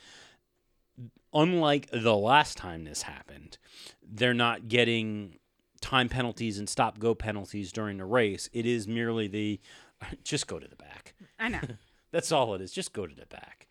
Unlike 1.32 1.90
the 1.92 2.16
last 2.16 2.56
time 2.56 2.84
this 2.84 3.02
happened, 3.02 3.58
they're 4.02 4.34
not 4.34 4.66
getting 4.66 5.38
time 5.80 6.08
penalties 6.08 6.58
and 6.58 6.68
stop 6.68 6.98
go 6.98 7.14
penalties 7.14 7.72
during 7.72 7.98
the 7.98 8.04
race. 8.04 8.48
It 8.52 8.66
is 8.66 8.86
merely 8.88 9.28
the 9.28 9.60
just 10.24 10.46
go 10.46 10.58
to 10.58 10.68
the 10.68 10.76
back. 10.76 11.14
I 11.38 11.48
know. 11.48 11.60
That's 12.10 12.32
all 12.32 12.54
it 12.54 12.60
is. 12.60 12.72
Just 12.72 12.92
go 12.92 13.06
to 13.06 13.14
the 13.14 13.26
back. 13.26 13.66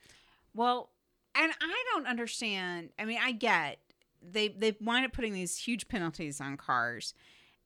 Well, 0.54 0.90
and 1.36 1.52
I 1.62 1.84
don't 1.94 2.08
understand. 2.08 2.90
I 3.00 3.06
mean, 3.06 3.20
I 3.22 3.32
get 3.32 3.80
they 4.22 4.50
they 4.50 4.76
wind 4.82 5.06
up 5.06 5.14
putting 5.14 5.34
these 5.34 5.58
huge 5.58 5.88
penalties 5.88 6.42
on 6.42 6.58
cars, 6.58 7.14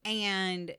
and 0.04 0.76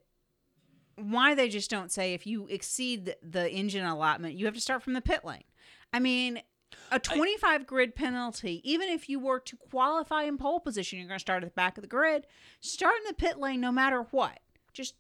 why 0.96 1.34
they 1.34 1.48
just 1.48 1.70
don't 1.70 1.90
say 1.90 2.14
if 2.14 2.26
you 2.26 2.46
exceed 2.48 3.06
the, 3.06 3.16
the 3.22 3.50
engine 3.50 3.84
allotment, 3.84 4.34
you 4.34 4.46
have 4.46 4.54
to 4.54 4.60
start 4.60 4.82
from 4.82 4.92
the 4.92 5.00
pit 5.00 5.24
lane. 5.24 5.44
I 5.92 5.98
mean, 5.98 6.40
a 6.90 6.98
25 6.98 7.66
grid 7.66 7.94
penalty, 7.94 8.60
even 8.64 8.88
if 8.88 9.08
you 9.08 9.18
were 9.18 9.40
to 9.40 9.56
qualify 9.56 10.24
in 10.24 10.36
pole 10.36 10.60
position, 10.60 10.98
you're 10.98 11.08
going 11.08 11.18
to 11.18 11.22
start 11.22 11.42
at 11.42 11.48
the 11.48 11.54
back 11.54 11.78
of 11.78 11.82
the 11.82 11.88
grid. 11.88 12.26
Start 12.60 12.94
in 12.98 13.04
the 13.08 13.14
pit 13.14 13.38
lane 13.38 13.60
no 13.60 13.72
matter 13.72 14.06
what. 14.10 14.38
Just 14.72 14.94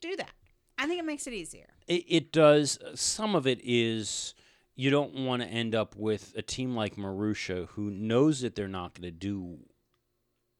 do 0.00 0.16
that. 0.16 0.32
I 0.78 0.86
think 0.86 1.00
it 1.00 1.04
makes 1.04 1.26
it 1.26 1.32
easier. 1.32 1.68
It, 1.86 2.04
it 2.08 2.32
does. 2.32 2.78
Uh, 2.78 2.94
some 2.94 3.34
of 3.34 3.46
it 3.46 3.60
is 3.62 4.34
you 4.76 4.90
don't 4.90 5.14
want 5.14 5.42
to 5.42 5.48
end 5.48 5.74
up 5.74 5.96
with 5.96 6.32
a 6.36 6.42
team 6.42 6.76
like 6.76 6.96
Marussia 6.96 7.66
who 7.70 7.90
knows 7.90 8.40
that 8.42 8.54
they're 8.54 8.68
not 8.68 8.94
going 8.94 9.02
to 9.02 9.10
do 9.10 9.58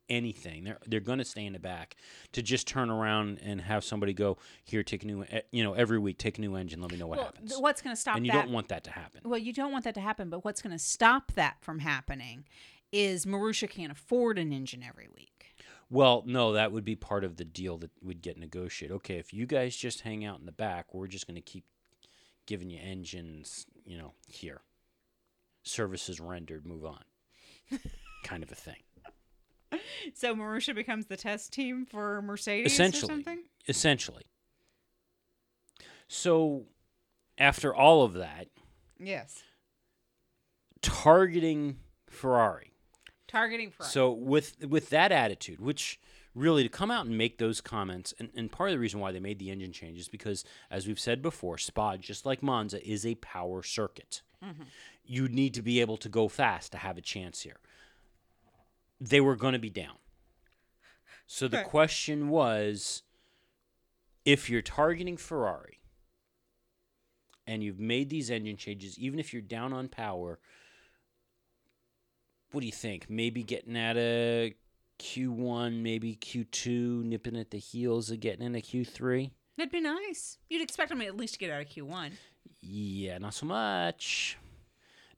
anything. 0.09 0.65
They're 0.65 0.79
they're 0.87 1.01
going 1.01 1.19
to 1.19 1.25
stay 1.25 1.45
in 1.45 1.53
the 1.53 1.59
back 1.59 1.97
to 2.33 2.43
just 2.43 2.67
turn 2.67 2.91
around 2.91 3.39
and 3.43 3.61
have 3.61 3.85
somebody 3.85 4.13
go 4.13 4.39
here, 4.65 4.83
take 4.83 5.05
a 5.05 5.07
new, 5.07 5.25
eh, 5.25 5.41
you 5.51 5.63
know, 5.63 5.75
every 5.75 5.99
week 5.99 6.19
take 6.19 6.39
a 6.39 6.41
new 6.41 6.55
engine. 6.57 6.81
Let 6.81 6.93
me 6.93 6.99
know 6.99 7.07
what 7.07 7.19
well, 7.19 7.27
happens. 7.27 7.51
th- 7.51 7.63
what's 7.63 7.83
going 7.83 7.95
to 7.95 8.01
stop 8.01 8.17
and 8.17 8.27
you 8.27 8.33
that? 8.33 8.45
don't 8.45 8.53
want 8.53 8.69
that 8.69 8.85
to 8.85 8.91
happen. 8.91 9.23
Well, 9.25 9.39
you 9.39 9.53
don't 9.53 9.73
want 9.73 9.85
that 9.85 9.95
to 9.95 10.01
happen, 10.01 10.31
but 10.31 10.45
what's 10.45 10.63
going 10.63 10.73
to 10.73 10.79
stop 10.79 11.33
that 11.33 11.57
from 11.61 11.81
happening 11.81 12.45
is 12.93 13.27
Marussia 13.27 13.69
can't 13.69 13.93
afford 13.93 14.39
an 14.39 14.53
engine 14.53 14.83
every 14.83 15.09
week. 15.15 15.55
Well, 15.91 16.23
no, 16.27 16.53
that 16.53 16.73
would 16.73 16.85
be 16.85 16.97
part 16.97 17.25
of 17.25 17.37
the 17.37 17.45
deal 17.45 17.79
that 17.79 17.91
would 18.03 18.21
get 18.21 18.39
negotiated. 18.39 18.95
Okay, 18.97 19.17
if 19.17 19.33
you 19.33 19.47
guys 19.47 19.75
just 19.75 20.03
hang 20.03 20.25
out 20.25 20.39
in 20.39 20.47
the 20.47 20.53
back, 20.53 20.93
we're 20.93 21.07
just 21.07 21.27
going 21.27 21.37
to 21.37 21.41
keep 21.41 21.65
giving 22.47 22.71
you 22.71 22.79
engines, 22.83 23.67
you 23.87 23.97
know, 23.97 24.13
here. 24.27 24.61
Services 25.63 26.21
rendered, 26.21 26.67
move 26.67 26.85
on. 26.85 27.05
kind 28.25 28.43
of 28.43 28.53
a 28.53 28.55
thing. 28.55 28.83
So 30.15 30.35
Marussia 30.35 30.75
becomes 30.75 31.07
the 31.07 31.17
test 31.17 31.53
team 31.53 31.85
for 31.85 32.23
Mercedes 32.23 32.73
Essentially. 32.73 33.03
or 33.03 33.15
something? 33.15 33.43
Essentially. 33.69 34.25
So, 36.09 36.65
after 37.37 37.75
all 37.75 38.03
of 38.03 38.15
that, 38.15 38.49
Yes. 38.99 39.43
targeting 40.81 41.79
Ferrari. 42.09 42.73
Targeting 43.27 43.71
Ferrari. 43.71 43.93
So 43.93 44.11
with 44.11 44.65
with 44.67 44.89
that 44.91 45.13
attitude, 45.13 45.61
which 45.61 46.01
really 46.35 46.63
to 46.63 46.69
come 46.69 46.91
out 46.91 47.05
and 47.05 47.19
make 47.19 47.39
those 47.39 47.61
comments, 47.61 48.15
and, 48.19 48.31
and 48.35 48.51
part 48.51 48.71
of 48.71 48.75
the 48.75 48.79
reason 48.79 49.01
why 49.01 49.13
they 49.13 49.21
made 49.21 49.39
the 49.39 49.51
engine 49.51 49.73
changes 49.73 50.09
because, 50.09 50.45
as 50.71 50.87
we've 50.87 51.01
said 51.01 51.21
before, 51.21 51.59
Spa, 51.59 51.97
just 51.97 52.25
like 52.25 52.43
Monza, 52.43 52.83
is 52.89 53.05
a 53.05 53.17
power 53.17 53.63
circuit. 53.63 54.23
Mm-hmm. 54.43 54.63
You 55.05 55.29
need 55.29 55.53
to 55.55 55.63
be 55.63 55.81
able 55.81 55.97
to 55.99 56.09
go 56.09 56.29
fast 56.29 56.73
to 56.73 56.79
have 56.79 56.97
a 56.97 57.01
chance 57.03 57.43
here. 57.43 57.57
They 59.01 59.21
were 59.21 59.37
going 59.37 59.53
to 59.53 59.59
be 59.59 59.71
down. 59.71 59.97
So 61.27 61.47
the 61.49 61.61
Okay. 61.61 61.69
question 61.69 62.29
was 62.29 63.03
if 64.25 64.49
you're 64.51 64.63
targeting 64.63 65.17
Ferrari 65.17 65.81
and 67.47 67.63
you've 67.63 67.79
made 67.79 68.11
these 68.11 68.31
engine 68.31 68.57
changes, 68.57 68.99
even 68.99 69.19
if 69.19 69.33
you're 69.33 69.43
down 69.43 69.73
on 69.73 69.89
power, 69.89 70.39
what 72.51 72.61
do 72.61 72.67
you 72.67 72.73
think? 72.73 73.09
Maybe 73.11 73.43
getting 73.43 73.77
at 73.77 73.97
a 73.97 74.55
Q1, 74.99 75.81
maybe 75.83 76.17
Q2, 76.17 77.05
nipping 77.05 77.37
at 77.37 77.51
the 77.51 77.59
heels 77.59 78.11
of 78.11 78.21
getting 78.21 78.45
into 78.45 78.61
Q3? 78.61 79.31
That'd 79.57 79.71
be 79.73 79.81
nice. 79.81 80.39
You'd 80.49 80.63
expect 80.63 80.89
them 80.91 81.03
at 81.03 81.17
least 81.17 81.35
to 81.35 81.39
get 81.41 81.51
out 81.51 81.61
of 81.63 81.69
Q1. 81.69 82.13
Yeah, 82.61 83.19
not 83.19 83.35
so 83.35 83.47
much. 83.47 84.39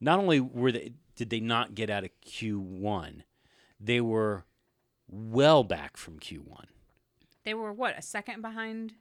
Not 0.00 0.18
only 0.18 0.40
were 0.40 0.72
they 0.72 0.94
did 1.14 1.30
they 1.30 1.40
not 1.40 1.74
get 1.74 1.90
out 1.90 2.04
of 2.04 2.10
Q1, 2.26 3.22
they 3.80 4.00
were 4.00 4.44
well 5.08 5.64
back 5.64 5.96
from 5.96 6.18
Q1. 6.18 6.64
They 7.44 7.54
were 7.54 7.72
what 7.72 7.98
a 7.98 8.02
second 8.02 8.42
behind. 8.42 8.92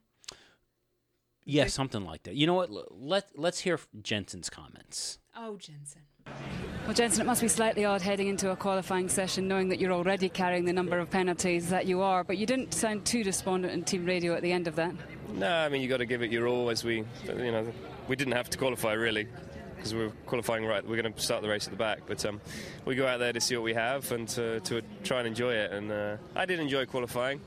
Yeah, 1.46 1.68
something 1.68 2.06
like 2.06 2.24
that. 2.24 2.36
You 2.36 2.48
know 2.48 2.54
what? 2.54 2.70
L- 2.70 2.86
Let 2.92 3.30
let's 3.36 3.60
hear 3.60 3.80
Jensen's 4.02 4.50
comments. 4.50 5.20
Oh, 5.36 5.58
Jensen. 5.58 6.02
Well, 6.86 6.94
Jensen, 6.94 7.22
it 7.22 7.26
must 7.26 7.42
be 7.42 7.48
slightly 7.48 7.86
odd 7.86 8.02
heading 8.02 8.28
into 8.28 8.52
a 8.52 8.56
qualifying 8.56 9.10
session 9.10 9.48
knowing 9.48 9.70
that 9.70 9.80
you're 9.80 9.92
already 9.92 10.30
carrying 10.30 10.66
the 10.66 10.74
number 10.74 11.00
of 11.00 11.10
penalties 11.10 11.70
that 11.70 11.86
you 11.88 12.02
are, 12.02 12.24
but 12.24 12.38
you 12.38 12.46
didn't 12.46 12.74
sound 12.74 13.06
too 13.06 13.24
despondent 13.24 13.74
in 13.74 13.84
team 13.84 14.06
radio 14.06 14.34
at 14.36 14.42
the 14.44 14.52
end 14.52 14.68
of 14.68 14.76
that. 14.76 14.94
No, 15.34 15.52
I 15.52 15.70
mean 15.70 15.82
you've 15.82 15.90
got 15.90 15.98
to 15.98 16.06
give 16.06 16.22
it 16.22 16.32
your 16.32 16.48
all. 16.48 16.70
As 16.70 16.84
we, 16.84 17.04
you 17.28 17.52
know, 17.52 17.72
we 18.08 18.16
didn't 18.16 18.34
have 18.34 18.50
to 18.52 18.58
qualify 18.58 18.94
really 18.94 19.28
because 19.80 19.96
we're 19.96 20.12
qualifying 20.26 20.66
right. 20.66 20.86
We're 20.86 21.02
going 21.02 21.14
to 21.14 21.22
start 21.22 21.42
the 21.42 21.48
race 21.48 21.66
at 21.66 21.72
the 21.72 21.78
back, 21.78 22.02
but 22.06 22.26
um, 22.26 22.42
we 22.84 22.96
go 22.96 23.08
out 23.08 23.20
there 23.20 23.32
to 23.32 23.40
see 23.40 23.56
what 23.56 23.64
we 23.64 23.74
have 23.74 24.12
and 24.12 24.28
to, 24.30 24.60
to 24.60 24.82
try 25.06 25.20
and 25.20 25.28
enjoy 25.28 25.54
it. 25.54 25.72
And 25.72 25.90
uh, 25.90 26.18
I 26.36 26.46
did 26.46 26.60
enjoy 26.60 26.86
qualifying. 26.86 27.40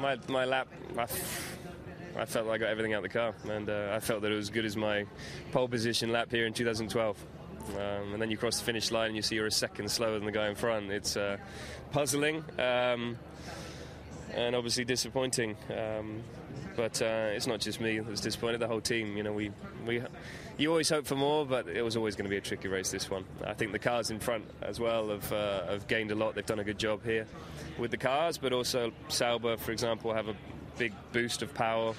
My 0.00 0.18
my 0.28 0.46
lap, 0.46 0.68
I 0.98 2.24
felt 2.24 2.46
like 2.46 2.62
I 2.62 2.64
got 2.64 2.70
everything 2.70 2.94
out 2.94 2.98
of 2.98 3.02
the 3.02 3.18
car, 3.18 3.34
and 3.50 3.68
uh, 3.68 3.90
I 3.92 4.00
felt 4.00 4.22
that 4.22 4.32
it 4.32 4.34
was 4.34 4.46
as 4.46 4.50
good 4.50 4.64
as 4.64 4.76
my 4.76 5.04
pole 5.52 5.68
position 5.68 6.12
lap 6.12 6.30
here 6.30 6.46
in 6.46 6.54
2012. 6.54 7.26
Um, 7.74 8.12
and 8.12 8.22
then 8.22 8.30
you 8.30 8.36
cross 8.36 8.58
the 8.58 8.64
finish 8.64 8.90
line 8.90 9.08
and 9.08 9.16
you 9.16 9.22
see 9.22 9.34
you're 9.34 9.46
a 9.46 9.50
second 9.50 9.90
slower 9.90 10.14
than 10.14 10.24
the 10.24 10.32
guy 10.32 10.48
in 10.48 10.54
front. 10.54 10.90
It's 10.90 11.16
uh, 11.16 11.36
puzzling. 11.90 12.44
Um, 12.58 13.18
and 14.36 14.54
obviously 14.54 14.84
disappointing. 14.84 15.56
Um, 15.70 16.22
but 16.76 17.00
uh, 17.00 17.30
it's 17.32 17.46
not 17.46 17.60
just 17.60 17.80
me 17.80 17.98
that's 18.00 18.20
disappointed. 18.20 18.60
The 18.60 18.68
whole 18.68 18.82
team. 18.82 19.16
You 19.16 19.22
know, 19.22 19.32
we 19.32 19.50
we 19.86 20.02
you 20.58 20.70
always 20.70 20.88
hope 20.88 21.06
for 21.06 21.16
more, 21.16 21.46
but 21.46 21.68
it 21.68 21.82
was 21.82 21.96
always 21.96 22.14
going 22.16 22.26
to 22.26 22.30
be 22.30 22.36
a 22.36 22.40
tricky 22.40 22.68
race. 22.68 22.90
This 22.90 23.10
one. 23.10 23.24
I 23.44 23.54
think 23.54 23.72
the 23.72 23.78
cars 23.78 24.10
in 24.10 24.20
front 24.20 24.44
as 24.62 24.78
well 24.78 25.08
have 25.08 25.32
uh, 25.32 25.66
have 25.66 25.88
gained 25.88 26.10
a 26.10 26.14
lot. 26.14 26.34
They've 26.34 26.46
done 26.46 26.60
a 26.60 26.64
good 26.64 26.78
job 26.78 27.02
here 27.02 27.26
with 27.78 27.90
the 27.90 27.96
cars, 27.96 28.38
but 28.38 28.52
also 28.52 28.92
Sauber, 29.08 29.56
for 29.56 29.72
example, 29.72 30.12
have 30.12 30.28
a 30.28 30.36
big 30.78 30.92
boost 31.12 31.42
of 31.42 31.54
power 31.54 31.94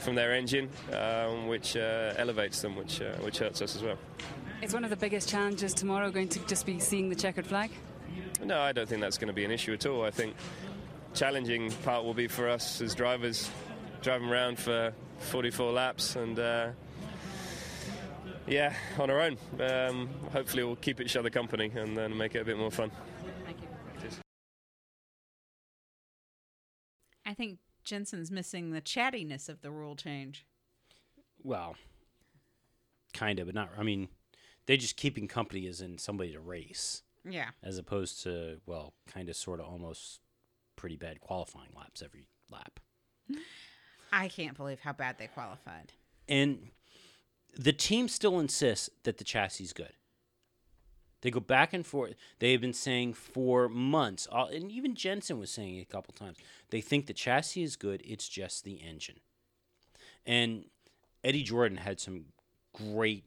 from 0.00 0.14
their 0.14 0.34
engine, 0.34 0.68
um, 0.92 1.46
which 1.46 1.76
uh, 1.76 2.12
elevates 2.16 2.60
them, 2.60 2.76
which 2.76 3.00
uh, 3.00 3.12
which 3.22 3.38
hurts 3.38 3.62
us 3.62 3.74
as 3.74 3.82
well. 3.82 3.96
Is 4.62 4.74
one 4.74 4.84
of 4.84 4.90
the 4.90 4.96
biggest 4.96 5.30
challenges 5.30 5.72
tomorrow 5.72 6.10
going 6.10 6.28
to 6.28 6.38
just 6.46 6.66
be 6.66 6.78
seeing 6.78 7.08
the 7.08 7.16
checkered 7.16 7.46
flag? 7.46 7.70
No, 8.44 8.60
I 8.60 8.72
don't 8.72 8.88
think 8.88 9.00
that's 9.00 9.18
going 9.18 9.28
to 9.28 9.34
be 9.34 9.44
an 9.44 9.50
issue 9.50 9.72
at 9.72 9.86
all. 9.86 10.04
I 10.04 10.10
think 10.10 10.34
challenging 11.14 11.70
part 11.82 12.04
will 12.04 12.14
be 12.14 12.28
for 12.28 12.48
us 12.48 12.80
as 12.80 12.94
drivers 12.94 13.50
driving 14.02 14.28
around 14.28 14.58
for 14.58 14.92
44 15.18 15.72
laps 15.72 16.16
and 16.16 16.38
uh, 16.38 16.70
yeah, 18.46 18.74
on 18.98 19.10
our 19.10 19.20
own. 19.20 19.36
Um, 19.60 20.08
hopefully, 20.32 20.64
we'll 20.64 20.76
keep 20.76 21.00
each 21.00 21.16
other 21.16 21.30
company 21.30 21.70
and 21.74 21.96
then 21.96 22.16
make 22.16 22.34
it 22.34 22.40
a 22.40 22.44
bit 22.44 22.56
more 22.58 22.70
fun. 22.70 22.90
Thank 23.44 23.60
you. 23.62 23.68
I 27.26 27.34
think 27.34 27.58
Jensen's 27.84 28.30
missing 28.30 28.70
the 28.70 28.80
chattiness 28.80 29.48
of 29.48 29.60
the 29.60 29.70
rule 29.70 29.94
change. 29.94 30.46
Well, 31.42 31.76
kind 33.14 33.38
of, 33.38 33.46
but 33.46 33.54
not. 33.54 33.70
I 33.78 33.82
mean, 33.82 34.08
they're 34.66 34.76
just 34.76 34.96
keeping 34.96 35.28
company 35.28 35.66
as 35.68 35.80
in 35.80 35.98
somebody 35.98 36.32
to 36.32 36.40
race, 36.40 37.02
Yeah. 37.28 37.50
as 37.62 37.78
opposed 37.78 38.22
to 38.24 38.60
well, 38.66 38.94
kind 39.06 39.28
of, 39.28 39.36
sort 39.36 39.60
of, 39.60 39.66
almost 39.66 40.20
pretty 40.80 40.96
bad 40.96 41.20
qualifying 41.20 41.68
laps 41.76 42.02
every 42.02 42.24
lap. 42.50 42.80
I 44.10 44.28
can't 44.28 44.56
believe 44.56 44.80
how 44.80 44.94
bad 44.94 45.18
they 45.18 45.26
qualified. 45.26 45.92
And 46.26 46.70
the 47.54 47.74
team 47.74 48.08
still 48.08 48.40
insists 48.40 48.88
that 49.02 49.18
the 49.18 49.24
chassis 49.24 49.64
is 49.64 49.74
good. 49.74 49.92
They 51.20 51.30
go 51.30 51.38
back 51.38 51.74
and 51.74 51.84
forth. 51.84 52.14
They 52.38 52.52
have 52.52 52.62
been 52.62 52.72
saying 52.72 53.12
for 53.12 53.68
months, 53.68 54.26
uh, 54.32 54.46
and 54.46 54.72
even 54.72 54.94
Jensen 54.94 55.38
was 55.38 55.50
saying 55.50 55.76
it 55.76 55.82
a 55.82 55.84
couple 55.84 56.14
times. 56.14 56.38
They 56.70 56.80
think 56.80 57.06
the 57.06 57.12
chassis 57.12 57.62
is 57.62 57.76
good. 57.76 58.00
It's 58.02 58.26
just 58.26 58.64
the 58.64 58.76
engine. 58.76 59.20
And 60.24 60.64
Eddie 61.22 61.42
Jordan 61.42 61.76
had 61.76 62.00
some 62.00 62.24
great 62.72 63.24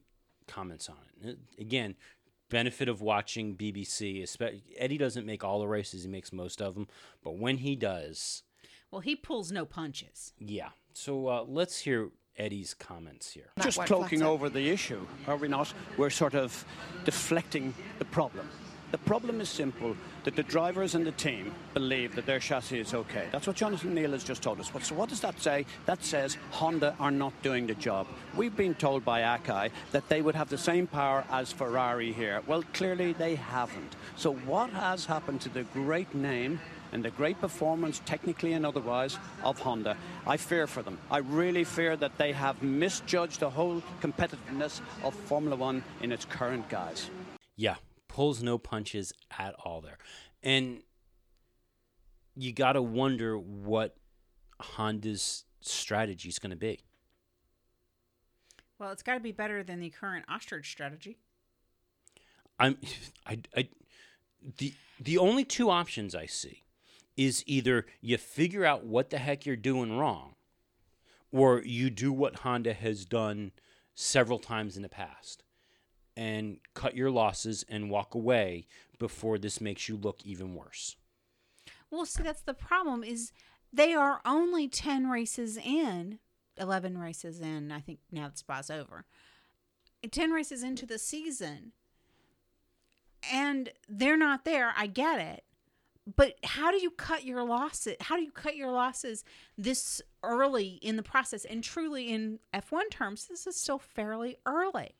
comments 0.48 0.88
on 0.88 0.96
it. 1.22 1.38
Again, 1.56 1.94
benefit 2.54 2.88
of 2.88 3.00
watching 3.02 3.56
BBC. 3.56 4.22
espe- 4.22 4.60
Eddie 4.78 4.96
doesn't 4.98 5.26
make 5.26 5.42
all 5.44 5.58
the 5.58 5.66
races; 5.68 6.04
he 6.04 6.08
makes 6.08 6.32
most 6.32 6.62
of 6.62 6.74
them. 6.74 6.86
But 7.24 7.36
when 7.36 7.58
he 7.58 7.74
does, 7.76 8.44
Well, 8.90 9.00
he 9.00 9.16
pulls 9.16 9.50
no 9.52 9.64
punches. 9.66 10.32
yeah. 10.38 10.70
So 10.92 11.26
uh, 11.26 11.44
let's 11.48 11.80
hear 11.80 12.10
Eddie's 12.36 12.72
comments 12.74 13.32
here. 13.32 13.50
just 13.60 13.78
Not 13.78 13.88
cloaking 13.88 14.20
flatter. 14.20 14.32
over 14.32 14.48
the 14.48 14.68
issue, 14.70 15.04
are 15.26 15.36
we 15.36 15.48
not? 15.48 15.74
We're 15.98 16.10
sort 16.10 16.34
of 16.36 16.64
deflecting 17.04 17.74
the 17.98 18.04
problem. 18.04 18.48
The 18.94 18.98
problem 18.98 19.40
is 19.40 19.48
simple 19.48 19.96
that 20.22 20.36
the 20.36 20.44
drivers 20.44 20.94
and 20.94 21.04
the 21.04 21.10
team 21.10 21.52
believe 21.74 22.14
that 22.14 22.26
their 22.26 22.38
chassis 22.38 22.78
is 22.78 22.94
okay. 22.94 23.26
That's 23.32 23.44
what 23.44 23.56
Jonathan 23.56 23.92
Neale 23.92 24.12
has 24.12 24.22
just 24.22 24.40
told 24.40 24.60
us. 24.60 24.70
So, 24.82 24.94
what 24.94 25.08
does 25.08 25.18
that 25.18 25.40
say? 25.42 25.66
That 25.86 26.04
says 26.04 26.38
Honda 26.52 26.94
are 27.00 27.10
not 27.10 27.32
doing 27.42 27.66
the 27.66 27.74
job. 27.74 28.06
We've 28.36 28.56
been 28.56 28.76
told 28.76 29.04
by 29.04 29.22
Arai 29.22 29.72
that 29.90 30.08
they 30.08 30.22
would 30.22 30.36
have 30.36 30.48
the 30.48 30.56
same 30.56 30.86
power 30.86 31.24
as 31.32 31.50
Ferrari 31.50 32.12
here. 32.12 32.40
Well, 32.46 32.62
clearly 32.72 33.14
they 33.14 33.34
haven't. 33.34 33.96
So, 34.14 34.34
what 34.46 34.70
has 34.70 35.06
happened 35.06 35.40
to 35.40 35.48
the 35.48 35.64
great 35.74 36.14
name 36.14 36.60
and 36.92 37.04
the 37.04 37.10
great 37.10 37.40
performance, 37.40 38.00
technically 38.06 38.52
and 38.52 38.64
otherwise, 38.64 39.18
of 39.42 39.58
Honda. 39.58 39.96
I 40.24 40.36
fear 40.36 40.68
for 40.68 40.82
them. 40.82 40.98
I 41.10 41.18
really 41.18 41.64
fear 41.64 41.96
that 41.96 42.16
they 42.16 42.30
have 42.30 42.62
misjudged 42.62 43.40
the 43.40 43.50
whole 43.50 43.82
competitiveness 44.00 44.80
of 45.02 45.14
Formula 45.14 45.56
One 45.56 45.82
in 46.00 46.12
its 46.12 46.24
current 46.26 46.68
guise. 46.68 47.10
Yeah, 47.56 47.74
pulls 48.14 48.44
no 48.44 48.56
punches 48.58 49.12
at 49.40 49.56
all 49.64 49.80
there. 49.80 49.98
And 50.40 50.82
you 52.36 52.52
got 52.52 52.74
to 52.74 52.82
wonder 52.82 53.36
what 53.36 53.96
Honda's 54.60 55.44
strategy 55.60 56.28
is 56.28 56.38
going 56.38 56.50
to 56.50 56.56
be. 56.56 56.78
Well, 58.78 58.92
it's 58.92 59.02
got 59.02 59.14
to 59.14 59.20
be 59.20 59.32
better 59.32 59.64
than 59.64 59.80
the 59.80 59.90
current 59.90 60.24
ostrich 60.28 60.70
strategy. 60.70 61.18
I'm 62.60 62.78
I, 63.26 63.40
I 63.56 63.68
the 64.58 64.72
the 65.00 65.18
only 65.18 65.44
two 65.44 65.70
options 65.70 66.14
I 66.14 66.26
see 66.26 66.62
is 67.16 67.42
either 67.46 67.84
you 68.00 68.16
figure 68.16 68.64
out 68.64 68.84
what 68.84 69.10
the 69.10 69.18
heck 69.18 69.44
you're 69.44 69.56
doing 69.56 69.96
wrong 69.96 70.34
or 71.32 71.62
you 71.62 71.90
do 71.90 72.12
what 72.12 72.40
Honda 72.40 72.74
has 72.74 73.04
done 73.04 73.52
several 73.94 74.38
times 74.38 74.76
in 74.76 74.82
the 74.82 74.88
past 74.88 75.43
and 76.16 76.58
cut 76.74 76.96
your 76.96 77.10
losses 77.10 77.64
and 77.68 77.90
walk 77.90 78.14
away 78.14 78.66
before 78.98 79.38
this 79.38 79.60
makes 79.60 79.88
you 79.88 79.96
look 79.96 80.20
even 80.24 80.54
worse. 80.54 80.96
Well, 81.90 82.06
see, 82.06 82.22
that's 82.22 82.42
the 82.42 82.54
problem 82.54 83.04
is 83.04 83.32
they 83.72 83.94
are 83.94 84.20
only 84.24 84.68
10 84.68 85.08
races 85.08 85.56
in, 85.56 86.18
11 86.58 86.98
races 86.98 87.40
in. 87.40 87.72
I 87.72 87.80
think 87.80 87.98
now 88.10 88.28
the 88.28 88.36
spa's 88.36 88.70
over. 88.70 89.04
10 90.08 90.30
races 90.30 90.62
into 90.62 90.86
the 90.86 90.98
season. 90.98 91.72
And 93.32 93.70
they're 93.88 94.16
not 94.16 94.44
there. 94.44 94.72
I 94.76 94.86
get 94.86 95.20
it. 95.20 95.44
But 96.16 96.34
how 96.44 96.70
do 96.70 96.80
you 96.80 96.90
cut 96.90 97.24
your 97.24 97.42
losses? 97.42 97.96
How 98.00 98.16
do 98.16 98.22
you 98.22 98.30
cut 98.30 98.56
your 98.56 98.70
losses 98.70 99.24
this 99.56 100.02
early 100.22 100.78
in 100.82 100.96
the 100.96 101.02
process? 101.02 101.46
And 101.46 101.64
truly, 101.64 102.12
in 102.12 102.40
F1 102.52 102.90
terms, 102.90 103.26
this 103.26 103.46
is 103.46 103.56
still 103.56 103.78
fairly 103.78 104.36
early. 104.44 104.96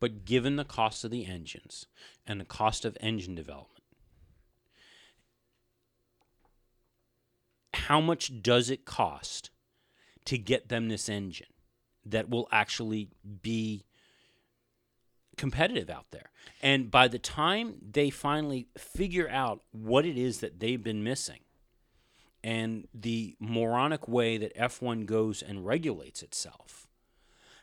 But 0.00 0.24
given 0.24 0.56
the 0.56 0.64
cost 0.64 1.04
of 1.04 1.10
the 1.10 1.26
engines 1.26 1.86
and 2.26 2.40
the 2.40 2.46
cost 2.46 2.84
of 2.86 2.96
engine 3.00 3.34
development, 3.34 3.84
how 7.74 8.00
much 8.00 8.42
does 8.42 8.70
it 8.70 8.84
cost 8.84 9.50
to 10.24 10.38
get 10.38 10.68
them 10.68 10.88
this 10.88 11.08
engine 11.08 11.52
that 12.06 12.30
will 12.30 12.48
actually 12.50 13.10
be 13.42 13.84
competitive 15.36 15.90
out 15.90 16.06
there? 16.10 16.30
And 16.62 16.90
by 16.90 17.06
the 17.08 17.18
time 17.18 17.74
they 17.90 18.08
finally 18.08 18.68
figure 18.78 19.28
out 19.28 19.62
what 19.70 20.06
it 20.06 20.16
is 20.16 20.40
that 20.40 20.60
they've 20.60 20.82
been 20.82 21.04
missing 21.04 21.40
and 22.42 22.88
the 22.94 23.36
moronic 23.38 24.08
way 24.08 24.38
that 24.38 24.56
F1 24.56 25.04
goes 25.04 25.42
and 25.42 25.66
regulates 25.66 26.22
itself, 26.22 26.86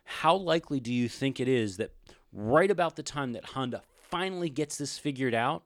how 0.03 0.35
likely 0.35 0.79
do 0.79 0.93
you 0.93 1.09
think 1.09 1.39
it 1.39 1.47
is 1.47 1.77
that 1.77 1.91
right 2.31 2.69
about 2.69 2.95
the 2.95 3.03
time 3.03 3.33
that 3.33 3.45
Honda 3.45 3.81
finally 4.09 4.49
gets 4.49 4.77
this 4.77 4.97
figured 4.97 5.33
out, 5.33 5.63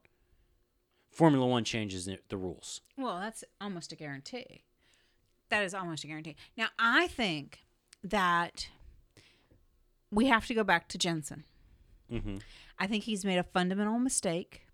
Formula 1.10 1.46
One 1.46 1.64
changes 1.64 2.10
the 2.30 2.38
rules? 2.38 2.82
Well, 2.98 3.20
that's 3.20 3.44
almost 3.60 3.92
a 3.92 3.96
guarantee. 3.96 4.64
That 5.50 5.64
is 5.64 5.74
almost 5.74 6.04
a 6.04 6.08
guarantee. 6.08 6.36
Now, 6.56 6.68
I 6.80 7.08
think 7.08 7.60
that 8.04 8.70
we 10.10 10.28
have 10.28 10.48
to 10.48 10.54
go 10.54 10.64
back 10.64 10.88
to 10.90 10.98
Jensen. 10.98 11.44
Mm-hmm. 12.12 12.38
I 12.80 12.88
think 12.88 13.04
he's 13.04 13.26
made 13.26 13.38
a 13.38 13.44
fundamental 13.44 14.00
mistake 14.00 14.68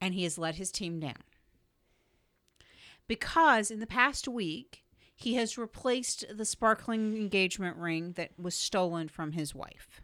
and 0.00 0.14
he 0.14 0.24
has 0.24 0.38
let 0.38 0.56
his 0.56 0.70
team 0.70 1.00
down. 1.00 1.22
Because 3.08 3.70
in 3.70 3.80
the 3.80 3.86
past 3.86 4.26
week, 4.26 4.82
he 5.14 5.34
has 5.34 5.56
replaced 5.56 6.24
the 6.34 6.44
sparkling 6.44 7.16
engagement 7.16 7.76
ring 7.76 8.12
that 8.12 8.38
was 8.38 8.54
stolen 8.54 9.08
from 9.08 9.32
his 9.32 9.54
wife 9.54 10.02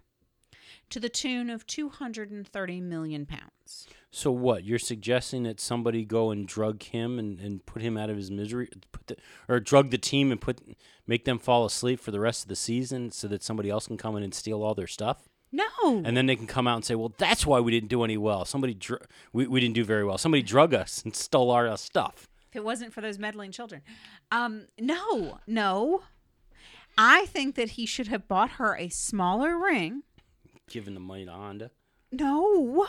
to 0.92 1.00
the 1.00 1.08
tune 1.08 1.50
of 1.50 1.66
230 1.66 2.80
million 2.80 3.26
pounds. 3.26 3.86
So 4.10 4.30
what? 4.30 4.64
You're 4.64 4.78
suggesting 4.78 5.42
that 5.44 5.58
somebody 5.58 6.04
go 6.04 6.30
and 6.30 6.46
drug 6.46 6.82
him 6.82 7.18
and, 7.18 7.40
and 7.40 7.64
put 7.64 7.82
him 7.82 7.96
out 7.96 8.10
of 8.10 8.16
his 8.16 8.30
misery, 8.30 8.68
put 8.92 9.06
the, 9.06 9.16
or 9.48 9.58
drug 9.58 9.90
the 9.90 9.98
team 9.98 10.30
and 10.30 10.40
put 10.40 10.60
make 11.06 11.24
them 11.24 11.38
fall 11.38 11.64
asleep 11.64 11.98
for 11.98 12.10
the 12.10 12.20
rest 12.20 12.44
of 12.44 12.48
the 12.48 12.56
season 12.56 13.10
so 13.10 13.26
that 13.28 13.42
somebody 13.42 13.70
else 13.70 13.86
can 13.86 13.96
come 13.96 14.16
in 14.16 14.22
and 14.22 14.34
steal 14.34 14.62
all 14.62 14.74
their 14.74 14.86
stuff? 14.86 15.28
No. 15.50 15.64
And 15.82 16.16
then 16.16 16.26
they 16.26 16.36
can 16.36 16.46
come 16.46 16.66
out 16.66 16.76
and 16.76 16.84
say, 16.84 16.94
"Well, 16.94 17.12
that's 17.18 17.44
why 17.44 17.60
we 17.60 17.72
didn't 17.72 17.90
do 17.90 18.04
any 18.04 18.16
well. 18.16 18.44
Somebody 18.44 18.74
dr- 18.74 19.06
we, 19.32 19.46
we 19.46 19.60
didn't 19.60 19.74
do 19.74 19.84
very 19.84 20.04
well. 20.04 20.16
Somebody 20.16 20.42
drug 20.42 20.72
us 20.72 21.02
and 21.04 21.14
stole 21.14 21.50
our 21.50 21.66
uh, 21.66 21.76
stuff." 21.76 22.28
if 22.52 22.56
it 22.56 22.64
wasn't 22.64 22.92
for 22.92 23.00
those 23.00 23.18
meddling 23.18 23.50
children. 23.50 23.80
Um, 24.30 24.66
no, 24.78 25.38
no. 25.46 26.02
I 26.98 27.24
think 27.26 27.54
that 27.54 27.70
he 27.70 27.86
should 27.86 28.08
have 28.08 28.28
bought 28.28 28.52
her 28.52 28.76
a 28.76 28.90
smaller 28.90 29.58
ring. 29.58 30.02
Giving 30.72 30.94
the 30.94 31.00
money 31.00 31.26
to 31.26 31.30
Honda. 31.32 31.70
No. 32.10 32.86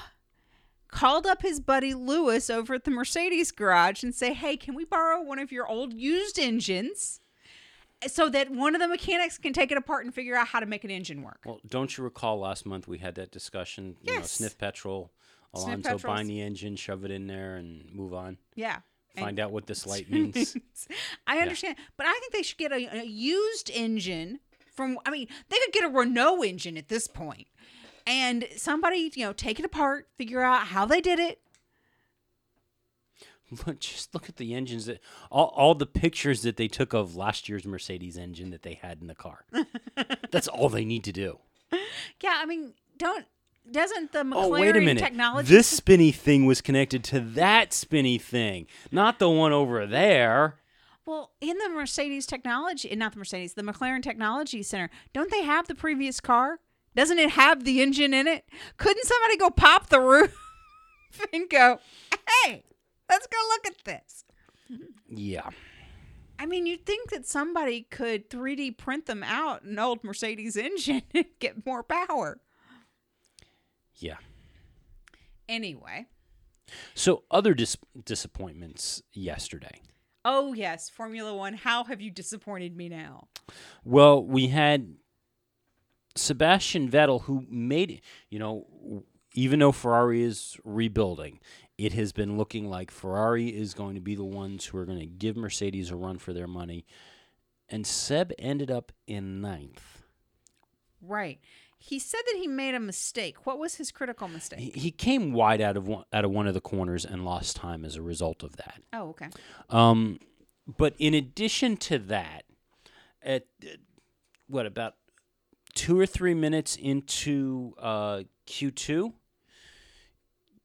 Called 0.88 1.26
up 1.28 1.42
his 1.42 1.60
buddy 1.60 1.94
Lewis 1.94 2.50
over 2.50 2.76
at 2.76 2.84
the 2.86 2.92
Mercedes 2.92 3.52
garage 3.52 4.04
and 4.04 4.14
say, 4.16 4.34
"Hey, 4.34 4.56
can 4.58 4.74
we 4.76 4.86
borrow 4.86 5.22
one 5.22 5.38
of 5.40 5.52
your 5.52 5.68
old 5.68 5.92
used 5.94 6.38
engines?" 6.40 7.20
So 8.08 8.30
that 8.30 8.50
one 8.52 8.76
of 8.76 8.82
the 8.82 8.88
mechanics 8.88 9.38
can 9.38 9.54
take 9.54 9.72
it 9.72 9.78
apart 9.78 10.06
and 10.06 10.14
figure 10.14 10.36
out 10.36 10.48
how 10.48 10.60
to 10.60 10.66
make 10.66 10.84
an 10.84 10.92
engine 10.92 11.22
work. 11.24 11.40
Well, 11.46 11.60
don't 11.68 11.98
you 11.98 12.04
recall 12.04 12.40
last 12.40 12.66
month 12.66 12.88
we 12.88 13.00
had 13.00 13.16
that 13.16 13.32
discussion? 13.32 13.98
You 14.02 14.14
know, 14.14 14.20
Yes. 14.20 14.32
sniff 14.32 14.58
petrol, 14.58 15.12
Sniff 15.56 15.66
Alonso 15.68 15.90
petrol's- 15.90 16.04
bind 16.18 16.30
the 16.30 16.42
engine, 16.42 16.76
shove 16.76 17.04
it 17.06 17.12
in 17.12 17.28
there, 17.28 17.56
and 17.58 17.92
move 17.94 18.14
on. 18.14 18.38
Yeah. 18.56 18.80
find 19.16 19.40
out 19.40 19.52
what 19.52 19.68
this 19.68 19.86
light 19.86 20.10
means. 20.12 20.56
I 21.28 21.40
understand, 21.40 21.76
but 21.98 22.06
I 22.08 22.14
think 22.20 22.34
they 22.34 22.42
should 22.44 22.58
get 22.58 22.72
a, 22.72 23.00
a 23.02 23.04
used 23.04 23.70
engine 23.70 24.40
from. 24.76 24.98
I 25.06 25.12
mean, 25.12 25.28
they 25.50 25.58
could 25.60 25.72
get 25.74 25.84
a 25.86 25.90
Renault 25.90 26.44
engine 26.44 26.78
at 26.78 26.90
this 26.90 27.08
point, 27.08 27.48
and 28.08 28.48
somebody 28.58 29.12
you 29.16 29.26
know 29.26 29.34
take 29.34 29.60
it 29.60 29.66
apart, 29.66 30.08
figure 30.18 30.42
out 30.42 30.68
how 30.68 30.86
they 30.86 31.02
did 31.02 31.20
it. 31.20 31.40
Look, 33.68 33.80
just 33.80 34.14
look 34.14 34.30
at 34.30 34.38
the 34.38 34.56
engines 34.56 34.86
that 34.88 35.00
all, 35.30 35.54
all 35.56 35.76
the 35.76 35.86
pictures 35.86 36.42
that 36.42 36.58
they 36.58 36.68
took 36.68 36.94
of 36.94 37.16
last 37.16 37.48
year's 37.48 37.66
Mercedes 37.66 38.18
engine 38.18 38.50
that 38.50 38.64
they 38.64 38.76
had 38.82 39.00
in 39.02 39.08
the 39.08 39.14
car. 39.16 39.46
That's 40.32 40.48
all 40.48 40.70
they 40.70 40.86
need 40.86 41.04
to 41.04 41.12
do. 41.12 41.38
Yeah, 42.22 42.36
I 42.38 42.46
mean, 42.46 42.74
don't 42.98 43.26
doesn't 43.70 44.12
the 44.12 44.20
McLaren 44.24 44.44
Oh, 44.46 44.50
wait 44.50 44.76
a 44.76 44.82
minute. 44.82 45.00
technology? 45.00 45.48
This 45.54 45.68
spinny 45.68 46.12
thing 46.12 46.46
was 46.46 46.62
connected 46.62 47.04
to 47.06 47.20
that 47.20 47.74
spinny 47.74 48.18
thing, 48.18 48.66
not 48.92 49.20
the 49.20 49.30
one 49.30 49.52
over 49.54 49.86
there. 49.86 50.56
well, 51.06 51.32
in 51.40 51.58
the 51.60 51.70
Mercedes 51.70 52.26
technology, 52.26 52.94
not 52.96 53.14
the 53.14 53.20
Mercedes, 53.20 53.54
the 53.54 53.62
McLaren 53.62 54.02
Technology 54.04 54.64
Center, 54.64 54.90
don't 55.14 55.30
they 55.32 55.44
have 55.44 55.68
the 55.68 55.76
previous 55.76 56.20
car? 56.20 56.60
Doesn't 56.96 57.20
it 57.20 57.32
have 57.32 57.64
the 57.64 57.82
engine 57.82 58.14
in 58.14 58.28
it? 58.28 58.46
Couldn't 58.78 59.06
somebody 59.06 59.38
go 59.38 59.50
pop 59.50 59.90
the 59.90 60.00
roof 60.00 60.36
and 61.34 61.50
go, 61.50 61.80
"Hey, 62.44 62.64
let's 63.10 63.28
go 63.28 63.38
look 63.50 63.68
at 63.68 63.84
this"? 63.86 64.26
Yeah. 65.10 65.50
I 66.40 66.46
mean, 66.46 66.66
you'd 66.66 66.86
think 66.86 67.10
that 67.12 67.26
somebody 67.28 67.84
could 67.90 68.30
3D 68.30 68.78
print 68.78 69.06
them 69.06 69.24
out 69.24 69.62
an 69.64 69.78
old 69.80 70.04
Mercedes 70.04 70.58
engine 70.58 71.04
and 71.14 71.26
get 71.40 71.66
more 71.66 71.84
power. 71.84 72.40
Yeah. 73.96 74.18
Anyway, 75.48 76.08
So, 76.96 77.24
other 77.30 77.54
dis- 77.54 77.78
disappointments 78.06 79.04
yesterday. 79.14 79.82
oh 80.26 80.54
yes, 80.54 80.90
Formula 80.90 81.36
One. 81.36 81.54
How 81.54 81.84
have 81.84 82.02
you 82.02 82.10
disappointed 82.12 82.76
me 82.76 82.90
now? 82.90 83.28
Well, 83.84 84.24
we 84.26 84.48
had 84.48 84.96
Sebastian 86.16 86.90
Vettel, 86.90 87.24
who 87.24 87.46
made, 87.50 88.02
you 88.30 88.40
know, 88.40 88.66
even 89.34 89.60
though 89.60 89.72
Ferrari 89.72 90.22
is 90.22 90.58
rebuilding, 90.64 91.40
it 91.78 91.94
has 91.94 92.14
been 92.14 92.38
looking 92.38 92.70
like 92.70 92.92
Ferrari 92.92 93.48
is 93.48 93.74
going 93.74 93.96
to 93.96 94.02
be 94.02 94.16
the 94.16 94.24
ones 94.24 94.66
who 94.66 94.78
are 94.78 94.86
going 94.86 95.00
to 95.00 95.06
give 95.06 95.36
Mercedes 95.36 95.90
a 95.90 95.96
run 95.96 96.20
for 96.20 96.34
their 96.34 96.48
money. 96.48 96.86
And 97.68 97.88
Seb 97.88 98.32
ended 98.38 98.70
up 98.70 98.92
in 99.08 99.42
ninth. 99.42 100.04
Right. 101.02 101.40
He 101.78 102.00
said 102.00 102.22
that 102.28 102.38
he 102.38 102.48
made 102.48 102.76
a 102.76 102.80
mistake. 102.80 103.46
What 103.46 103.60
was 103.60 103.76
his 103.76 103.92
critical 103.92 104.28
mistake? 104.28 104.60
He, 104.60 104.70
he 104.70 104.92
came 104.92 105.34
wide 105.34 105.60
out 105.60 105.76
of 105.76 105.88
one, 105.88 106.06
out 106.14 106.24
of 106.24 106.32
one 106.32 106.48
of 106.48 106.54
the 106.54 106.62
corners 106.62 107.04
and 107.04 107.26
lost 107.26 107.56
time 107.58 107.84
as 107.84 107.96
a 107.96 108.02
result 108.02 108.44
of 108.44 108.56
that. 108.58 108.82
oh, 108.94 109.10
okay. 109.10 109.28
Um, 109.70 110.20
but 110.66 110.96
in 110.98 111.14
addition 111.14 111.76
to 111.78 112.00
that, 112.00 112.44
at 113.22 113.48
uh, 113.64 113.76
what 114.48 114.66
about 114.66 114.96
two 115.76 116.00
or 116.00 116.06
three 116.06 116.34
minutes 116.34 116.76
into 116.76 117.74
uh, 117.80 118.24
Q2, 118.48 119.14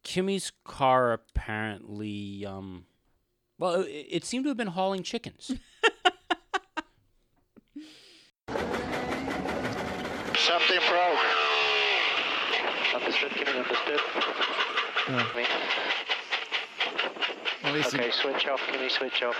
Kimi's 0.05 0.53
car 0.65 1.13
apparently, 1.13 2.45
um, 2.47 2.85
well, 3.59 3.83
it, 3.83 4.07
it 4.11 4.25
seemed 4.25 4.45
to 4.45 4.49
have 4.49 4.57
been 4.57 4.69
hauling 4.69 5.03
chickens. 5.03 5.47
Something 10.49 10.79
broke. 10.89 11.19
Understood, 12.95 13.31
Kimi, 13.33 13.59
understood. 13.59 14.01
Me. 15.37 15.45
Well, 17.65 17.77
Okay, 17.87 18.11
switch 18.11 18.47
off, 18.47 18.61
Kimi, 18.73 18.89
switch 18.89 19.23
off. 19.23 19.37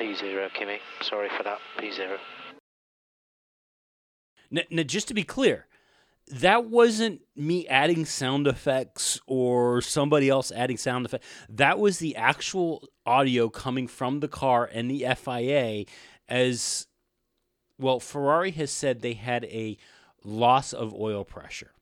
P0, 0.00 0.52
Kimi. 0.54 0.78
Sorry 1.02 1.28
for 1.36 1.42
that, 1.42 1.58
P0. 1.78 2.16
now, 4.50 4.62
now, 4.70 4.82
just 4.82 5.08
to 5.08 5.14
be 5.14 5.22
clear, 5.22 5.66
that 6.28 6.64
wasn't 6.64 7.20
me 7.36 7.66
adding 7.68 8.04
sound 8.06 8.46
effects 8.46 9.20
or 9.26 9.82
somebody 9.82 10.28
else 10.28 10.50
adding 10.52 10.76
sound 10.76 11.04
effects. 11.04 11.26
That 11.48 11.78
was 11.78 11.98
the 11.98 12.16
actual 12.16 12.88
audio 13.04 13.48
coming 13.48 13.86
from 13.86 14.20
the 14.20 14.28
car 14.28 14.68
and 14.72 14.90
the 14.90 15.06
FIA 15.16 15.84
as 16.28 16.86
well, 17.78 17.98
Ferrari 17.98 18.52
has 18.52 18.70
said 18.70 19.00
they 19.00 19.14
had 19.14 19.44
a 19.46 19.76
loss 20.22 20.72
of 20.72 20.94
oil 20.94 21.24
pressure, 21.24 21.72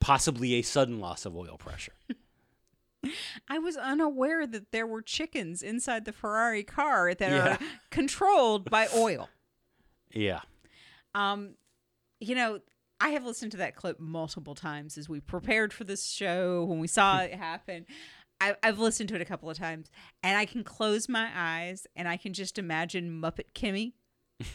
possibly 0.00 0.54
a 0.54 0.62
sudden 0.62 1.00
loss 1.00 1.24
of 1.24 1.36
oil 1.36 1.56
pressure. 1.58 1.92
I 3.48 3.58
was 3.58 3.76
unaware 3.76 4.46
that 4.46 4.72
there 4.72 4.86
were 4.86 5.02
chickens 5.02 5.62
inside 5.62 6.04
the 6.04 6.12
Ferrari 6.12 6.64
car 6.64 7.14
that 7.14 7.30
Yeah. 7.30 7.54
are 7.54 7.58
controlled 7.90 8.70
by 8.70 8.88
oil. 8.94 9.28
Yeah. 10.12 10.40
Um, 11.14 11.54
you 12.20 12.34
know, 12.34 12.60
I 13.00 13.10
have 13.10 13.24
listened 13.24 13.52
to 13.52 13.58
that 13.58 13.76
clip 13.76 14.00
multiple 14.00 14.54
times 14.54 14.98
as 14.98 15.08
we 15.08 15.20
prepared 15.20 15.72
for 15.72 15.84
this 15.84 16.06
show 16.06 16.64
when 16.64 16.80
we 16.80 16.88
saw 16.88 17.18
it 17.20 17.34
happen. 17.34 17.86
I, 18.40 18.56
I've 18.62 18.78
listened 18.78 19.08
to 19.10 19.14
it 19.14 19.20
a 19.20 19.24
couple 19.24 19.50
of 19.50 19.56
times, 19.58 19.90
and 20.22 20.36
I 20.36 20.44
can 20.44 20.62
close 20.64 21.08
my 21.08 21.28
eyes 21.34 21.86
and 21.96 22.08
I 22.08 22.16
can 22.16 22.32
just 22.32 22.58
imagine 22.58 23.20
Muppet 23.20 23.52
Kimi 23.54 23.94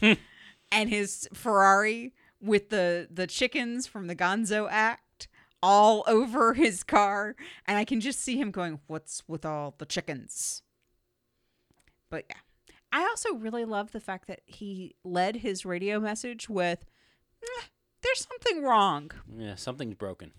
and 0.02 0.88
his 0.90 1.28
Ferrari 1.34 2.12
with 2.40 2.68
the 2.70 3.08
the 3.10 3.26
chickens 3.26 3.86
from 3.86 4.06
the 4.06 4.16
Gonzo 4.16 4.66
Act 4.70 5.02
all 5.64 6.04
over 6.06 6.52
his 6.54 6.82
car, 6.82 7.34
and 7.66 7.78
I 7.78 7.84
can 7.84 8.00
just 8.00 8.20
see 8.20 8.36
him 8.36 8.50
going, 8.50 8.80
"What's 8.86 9.22
with 9.26 9.44
all 9.44 9.74
the 9.78 9.86
chickens?" 9.86 10.62
But 12.10 12.26
yeah, 12.28 12.36
I 12.92 13.02
also 13.04 13.34
really 13.34 13.64
love 13.64 13.92
the 13.92 14.00
fact 14.00 14.28
that 14.28 14.40
he 14.44 14.94
led 15.02 15.36
his 15.36 15.64
radio 15.64 15.98
message 15.98 16.48
with, 16.48 16.84
"Eh, 17.42 17.62
"There's 18.02 18.26
something 18.28 18.62
wrong. 18.62 19.10
Yeah, 19.36 19.54
something's 19.54 19.94
broken. 19.94 20.32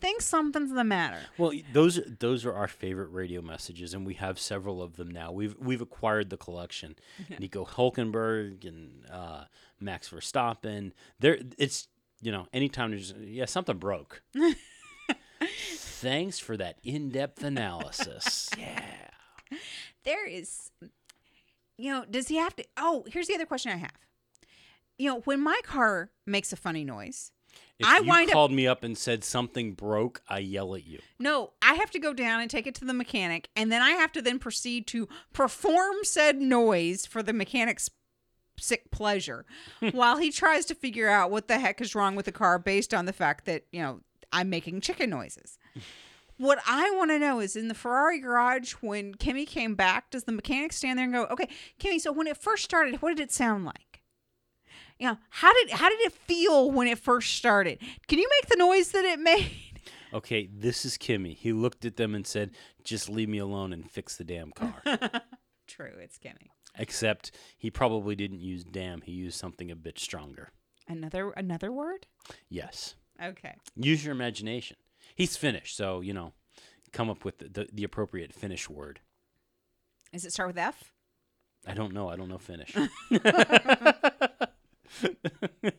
Think 0.00 0.20
something's 0.20 0.72
the 0.72 0.82
matter." 0.82 1.20
Well, 1.38 1.52
those 1.72 2.00
those 2.18 2.44
are 2.44 2.52
our 2.52 2.66
favorite 2.66 3.10
radio 3.12 3.40
messages, 3.40 3.94
and 3.94 4.04
we 4.04 4.14
have 4.14 4.38
several 4.40 4.82
of 4.82 4.96
them 4.96 5.10
now. 5.10 5.30
We've 5.30 5.54
we've 5.60 5.80
acquired 5.80 6.28
the 6.28 6.36
collection. 6.36 6.96
Nico 7.38 7.64
Hulkenberg 7.64 8.66
and 8.66 9.08
uh, 9.08 9.44
Max 9.78 10.08
Verstappen. 10.08 10.90
There, 11.20 11.38
it's 11.56 11.86
you 12.22 12.32
know, 12.32 12.46
anytime 12.52 12.90
there's 12.92 13.12
yeah 13.20 13.44
something 13.44 13.76
broke. 13.76 14.22
Thanks 15.76 16.38
for 16.38 16.56
that 16.56 16.78
in-depth 16.84 17.42
analysis. 17.42 18.48
yeah. 18.58 18.80
there 20.04 20.26
is 20.26 20.70
you 21.76 21.90
know 21.92 22.04
does 22.10 22.28
he 22.28 22.36
have 22.36 22.54
to 22.56 22.64
oh 22.76 23.04
here's 23.08 23.26
the 23.28 23.34
other 23.34 23.46
question 23.46 23.70
i 23.72 23.76
have 23.76 23.92
you 24.98 25.08
know 25.08 25.20
when 25.20 25.40
my 25.40 25.60
car 25.64 26.10
makes 26.26 26.52
a 26.52 26.56
funny 26.56 26.84
noise 26.84 27.32
If 27.78 27.86
I 27.86 27.98
you 27.98 28.04
wind 28.08 28.28
up- 28.30 28.34
called 28.34 28.52
me 28.52 28.66
up 28.66 28.82
and 28.84 28.96
said 28.96 29.24
something 29.24 29.72
broke, 29.74 30.20
I 30.28 30.38
yell 30.40 30.74
at 30.74 30.86
you. 30.86 31.00
no 31.18 31.52
i 31.62 31.74
have 31.74 31.90
to 31.92 31.98
go 31.98 32.12
down 32.12 32.40
and 32.40 32.50
take 32.50 32.66
it 32.66 32.74
to 32.76 32.84
the 32.84 32.94
mechanic 32.94 33.48
and 33.56 33.70
then 33.72 33.80
i 33.82 33.90
have 33.90 34.12
to 34.12 34.22
then 34.22 34.38
proceed 34.38 34.86
to 34.88 35.08
perform 35.32 35.96
said 36.02 36.40
noise 36.40 37.04
for 37.06 37.22
the 37.22 37.32
mechanic's 37.32 37.90
sick 38.58 38.90
pleasure 38.90 39.44
while 39.92 40.18
he 40.18 40.30
tries 40.30 40.64
to 40.66 40.74
figure 40.74 41.08
out 41.08 41.30
what 41.30 41.48
the 41.48 41.58
heck 41.58 41.80
is 41.80 41.94
wrong 41.94 42.14
with 42.14 42.26
the 42.26 42.32
car 42.32 42.58
based 42.58 42.92
on 42.94 43.06
the 43.06 43.12
fact 43.12 43.44
that 43.44 43.64
you 43.72 43.80
know 43.80 44.00
i'm 44.32 44.48
making 44.50 44.80
chicken 44.80 45.10
noises 45.10 45.58
What 46.38 46.58
I 46.66 46.90
want 46.96 47.10
to 47.12 47.18
know 47.20 47.38
is 47.38 47.54
in 47.54 47.68
the 47.68 47.74
Ferrari 47.74 48.18
garage 48.18 48.72
when 48.80 49.14
Kimi 49.14 49.46
came 49.46 49.76
back, 49.76 50.10
does 50.10 50.24
the 50.24 50.32
mechanic 50.32 50.72
stand 50.72 50.98
there 50.98 51.04
and 51.04 51.12
go, 51.14 51.26
"Okay, 51.26 51.46
Kimi, 51.78 52.00
so 52.00 52.10
when 52.10 52.26
it 52.26 52.36
first 52.36 52.64
started, 52.64 53.00
what 53.00 53.14
did 53.16 53.22
it 53.22 53.30
sound 53.30 53.64
like?" 53.64 54.02
You 54.98 55.08
know, 55.08 55.18
how 55.30 55.52
did 55.52 55.70
how 55.72 55.88
did 55.88 56.00
it 56.00 56.12
feel 56.12 56.68
when 56.70 56.88
it 56.88 56.98
first 56.98 57.34
started? 57.34 57.78
Can 58.08 58.18
you 58.18 58.28
make 58.28 58.48
the 58.50 58.56
noise 58.56 58.90
that 58.90 59.04
it 59.04 59.20
made? 59.20 59.52
Okay, 60.12 60.48
this 60.52 60.84
is 60.84 60.96
Kimi. 60.96 61.34
He 61.34 61.52
looked 61.52 61.84
at 61.84 61.96
them 61.96 62.12
and 62.14 62.26
said, 62.26 62.50
"Just 62.82 63.08
leave 63.08 63.28
me 63.28 63.38
alone 63.38 63.72
and 63.72 63.88
fix 63.88 64.16
the 64.16 64.24
damn 64.24 64.50
car." 64.50 64.82
True, 65.68 65.92
it's 66.00 66.18
Kimi. 66.18 66.50
Except 66.78 67.30
he 67.58 67.70
probably 67.70 68.16
didn't 68.16 68.40
use 68.40 68.64
damn. 68.64 69.02
He 69.02 69.12
used 69.12 69.38
something 69.38 69.70
a 69.70 69.76
bit 69.76 69.98
stronger. 69.98 70.50
Another 70.88 71.30
another 71.30 71.70
word? 71.70 72.06
Yes. 72.48 72.94
Okay. 73.22 73.56
Use 73.76 74.04
your 74.04 74.12
imagination. 74.12 74.76
He's 75.14 75.36
Finnish, 75.36 75.74
so 75.74 76.00
you 76.00 76.14
know, 76.14 76.32
come 76.92 77.10
up 77.10 77.24
with 77.24 77.38
the, 77.38 77.48
the, 77.48 77.68
the 77.72 77.84
appropriate 77.84 78.32
Finnish 78.32 78.70
word. 78.70 79.00
Does 80.12 80.24
it 80.24 80.32
start 80.32 80.48
with 80.48 80.58
F? 80.58 80.92
I 81.66 81.74
don't 81.74 81.92
know. 81.92 82.08
I 82.08 82.16
don't 82.16 82.28
know 82.28 82.38
Finnish. 82.38 82.74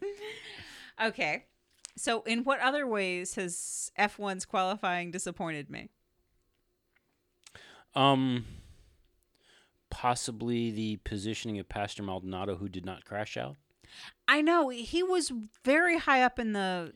Okay. 1.02 1.46
So 1.98 2.22
in 2.24 2.44
what 2.44 2.60
other 2.60 2.88
ways 2.88 3.36
has 3.36 3.92
F1's 4.00 4.46
qualifying 4.46 5.12
disappointed 5.12 5.70
me? 5.70 5.90
um, 7.96 8.46
possibly 9.98 10.72
the 10.72 10.98
positioning 11.04 11.60
of 11.60 11.70
Pastor 11.70 12.02
Maldonado, 12.02 12.56
who 12.56 12.68
did 12.68 12.84
not 12.84 13.06
crash 13.06 13.38
out. 13.38 13.58
I 14.28 14.42
know 14.42 14.70
he 14.70 15.04
was 15.04 15.32
very 15.64 16.00
high 16.00 16.24
up 16.24 16.40
in 16.40 16.54
the 16.54 16.94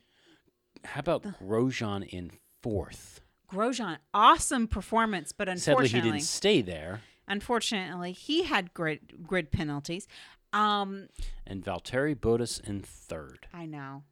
How 0.83 1.01
about 1.01 1.21
Grosjean 1.23 2.07
in 2.09 2.31
fourth? 2.63 3.21
Grosjean, 3.51 3.97
awesome 4.15 4.67
performance, 4.67 5.31
but 5.31 5.47
Sadly, 5.47 5.71
unfortunately, 5.73 5.99
he 6.01 6.11
didn't 6.11 6.23
stay 6.25 6.61
there. 6.61 7.01
unfortunately, 7.27 8.13
he 8.13 8.43
had 8.43 8.73
grid 8.73 9.23
grid 9.27 9.51
penalties. 9.51 10.07
Um, 10.51 11.09
And 11.45 11.63
Valtteri 11.63 12.15
Bottas 12.15 12.59
in 12.67 12.81
third. 12.81 13.47
I 13.53 13.65
know. 13.67 14.03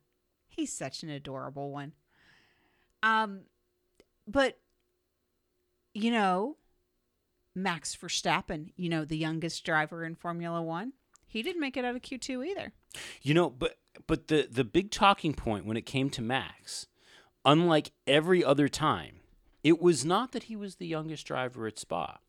He's 0.47 0.71
such 0.71 1.01
an 1.01 1.09
adorable 1.09 1.71
one. 1.71 1.93
Um 3.01 3.41
but 4.27 4.59
you 5.93 6.11
know, 6.11 6.57
Max 7.55 7.95
Verstappen, 7.95 8.71
you 8.75 8.89
know, 8.89 9.05
the 9.05 9.17
youngest 9.17 9.63
driver 9.63 10.03
in 10.03 10.15
Formula 10.15 10.61
1, 10.61 10.93
he 11.25 11.41
didn't 11.41 11.61
make 11.61 11.77
it 11.77 11.85
out 11.85 11.95
of 11.95 12.01
Q2 12.01 12.45
either. 12.47 12.73
You 13.21 13.33
know, 13.33 13.49
but 13.49 13.77
but 14.07 14.27
the 14.27 14.47
the 14.49 14.63
big 14.63 14.91
talking 14.91 15.33
point 15.33 15.65
when 15.65 15.77
it 15.77 15.85
came 15.85 16.09
to 16.11 16.21
Max, 16.21 16.87
unlike 17.43 17.91
every 18.05 18.43
other 18.43 18.67
time, 18.67 19.21
it 19.63 19.81
was 19.81 20.05
not 20.05 20.31
that 20.33 20.43
he 20.43 20.55
was 20.55 20.75
the 20.75 20.87
youngest 20.87 21.25
driver 21.25 21.65
at 21.67 21.79
Spa. 21.79 22.19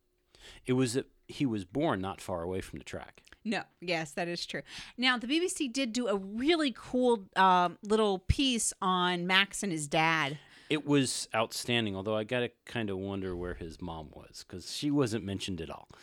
It 0.65 0.75
was 0.75 0.95
that 0.95 1.07
he 1.29 1.45
was 1.45 1.65
born 1.65 2.01
not 2.01 2.21
far 2.21 2.43
away 2.43 2.61
from 2.61 2.79
the 2.79 2.85
track. 2.85 3.23
No, 3.45 3.63
yes, 3.81 4.11
that 4.13 4.27
is 4.27 4.45
true. 4.45 4.63
Now, 4.99 5.19
the 5.19 5.29
BBC 5.29 5.73
did 5.73 5.93
do 5.93 6.09
a 6.09 6.17
really 6.17 6.75
cool 6.77 7.29
um, 7.37 7.79
little 7.83 8.19
piece 8.19 8.73
on 8.83 9.27
Max 9.27 9.63
and 9.63 9.71
his 9.71 9.87
dad. 9.87 10.39
It 10.69 10.85
was 10.85 11.29
outstanding, 11.35 11.95
although 11.95 12.17
I 12.17 12.25
got 12.25 12.41
to 12.41 12.51
kind 12.65 12.91
of 12.91 12.99
wonder 12.99 13.37
where 13.37 13.55
his 13.55 13.81
mom 13.81 14.09
was 14.13 14.45
because 14.47 14.73
she 14.75 14.91
wasn't 14.91 15.25
mentioned 15.25 15.61
at 15.61 15.71
all. 15.71 15.89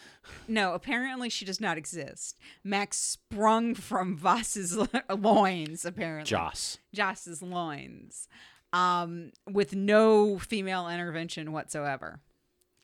No, 0.48 0.74
apparently 0.74 1.30
she 1.30 1.44
does 1.44 1.60
not 1.60 1.78
exist. 1.78 2.38
Max 2.64 2.98
sprung 2.98 3.76
from 3.76 4.18
Voss's 4.18 4.78
loins, 5.10 5.84
apparently. 5.84 6.30
Joss. 6.30 6.78
Joss's 6.94 7.42
loins, 7.42 8.30
um, 8.72 9.32
with 9.52 9.76
no 9.76 10.38
female 10.40 10.88
intervention 10.88 11.52
whatsoever. 11.52 12.22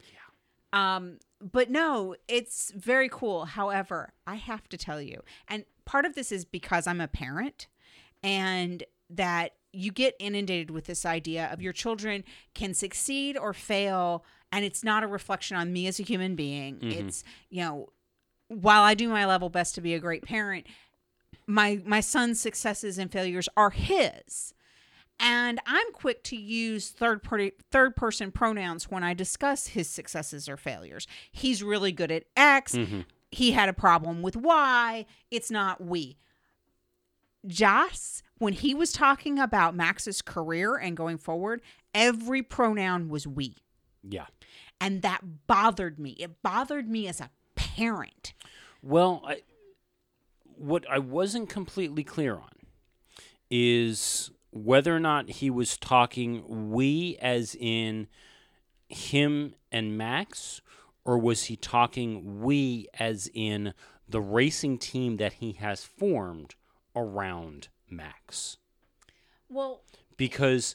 Yeah. 0.00 0.96
Um, 0.96 1.18
but 1.40 1.70
no, 1.70 2.14
it's 2.28 2.72
very 2.72 3.08
cool. 3.08 3.46
However, 3.46 4.12
I 4.26 4.34
have 4.34 4.68
to 4.68 4.76
tell 4.76 5.00
you, 5.00 5.22
and 5.48 5.64
part 5.86 6.04
of 6.04 6.14
this 6.14 6.30
is 6.30 6.44
because 6.44 6.86
I'm 6.86 7.00
a 7.00 7.08
parent, 7.08 7.68
and 8.22 8.84
that 9.08 9.54
you 9.72 9.92
get 9.92 10.14
inundated 10.18 10.70
with 10.70 10.86
this 10.86 11.06
idea 11.06 11.48
of 11.52 11.62
your 11.62 11.72
children 11.72 12.24
can 12.54 12.74
succeed 12.74 13.36
or 13.36 13.52
fail, 13.52 14.24
and 14.52 14.64
it's 14.64 14.82
not 14.82 15.02
a 15.02 15.06
reflection 15.06 15.56
on 15.56 15.72
me 15.72 15.86
as 15.86 16.00
a 16.00 16.02
human 16.02 16.34
being. 16.34 16.76
Mm-hmm. 16.76 17.06
It's 17.06 17.24
you 17.50 17.62
know, 17.62 17.88
while 18.48 18.82
I 18.82 18.94
do 18.94 19.08
my 19.08 19.26
level 19.26 19.48
best 19.48 19.74
to 19.76 19.80
be 19.80 19.94
a 19.94 20.00
great 20.00 20.24
parent, 20.24 20.66
my 21.46 21.80
my 21.84 22.00
son's 22.00 22.40
successes 22.40 22.98
and 22.98 23.10
failures 23.10 23.48
are 23.56 23.70
his. 23.70 24.54
And 25.22 25.60
i'm 25.66 25.92
quick 25.92 26.24
to 26.24 26.36
use 26.36 26.88
third 26.88 27.22
party 27.22 27.52
third 27.70 27.94
person 27.94 28.32
pronouns 28.32 28.90
when 28.90 29.04
i 29.04 29.12
discuss 29.12 29.68
his 29.68 29.88
successes 29.88 30.48
or 30.48 30.56
failures. 30.56 31.06
He's 31.30 31.62
really 31.62 31.92
good 31.92 32.10
at 32.10 32.24
x. 32.36 32.74
Mm-hmm. 32.74 33.00
He 33.30 33.52
had 33.52 33.68
a 33.68 33.72
problem 33.72 34.22
with 34.22 34.36
y. 34.36 35.06
It's 35.30 35.50
not 35.50 35.80
we. 35.84 36.16
Joss 37.46 38.22
when 38.40 38.52
he 38.54 38.74
was 38.74 38.90
talking 38.92 39.38
about 39.38 39.76
max's 39.76 40.20
career 40.20 40.74
and 40.76 40.96
going 40.96 41.16
forward 41.18 41.62
every 41.94 42.42
pronoun 42.42 43.08
was 43.08 43.26
we. 43.28 43.54
Yeah. 44.02 44.26
and 44.80 45.02
that 45.02 45.46
bothered 45.46 45.98
me. 45.98 46.10
It 46.18 46.42
bothered 46.42 46.88
me 46.88 47.06
as 47.06 47.20
a 47.20 47.30
parent. 47.54 48.32
Well, 48.82 49.22
I, 49.26 49.42
what 50.56 50.84
I 50.90 50.98
wasn't 50.98 51.48
completely 51.50 52.02
clear 52.02 52.34
on 52.36 52.48
is 53.50 54.30
whether 54.52 54.94
or 54.94 55.00
not 55.00 55.28
he 55.28 55.50
was 55.50 55.76
talking 55.76 56.70
we 56.70 57.18
as 57.20 57.54
in 57.60 58.08
him 58.88 59.54
and 59.70 59.96
Max, 59.98 60.60
or 61.04 61.18
was 61.18 61.44
he 61.44 61.56
talking 61.56 62.40
we 62.40 62.88
as 62.98 63.30
in 63.34 63.74
the 64.08 64.20
racing 64.20 64.78
team 64.78 65.18
that 65.18 65.34
he 65.34 65.52
has 65.52 65.84
formed 65.84 66.54
around 66.96 67.68
Max? 67.90 68.56
well 69.48 69.82
because 70.16 70.74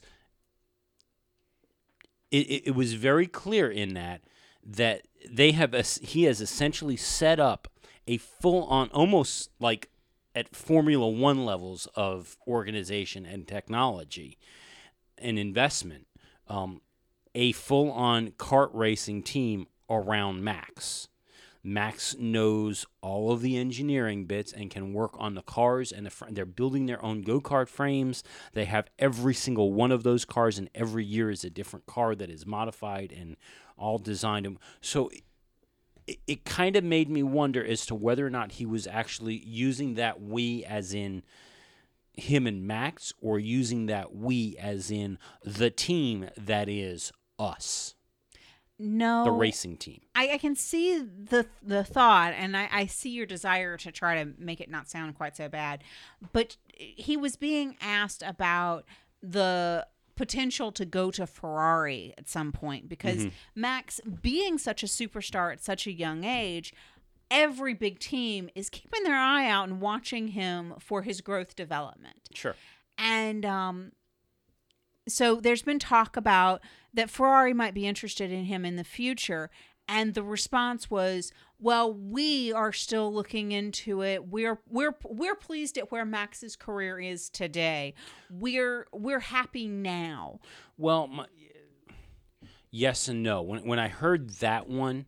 it, 2.30 2.46
it, 2.48 2.62
it 2.68 2.74
was 2.74 2.94
very 2.94 3.26
clear 3.26 3.70
in 3.70 3.94
that 3.94 4.22
that 4.64 5.02
they 5.30 5.52
have 5.52 5.74
es- 5.74 6.00
he 6.02 6.24
has 6.24 6.40
essentially 6.40 6.96
set 6.96 7.38
up 7.38 7.68
a 8.06 8.16
full 8.18 8.64
on 8.64 8.88
almost 8.88 9.50
like 9.60 9.90
at 10.34 10.54
Formula 10.54 11.08
One 11.08 11.44
levels 11.44 11.88
of 11.94 12.36
organization 12.46 13.24
and 13.24 13.48
technology 13.48 14.36
and 15.18 15.38
investment, 15.38 16.06
um, 16.46 16.82
a 17.34 17.52
full 17.52 17.90
on 17.90 18.32
kart 18.32 18.70
racing 18.72 19.22
team 19.22 19.66
around 19.88 20.44
Max. 20.44 21.08
Max 21.66 22.14
knows 22.16 22.86
all 23.00 23.32
of 23.32 23.40
the 23.40 23.56
engineering 23.56 24.24
bits 24.24 24.52
and 24.52 24.70
can 24.70 24.92
work 24.92 25.16
on 25.18 25.34
the 25.34 25.42
cars 25.42 25.90
and 25.90 26.06
the 26.06 26.10
fr- 26.10 26.26
they're 26.30 26.46
building 26.46 26.86
their 26.86 27.04
own 27.04 27.22
go-kart 27.22 27.68
frames. 27.68 28.22
They 28.52 28.66
have 28.66 28.88
every 29.00 29.34
single 29.34 29.72
one 29.72 29.90
of 29.90 30.04
those 30.04 30.24
cars 30.24 30.58
and 30.58 30.70
every 30.76 31.04
year 31.04 31.28
is 31.28 31.42
a 31.42 31.50
different 31.50 31.86
car 31.86 32.14
that 32.14 32.30
is 32.30 32.46
modified 32.46 33.12
and 33.12 33.36
all 33.76 33.98
designed 33.98 34.58
so 34.80 35.10
it, 36.06 36.18
it 36.28 36.44
kind 36.44 36.76
of 36.76 36.84
made 36.84 37.10
me 37.10 37.24
wonder 37.24 37.64
as 37.64 37.84
to 37.86 37.96
whether 37.96 38.24
or 38.24 38.30
not 38.30 38.52
he 38.52 38.64
was 38.64 38.86
actually 38.86 39.42
using 39.44 39.94
that 39.94 40.22
we 40.22 40.64
as 40.64 40.94
in 40.94 41.24
him 42.14 42.46
and 42.46 42.64
Max 42.64 43.12
or 43.20 43.40
using 43.40 43.86
that 43.86 44.14
we 44.14 44.56
as 44.58 44.90
in 44.90 45.18
the 45.44 45.70
team 45.70 46.30
that 46.36 46.68
is 46.68 47.12
us, 47.40 47.95
no 48.78 49.24
the 49.24 49.30
racing 49.30 49.76
team. 49.76 50.00
I, 50.14 50.34
I 50.34 50.38
can 50.38 50.54
see 50.54 50.98
the 50.98 51.46
the 51.62 51.84
thought, 51.84 52.34
and 52.36 52.56
I, 52.56 52.68
I 52.70 52.86
see 52.86 53.10
your 53.10 53.26
desire 53.26 53.76
to 53.78 53.92
try 53.92 54.22
to 54.22 54.32
make 54.38 54.60
it 54.60 54.70
not 54.70 54.88
sound 54.88 55.14
quite 55.16 55.36
so 55.36 55.48
bad. 55.48 55.82
But 56.32 56.56
he 56.74 57.16
was 57.16 57.36
being 57.36 57.76
asked 57.80 58.22
about 58.22 58.84
the 59.22 59.86
potential 60.14 60.72
to 60.72 60.84
go 60.84 61.10
to 61.10 61.26
Ferrari 61.26 62.14
at 62.16 62.28
some 62.28 62.50
point 62.50 62.88
because 62.88 63.26
Max, 63.54 64.00
being 64.22 64.58
such 64.58 64.82
a 64.82 64.86
superstar 64.86 65.52
at 65.52 65.62
such 65.62 65.86
a 65.86 65.92
young 65.92 66.24
age, 66.24 66.72
every 67.30 67.74
big 67.74 67.98
team 67.98 68.48
is 68.54 68.70
keeping 68.70 69.02
their 69.04 69.16
eye 69.16 69.48
out 69.48 69.68
and 69.68 69.80
watching 69.80 70.28
him 70.28 70.74
for 70.78 71.02
his 71.02 71.20
growth 71.20 71.54
development. 71.54 72.30
Sure. 72.34 72.56
And 72.98 73.44
um, 73.44 73.92
so 75.08 75.36
there's 75.36 75.62
been 75.62 75.78
talk 75.78 76.16
about 76.16 76.60
that 76.94 77.10
Ferrari 77.10 77.52
might 77.52 77.74
be 77.74 77.86
interested 77.86 78.30
in 78.30 78.44
him 78.44 78.64
in 78.64 78.76
the 78.76 78.84
future. 78.84 79.50
And 79.88 80.14
the 80.14 80.24
response 80.24 80.90
was, 80.90 81.32
"Well, 81.60 81.92
we 81.94 82.52
are 82.52 82.72
still 82.72 83.14
looking 83.14 83.52
into 83.52 84.02
it. 84.02 84.26
We're 84.26 84.58
we're 84.68 84.96
we're 85.04 85.36
pleased 85.36 85.78
at 85.78 85.92
where 85.92 86.04
Max's 86.04 86.56
career 86.56 86.98
is 86.98 87.30
today. 87.30 87.94
We're 88.28 88.88
we're 88.92 89.20
happy 89.20 89.68
now." 89.68 90.40
Well, 90.76 91.06
my, 91.06 91.26
yes 92.72 93.06
and 93.06 93.22
no. 93.22 93.42
When 93.42 93.64
when 93.64 93.78
I 93.78 93.86
heard 93.86 94.30
that 94.40 94.68
one, 94.68 95.06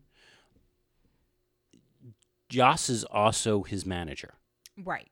Joss 2.47 2.89
is 2.89 3.03
also 3.03 3.63
his 3.63 3.85
manager, 3.85 4.33
Right. 4.77 5.09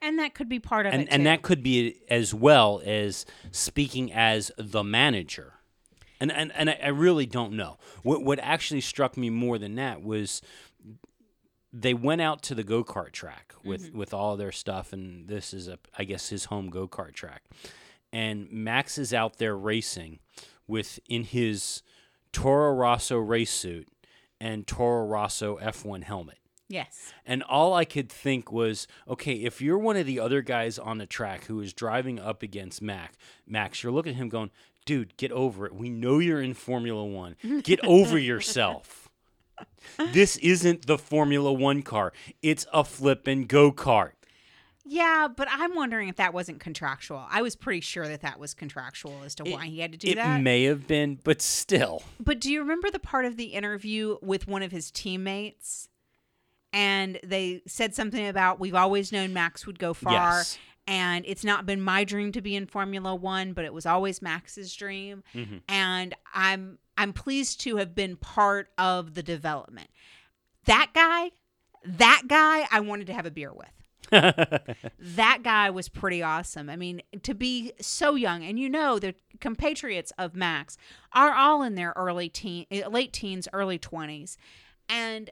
And 0.00 0.18
that 0.18 0.34
could 0.34 0.48
be 0.48 0.60
part 0.60 0.86
of 0.86 0.92
and 0.92 1.02
it. 1.02 1.08
and 1.10 1.20
too. 1.20 1.24
that 1.24 1.42
could 1.42 1.62
be 1.62 1.96
as 2.08 2.32
well 2.32 2.80
as 2.84 3.26
speaking 3.50 4.12
as 4.12 4.52
the 4.56 4.84
manager. 4.84 5.54
And 6.20 6.32
and 6.32 6.52
and 6.52 6.70
I, 6.70 6.78
I 6.84 6.88
really 6.88 7.26
don't 7.26 7.52
know. 7.52 7.78
What 8.02 8.22
what 8.22 8.38
actually 8.40 8.80
struck 8.80 9.16
me 9.16 9.30
more 9.30 9.58
than 9.58 9.74
that 9.76 10.02
was 10.02 10.42
they 11.72 11.94
went 11.94 12.20
out 12.20 12.42
to 12.42 12.54
the 12.54 12.64
go 12.64 12.82
kart 12.82 13.12
track 13.12 13.54
with 13.64 13.88
mm-hmm. 13.88 13.98
with 13.98 14.14
all 14.14 14.36
their 14.36 14.52
stuff, 14.52 14.92
and 14.92 15.28
this 15.28 15.52
is 15.52 15.68
a 15.68 15.78
I 15.96 16.04
guess 16.04 16.28
his 16.28 16.46
home 16.46 16.70
go 16.70 16.88
kart 16.88 17.12
track, 17.12 17.42
and 18.12 18.50
Max 18.50 18.98
is 18.98 19.12
out 19.12 19.38
there 19.38 19.56
racing 19.56 20.18
with 20.66 20.98
in 21.08 21.24
his 21.24 21.82
Toro 22.32 22.72
Rosso 22.74 23.18
race 23.18 23.50
suit 23.50 23.88
and 24.40 24.66
Toro 24.66 25.06
Rosso 25.06 25.58
F1 25.58 26.04
helmet. 26.04 26.38
Yes. 26.68 27.12
And 27.24 27.42
all 27.42 27.72
I 27.74 27.84
could 27.84 28.10
think 28.10 28.52
was, 28.52 28.86
okay, 29.08 29.32
if 29.32 29.60
you're 29.62 29.78
one 29.78 29.96
of 29.96 30.06
the 30.06 30.20
other 30.20 30.42
guys 30.42 30.78
on 30.78 30.98
the 30.98 31.06
track 31.06 31.44
who 31.44 31.60
is 31.60 31.72
driving 31.72 32.18
up 32.18 32.42
against 32.42 32.82
Mac, 32.82 33.14
Max, 33.46 33.82
you're 33.82 33.92
looking 33.92 34.12
at 34.12 34.18
him 34.18 34.28
going, 34.28 34.50
dude, 34.84 35.16
get 35.16 35.32
over 35.32 35.66
it. 35.66 35.74
We 35.74 35.88
know 35.88 36.18
you're 36.18 36.42
in 36.42 36.54
Formula 36.54 37.04
One. 37.04 37.36
Get 37.62 37.80
over 37.84 38.18
yourself. 38.18 39.08
This 40.12 40.36
isn't 40.36 40.86
the 40.86 40.98
Formula 40.98 41.52
One 41.52 41.82
car. 41.82 42.12
It's 42.42 42.66
a 42.72 42.84
flippin' 42.84 43.46
go 43.46 43.72
kart. 43.72 44.12
Yeah, 44.90 45.28
but 45.28 45.48
I'm 45.50 45.74
wondering 45.74 46.08
if 46.08 46.16
that 46.16 46.32
wasn't 46.32 46.60
contractual. 46.60 47.26
I 47.28 47.42
was 47.42 47.54
pretty 47.56 47.80
sure 47.82 48.08
that 48.08 48.22
that 48.22 48.38
was 48.38 48.54
contractual 48.54 49.20
as 49.22 49.34
to 49.34 49.44
why 49.44 49.66
he 49.66 49.80
had 49.80 49.92
to 49.92 49.98
do 49.98 50.08
It 50.08 50.14
that. 50.14 50.38
It 50.38 50.42
may 50.42 50.64
have 50.64 50.86
been, 50.86 51.18
but 51.22 51.42
still. 51.42 52.02
But 52.18 52.40
do 52.40 52.50
you 52.50 52.60
remember 52.60 52.90
the 52.90 52.98
part 52.98 53.26
of 53.26 53.36
the 53.36 53.46
interview 53.46 54.16
with 54.22 54.48
one 54.48 54.62
of 54.62 54.72
his 54.72 54.90
teammates? 54.90 55.90
And 56.72 57.18
they 57.24 57.62
said 57.66 57.94
something 57.94 58.26
about 58.26 58.60
we've 58.60 58.74
always 58.74 59.12
known 59.12 59.32
Max 59.32 59.66
would 59.66 59.78
go 59.78 59.94
far. 59.94 60.12
Yes. 60.12 60.58
And 60.86 61.24
it's 61.28 61.44
not 61.44 61.66
been 61.66 61.82
my 61.82 62.04
dream 62.04 62.32
to 62.32 62.40
be 62.40 62.56
in 62.56 62.66
Formula 62.66 63.14
One, 63.14 63.52
but 63.52 63.64
it 63.64 63.74
was 63.74 63.84
always 63.84 64.22
Max's 64.22 64.74
dream. 64.74 65.22
And 65.68 66.14
I'm 66.34 66.78
I'm 66.96 67.12
pleased 67.12 67.60
to 67.62 67.76
have 67.76 67.94
been 67.94 68.16
part 68.16 68.70
of 68.78 69.14
the 69.14 69.22
development. 69.22 69.88
That 70.64 70.90
guy, 70.94 71.30
that 71.84 72.22
guy, 72.26 72.66
I 72.70 72.80
wanted 72.80 73.06
to 73.08 73.12
have 73.14 73.26
a 73.26 73.30
beer 73.30 73.52
with 73.52 73.68
that 74.10 75.40
guy 75.42 75.68
was 75.70 75.88
pretty 75.88 76.22
awesome. 76.22 76.70
I 76.70 76.76
mean, 76.76 77.02
to 77.22 77.34
be 77.34 77.72
so 77.80 78.14
young, 78.14 78.42
and 78.42 78.58
you 78.58 78.70
know, 78.70 78.98
the 78.98 79.14
compatriots 79.40 80.12
of 80.18 80.34
Max 80.34 80.78
are 81.12 81.34
all 81.34 81.62
in 81.62 81.74
their 81.74 81.92
early 81.94 82.30
teen, 82.30 82.64
eh, 82.70 82.86
late 82.88 83.12
teens, 83.12 83.48
early 83.52 83.78
twenties, 83.78 84.38
and 84.88 85.30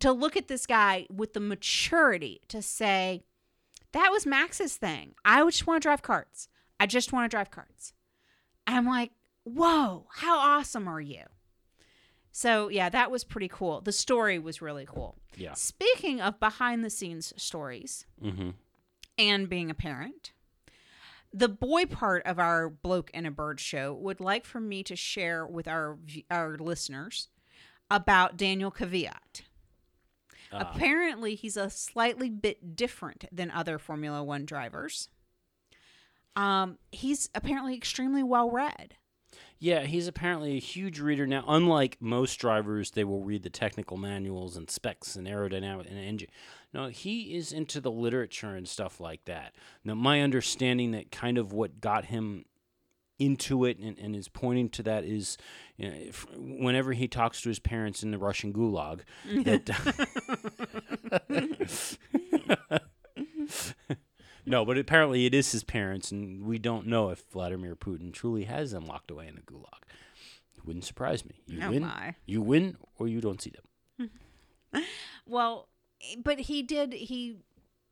to 0.00 0.12
look 0.12 0.36
at 0.36 0.48
this 0.48 0.66
guy 0.66 1.06
with 1.10 1.32
the 1.32 1.40
maturity 1.40 2.40
to 2.48 2.60
say, 2.62 3.22
"That 3.92 4.10
was 4.10 4.26
Max's 4.26 4.76
thing. 4.76 5.14
I 5.24 5.42
just 5.44 5.66
want 5.66 5.82
to 5.82 5.86
drive 5.86 6.02
karts. 6.02 6.48
I 6.80 6.86
just 6.86 7.12
want 7.12 7.30
to 7.30 7.34
drive 7.34 7.50
karts." 7.50 7.92
I'm 8.66 8.86
like, 8.86 9.12
"Whoa, 9.44 10.06
how 10.16 10.38
awesome 10.38 10.86
are 10.88 11.00
you?" 11.00 11.24
So 12.30 12.68
yeah, 12.68 12.88
that 12.90 13.10
was 13.10 13.24
pretty 13.24 13.48
cool. 13.48 13.80
The 13.80 13.92
story 13.92 14.38
was 14.38 14.60
really 14.62 14.86
cool. 14.86 15.16
Yeah. 15.36 15.54
Speaking 15.54 16.20
of 16.20 16.38
behind 16.38 16.84
the 16.84 16.90
scenes 16.90 17.32
stories 17.36 18.04
Mm-hmm. 18.22 18.50
and 19.16 19.48
being 19.48 19.70
a 19.70 19.74
parent, 19.74 20.32
the 21.32 21.48
boy 21.48 21.86
part 21.86 22.24
of 22.26 22.38
our 22.38 22.68
bloke 22.68 23.10
and 23.14 23.26
a 23.26 23.30
bird 23.30 23.58
show 23.60 23.92
would 23.94 24.20
like 24.20 24.44
for 24.44 24.60
me 24.60 24.82
to 24.84 24.94
share 24.96 25.46
with 25.46 25.66
our 25.66 25.98
our 26.30 26.56
listeners 26.58 27.28
about 27.90 28.36
Daniel 28.36 28.70
Kvyat. 30.52 30.74
Apparently, 30.74 31.34
he's 31.34 31.56
a 31.56 31.70
slightly 31.70 32.30
bit 32.30 32.76
different 32.76 33.24
than 33.32 33.50
other 33.50 33.78
Formula 33.78 34.22
One 34.22 34.44
drivers. 34.44 35.08
Um, 36.36 36.78
he's 36.92 37.28
apparently 37.34 37.74
extremely 37.74 38.22
well 38.22 38.50
read. 38.50 38.94
Yeah, 39.60 39.82
he's 39.82 40.06
apparently 40.06 40.56
a 40.56 40.60
huge 40.60 41.00
reader 41.00 41.26
now. 41.26 41.44
Unlike 41.48 41.96
most 42.00 42.36
drivers, 42.36 42.92
they 42.92 43.02
will 43.02 43.24
read 43.24 43.42
the 43.42 43.50
technical 43.50 43.96
manuals 43.96 44.56
and 44.56 44.70
specs 44.70 45.16
and 45.16 45.26
aerodynamic 45.26 45.90
and 45.90 45.98
engine. 45.98 46.28
No, 46.72 46.88
he 46.88 47.34
is 47.36 47.52
into 47.52 47.80
the 47.80 47.90
literature 47.90 48.54
and 48.54 48.68
stuff 48.68 49.00
like 49.00 49.24
that. 49.24 49.56
Now, 49.84 49.94
my 49.94 50.20
understanding 50.20 50.92
that 50.92 51.10
kind 51.10 51.38
of 51.38 51.52
what 51.52 51.80
got 51.80 52.04
him 52.06 52.44
into 53.18 53.64
it 53.64 53.78
and, 53.78 53.98
and 53.98 54.14
is 54.14 54.28
pointing 54.28 54.68
to 54.70 54.82
that 54.84 55.04
is 55.04 55.36
you 55.76 55.88
know, 55.88 55.94
if, 55.96 56.26
whenever 56.36 56.92
he 56.92 57.08
talks 57.08 57.40
to 57.42 57.48
his 57.48 57.58
parents 57.58 58.02
in 58.02 58.10
the 58.12 58.18
Russian 58.18 58.52
gulag, 58.52 59.00
that. 59.44 59.68
No, 64.46 64.64
but 64.64 64.78
apparently 64.78 65.26
it 65.26 65.34
is 65.34 65.52
his 65.52 65.62
parents, 65.62 66.10
and 66.10 66.42
we 66.46 66.58
don't 66.58 66.86
know 66.86 67.10
if 67.10 67.22
Vladimir 67.32 67.76
Putin 67.76 68.14
truly 68.14 68.44
has 68.44 68.70
them 68.70 68.86
locked 68.86 69.10
away 69.10 69.28
in 69.28 69.36
a 69.36 69.42
gulag. 69.42 69.82
It 70.56 70.64
wouldn't 70.64 70.86
surprise 70.86 71.22
me. 71.26 71.42
You 71.46 71.60
Oh, 71.62 71.70
win, 71.70 71.82
my. 71.82 72.14
you 72.24 72.40
win, 72.40 72.78
or 72.98 73.08
you 73.08 73.20
don't 73.20 73.42
see 73.42 73.52
them. 73.98 74.10
Well, 75.26 75.68
but 76.24 76.38
he 76.40 76.62
did 76.62 76.94
he 76.94 77.36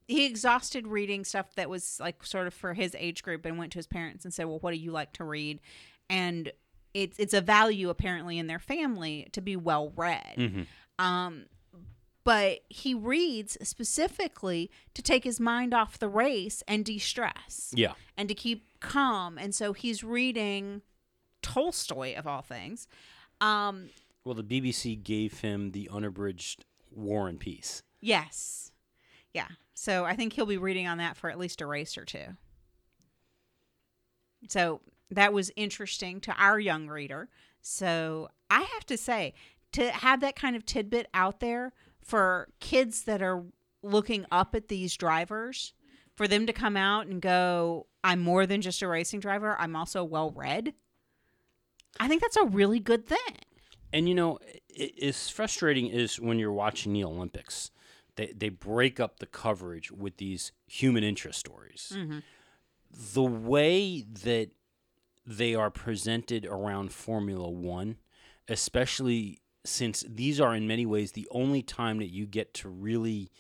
he 0.09 0.25
exhausted 0.27 0.87
reading 0.87 1.25
stuff 1.25 1.55
that 1.57 1.69
was 1.69 1.99
like 2.01 2.25
sort 2.25 2.47
of 2.47 2.55
for 2.55 2.75
his 2.75 2.95
age 2.99 3.23
group 3.23 3.45
and 3.45 3.59
went 3.59 3.73
to 3.73 3.79
his 3.79 3.87
parents 3.87 4.25
and 4.25 4.33
said, 4.33 4.47
"Well, 4.47 4.59
what 4.61 4.71
do 4.73 4.77
you 4.79 4.91
like 4.93 5.13
to 5.15 5.25
read?" 5.25 5.61
And 6.09 6.53
it's 6.95 7.19
it's 7.19 7.35
a 7.35 7.41
value 7.41 7.91
apparently 7.91 8.39
in 8.39 8.47
their 8.47 8.59
family 8.59 9.29
to 9.33 9.41
be 9.41 9.57
well 9.57 9.93
read. 9.97 10.67
Um 10.99 11.47
but 12.25 12.61
he 12.69 12.93
reads 12.95 13.57
specifically 13.63 14.69
to 14.95 15.03
take 15.03 15.23
his 15.23 15.39
mind 15.39 15.73
off 15.73 15.97
the 15.99 16.09
race 16.09 16.63
and 16.67 16.85
de-stress 16.85 17.73
Yeah, 17.75 17.93
and 18.17 18.29
to 18.29 18.35
keep 18.35 18.65
calm. 18.81 19.39
And 19.39 19.55
so 19.55 19.73
he's 19.73 20.03
reading 20.03 20.83
Tolstoy 21.43 22.17
of 22.17 22.27
all 22.27 22.43
things. 22.43 22.89
Um 23.41 23.91
well, 24.25 24.35
the 24.35 24.43
BBC 24.43 25.01
gave 25.01 25.41
him 25.41 25.71
the 25.71 25.89
unabridged 25.93 26.65
War 26.91 27.29
and 27.29 27.39
Peace. 27.39 27.83
Yes. 28.01 28.73
Yeah. 29.33 29.49
So 29.79 30.07
I 30.07 30.16
think 30.16 30.33
he'll 30.33 30.47
be 30.47 30.57
reading 30.57 30.89
on 30.89 30.97
that 30.99 31.18
for 31.18 31.29
at 31.29 31.39
least 31.39 31.61
a 31.61 31.66
race 31.66 31.99
or 31.99 32.07
two. 32.07 32.24
So 34.49 34.81
that 35.11 35.35
was 35.35 35.53
interesting 35.55 36.18
to 36.22 36.35
our 36.39 36.59
young 36.59 36.89
reader. 36.89 37.29
So 37.61 38.31
I 38.51 38.62
have 38.62 38.87
to 38.87 38.97
say, 38.97 39.35
to 39.72 39.91
have 39.91 40.20
that 40.22 40.35
kind 40.35 40.57
of 40.57 40.64
tidbit 40.64 41.09
out 41.12 41.41
there 41.41 41.74
for 42.03 42.49
kids 42.59 43.05
that 43.05 43.20
are 43.20 43.45
looking 43.83 44.24
up 44.33 44.55
at 44.55 44.68
these 44.68 44.97
drivers, 44.97 45.74
for 46.14 46.27
them 46.27 46.47
to 46.47 46.55
come 46.55 46.79
out 46.79 47.07
and 47.07 47.20
go, 47.20 47.87
I'm 48.03 48.22
more 48.22 48.47
than 48.47 48.62
just 48.62 48.81
a 48.81 48.89
racing 48.89 49.20
driver, 49.20 49.57
I'm 49.59 49.77
also 49.77 50.03
well 50.03 50.31
read. 50.31 50.72
I 52.01 52.09
think 52.09 52.22
that's 52.22 52.39
a 52.39 52.47
really 52.47 52.81
good 52.81 53.07
thing. 53.07 53.18
And 53.93 54.09
you 54.09 54.14
know, 54.14 54.39
it's 54.70 55.29
frustrating 55.29 55.89
is 55.89 56.18
when 56.18 56.39
you're 56.39 56.53
watching 56.53 56.95
the 56.95 57.05
Olympics. 57.05 57.70
They 58.17 58.33
they 58.37 58.49
break 58.49 58.99
up 58.99 59.19
the 59.19 59.27
coverage 59.27 59.91
with 59.93 60.17
these 60.17 60.53
human 60.67 61.05
interest 61.05 61.39
stories. 61.39 61.93
Mm-hmm. 61.95 62.19
The 63.14 63.23
way 63.23 64.03
that 64.25 64.51
they 65.27 65.55
are 65.55 65.71
presented 65.71 66.47
around 66.47 66.93
Formula 66.93 67.49
One, 67.49 67.97
especially 68.49 69.41
since 69.64 70.05
these 70.09 70.41
are 70.41 70.55
in 70.55 70.67
many 70.67 70.87
ways 70.87 71.12
the 71.12 71.29
only 71.31 71.62
time 71.62 71.99
that 71.99 72.11
you 72.11 72.27
get 72.27 72.55
to 72.55 72.69
really 72.69 73.31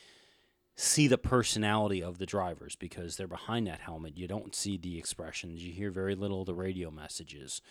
see 0.74 1.06
the 1.06 1.18
personality 1.18 2.02
of 2.02 2.18
the 2.18 2.26
drivers 2.26 2.76
because 2.76 3.16
they're 3.16 3.26
behind 3.26 3.66
that 3.66 3.80
helmet. 3.80 4.18
You 4.18 4.28
don't 4.28 4.54
see 4.54 4.76
the 4.76 4.98
expressions. 4.98 5.64
You 5.64 5.72
hear 5.72 5.90
very 5.90 6.14
little 6.14 6.40
of 6.40 6.46
the 6.46 6.54
radio 6.54 6.90
messages. 6.90 7.62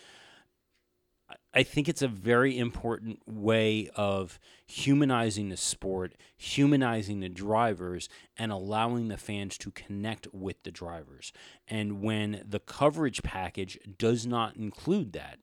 I 1.52 1.62
think 1.62 1.88
it's 1.88 2.02
a 2.02 2.08
very 2.08 2.56
important 2.58 3.20
way 3.26 3.90
of 3.96 4.38
humanizing 4.66 5.48
the 5.48 5.56
sport, 5.56 6.14
humanizing 6.36 7.20
the 7.20 7.28
drivers, 7.28 8.08
and 8.36 8.52
allowing 8.52 9.08
the 9.08 9.16
fans 9.16 9.56
to 9.58 9.70
connect 9.70 10.28
with 10.32 10.62
the 10.62 10.70
drivers. 10.70 11.32
And 11.66 12.02
when 12.02 12.42
the 12.46 12.60
coverage 12.60 13.22
package 13.22 13.78
does 13.98 14.26
not 14.26 14.56
include 14.56 15.14
that, 15.14 15.38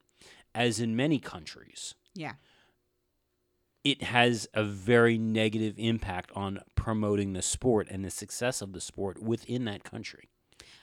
as 0.54 0.78
in 0.80 0.94
many 0.96 1.18
countries, 1.18 1.94
Yeah. 2.14 2.34
it 3.82 4.02
has 4.04 4.48
a 4.54 4.62
very 4.64 5.18
negative 5.18 5.74
impact 5.76 6.30
on 6.34 6.60
promoting 6.76 7.32
the 7.34 7.42
sport 7.42 7.88
and 7.90 8.04
the 8.04 8.10
success 8.10 8.62
of 8.62 8.72
the 8.72 8.80
sport 8.80 9.20
within 9.20 9.64
that 9.64 9.84
country. 9.84 10.30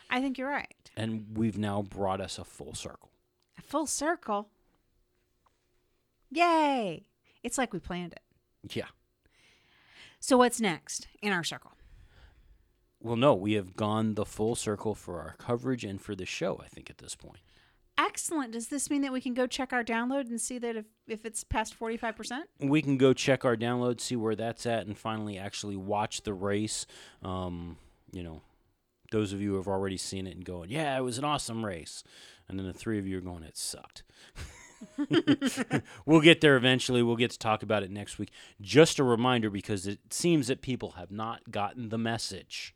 I 0.09 0.21
think 0.21 0.37
you're 0.37 0.49
right. 0.49 0.75
And 0.95 1.35
we've 1.37 1.57
now 1.57 1.81
brought 1.81 2.19
us 2.21 2.37
a 2.37 2.43
full 2.43 2.75
circle. 2.75 3.09
A 3.57 3.61
full 3.61 3.87
circle. 3.87 4.49
Yay! 6.32 7.05
It's 7.43 7.57
like 7.57 7.73
we 7.73 7.79
planned 7.79 8.13
it. 8.13 8.21
Yeah. 8.75 8.88
So 10.19 10.38
what's 10.38 10.61
next 10.61 11.07
in 11.21 11.34
our 11.34 11.43
circle? 11.43 11.71
Well, 13.01 13.15
no, 13.15 13.34
we 13.34 13.53
have 13.53 13.75
gone 13.75 14.13
the 14.13 14.25
full 14.25 14.55
circle 14.55 14.93
for 14.93 15.19
our 15.19 15.36
coverage 15.39 15.84
and 15.84 15.99
for 15.99 16.15
the 16.15 16.25
show, 16.25 16.61
I 16.63 16.67
think, 16.67 16.89
at 16.89 16.99
this 16.99 17.15
point. 17.15 17.39
Excellent. 17.97 18.51
Does 18.51 18.67
this 18.67 18.89
mean 18.89 19.01
that 19.01 19.11
we 19.11 19.21
can 19.21 19.34
go 19.34 19.47
check 19.47 19.73
our 19.73 19.84
download 19.84 20.29
and 20.29 20.39
see 20.39 20.59
that 20.59 20.75
if, 20.75 20.86
if 21.07 21.25
it's 21.25 21.43
past 21.43 21.77
45%? 21.77 22.41
We 22.59 22.82
can 22.82 22.97
go 22.97 23.13
check 23.13 23.43
our 23.43 23.57
download, 23.57 23.99
see 23.99 24.15
where 24.15 24.36
that's 24.36 24.65
at, 24.65 24.86
and 24.86 24.97
finally 24.97 25.38
actually 25.38 25.75
watch 25.75 26.21
the 26.21 26.34
race. 26.34 26.86
Um, 27.23 27.77
you 28.11 28.23
know, 28.23 28.41
those 29.11 29.34
of 29.34 29.41
you 29.41 29.51
who 29.51 29.57
have 29.57 29.67
already 29.67 29.97
seen 29.97 30.27
it 30.27 30.36
and 30.36 30.45
going, 30.45 30.69
yeah, 30.69 30.97
it 30.97 31.01
was 31.01 31.17
an 31.17 31.25
awesome 31.25 31.65
race. 31.65 32.03
And 32.47 32.57
then 32.57 32.67
the 32.67 32.73
three 32.73 32.99
of 32.99 33.07
you 33.07 33.17
are 33.17 33.21
going, 33.21 33.43
it 33.43 33.57
sucked. 33.57 34.03
we'll 36.05 36.21
get 36.21 36.41
there 36.41 36.55
eventually. 36.55 37.03
We'll 37.03 37.15
get 37.15 37.32
to 37.32 37.39
talk 37.39 37.63
about 37.63 37.84
it 37.84 37.91
next 37.91 38.17
week. 38.19 38.32
Just 38.59 38.99
a 38.99 39.03
reminder 39.03 39.49
because 39.49 39.88
it 39.88 39.99
seems 40.11 40.47
that 40.47 40.61
people 40.61 40.91
have 40.91 41.11
not 41.11 41.51
gotten 41.51 41.89
the 41.89 41.97
message. 41.97 42.75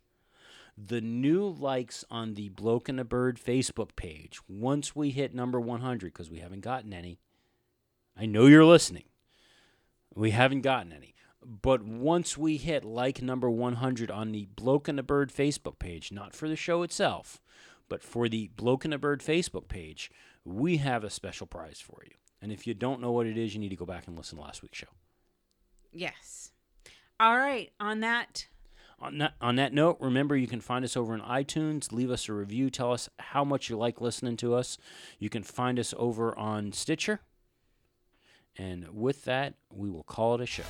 The 0.78 1.00
new 1.00 1.48
likes 1.48 2.04
on 2.10 2.34
the 2.34 2.50
Bloke 2.50 2.88
and 2.88 3.00
a 3.00 3.04
Bird 3.04 3.40
Facebook 3.42 3.96
page, 3.96 4.40
once 4.46 4.94
we 4.94 5.10
hit 5.10 5.34
number 5.34 5.58
100, 5.58 6.12
because 6.12 6.30
we 6.30 6.40
haven't 6.40 6.60
gotten 6.60 6.92
any, 6.92 7.18
I 8.16 8.26
know 8.26 8.46
you're 8.46 8.64
listening. 8.64 9.04
We 10.14 10.32
haven't 10.32 10.60
gotten 10.60 10.92
any. 10.92 11.14
But 11.42 11.82
once 11.82 12.36
we 12.36 12.56
hit 12.56 12.84
like 12.84 13.22
number 13.22 13.48
100 13.48 14.10
on 14.10 14.32
the 14.32 14.48
Bloke 14.54 14.88
and 14.88 14.98
a 14.98 15.02
Bird 15.02 15.32
Facebook 15.32 15.78
page, 15.78 16.12
not 16.12 16.34
for 16.34 16.48
the 16.48 16.56
show 16.56 16.82
itself, 16.82 17.40
but 17.88 18.02
for 18.02 18.28
the 18.28 18.50
Bloke 18.56 18.84
and 18.84 18.92
a 18.92 18.98
Bird 18.98 19.20
Facebook 19.20 19.68
page, 19.68 20.10
we 20.46 20.76
have 20.78 21.04
a 21.04 21.10
special 21.10 21.46
prize 21.46 21.80
for 21.80 22.02
you. 22.04 22.12
And 22.40 22.52
if 22.52 22.66
you 22.66 22.74
don't 22.74 23.00
know 23.00 23.12
what 23.12 23.26
it 23.26 23.36
is, 23.36 23.54
you 23.54 23.60
need 23.60 23.70
to 23.70 23.76
go 23.76 23.86
back 23.86 24.06
and 24.06 24.16
listen 24.16 24.38
to 24.38 24.44
last 24.44 24.62
week's 24.62 24.78
show. 24.78 24.86
Yes. 25.92 26.52
All 27.18 27.36
right. 27.36 27.72
On 27.80 28.00
that, 28.00 28.46
On 29.00 29.18
that, 29.18 29.34
on 29.40 29.56
that 29.56 29.72
note, 29.72 29.96
remember 30.00 30.36
you 30.36 30.46
can 30.46 30.60
find 30.60 30.84
us 30.84 30.96
over 30.96 31.12
on 31.14 31.20
iTunes. 31.20 31.92
Leave 31.92 32.10
us 32.10 32.28
a 32.28 32.32
review. 32.32 32.70
Tell 32.70 32.92
us 32.92 33.08
how 33.18 33.44
much 33.44 33.68
you 33.68 33.76
like 33.76 34.00
listening 34.00 34.36
to 34.38 34.54
us. 34.54 34.78
You 35.18 35.28
can 35.28 35.42
find 35.42 35.78
us 35.78 35.92
over 35.98 36.36
on 36.38 36.72
Stitcher. 36.72 37.20
And 38.56 38.88
with 38.94 39.24
that, 39.24 39.54
we 39.70 39.90
will 39.90 40.04
call 40.04 40.34
it 40.36 40.40
a 40.40 40.46
show. 40.46 40.64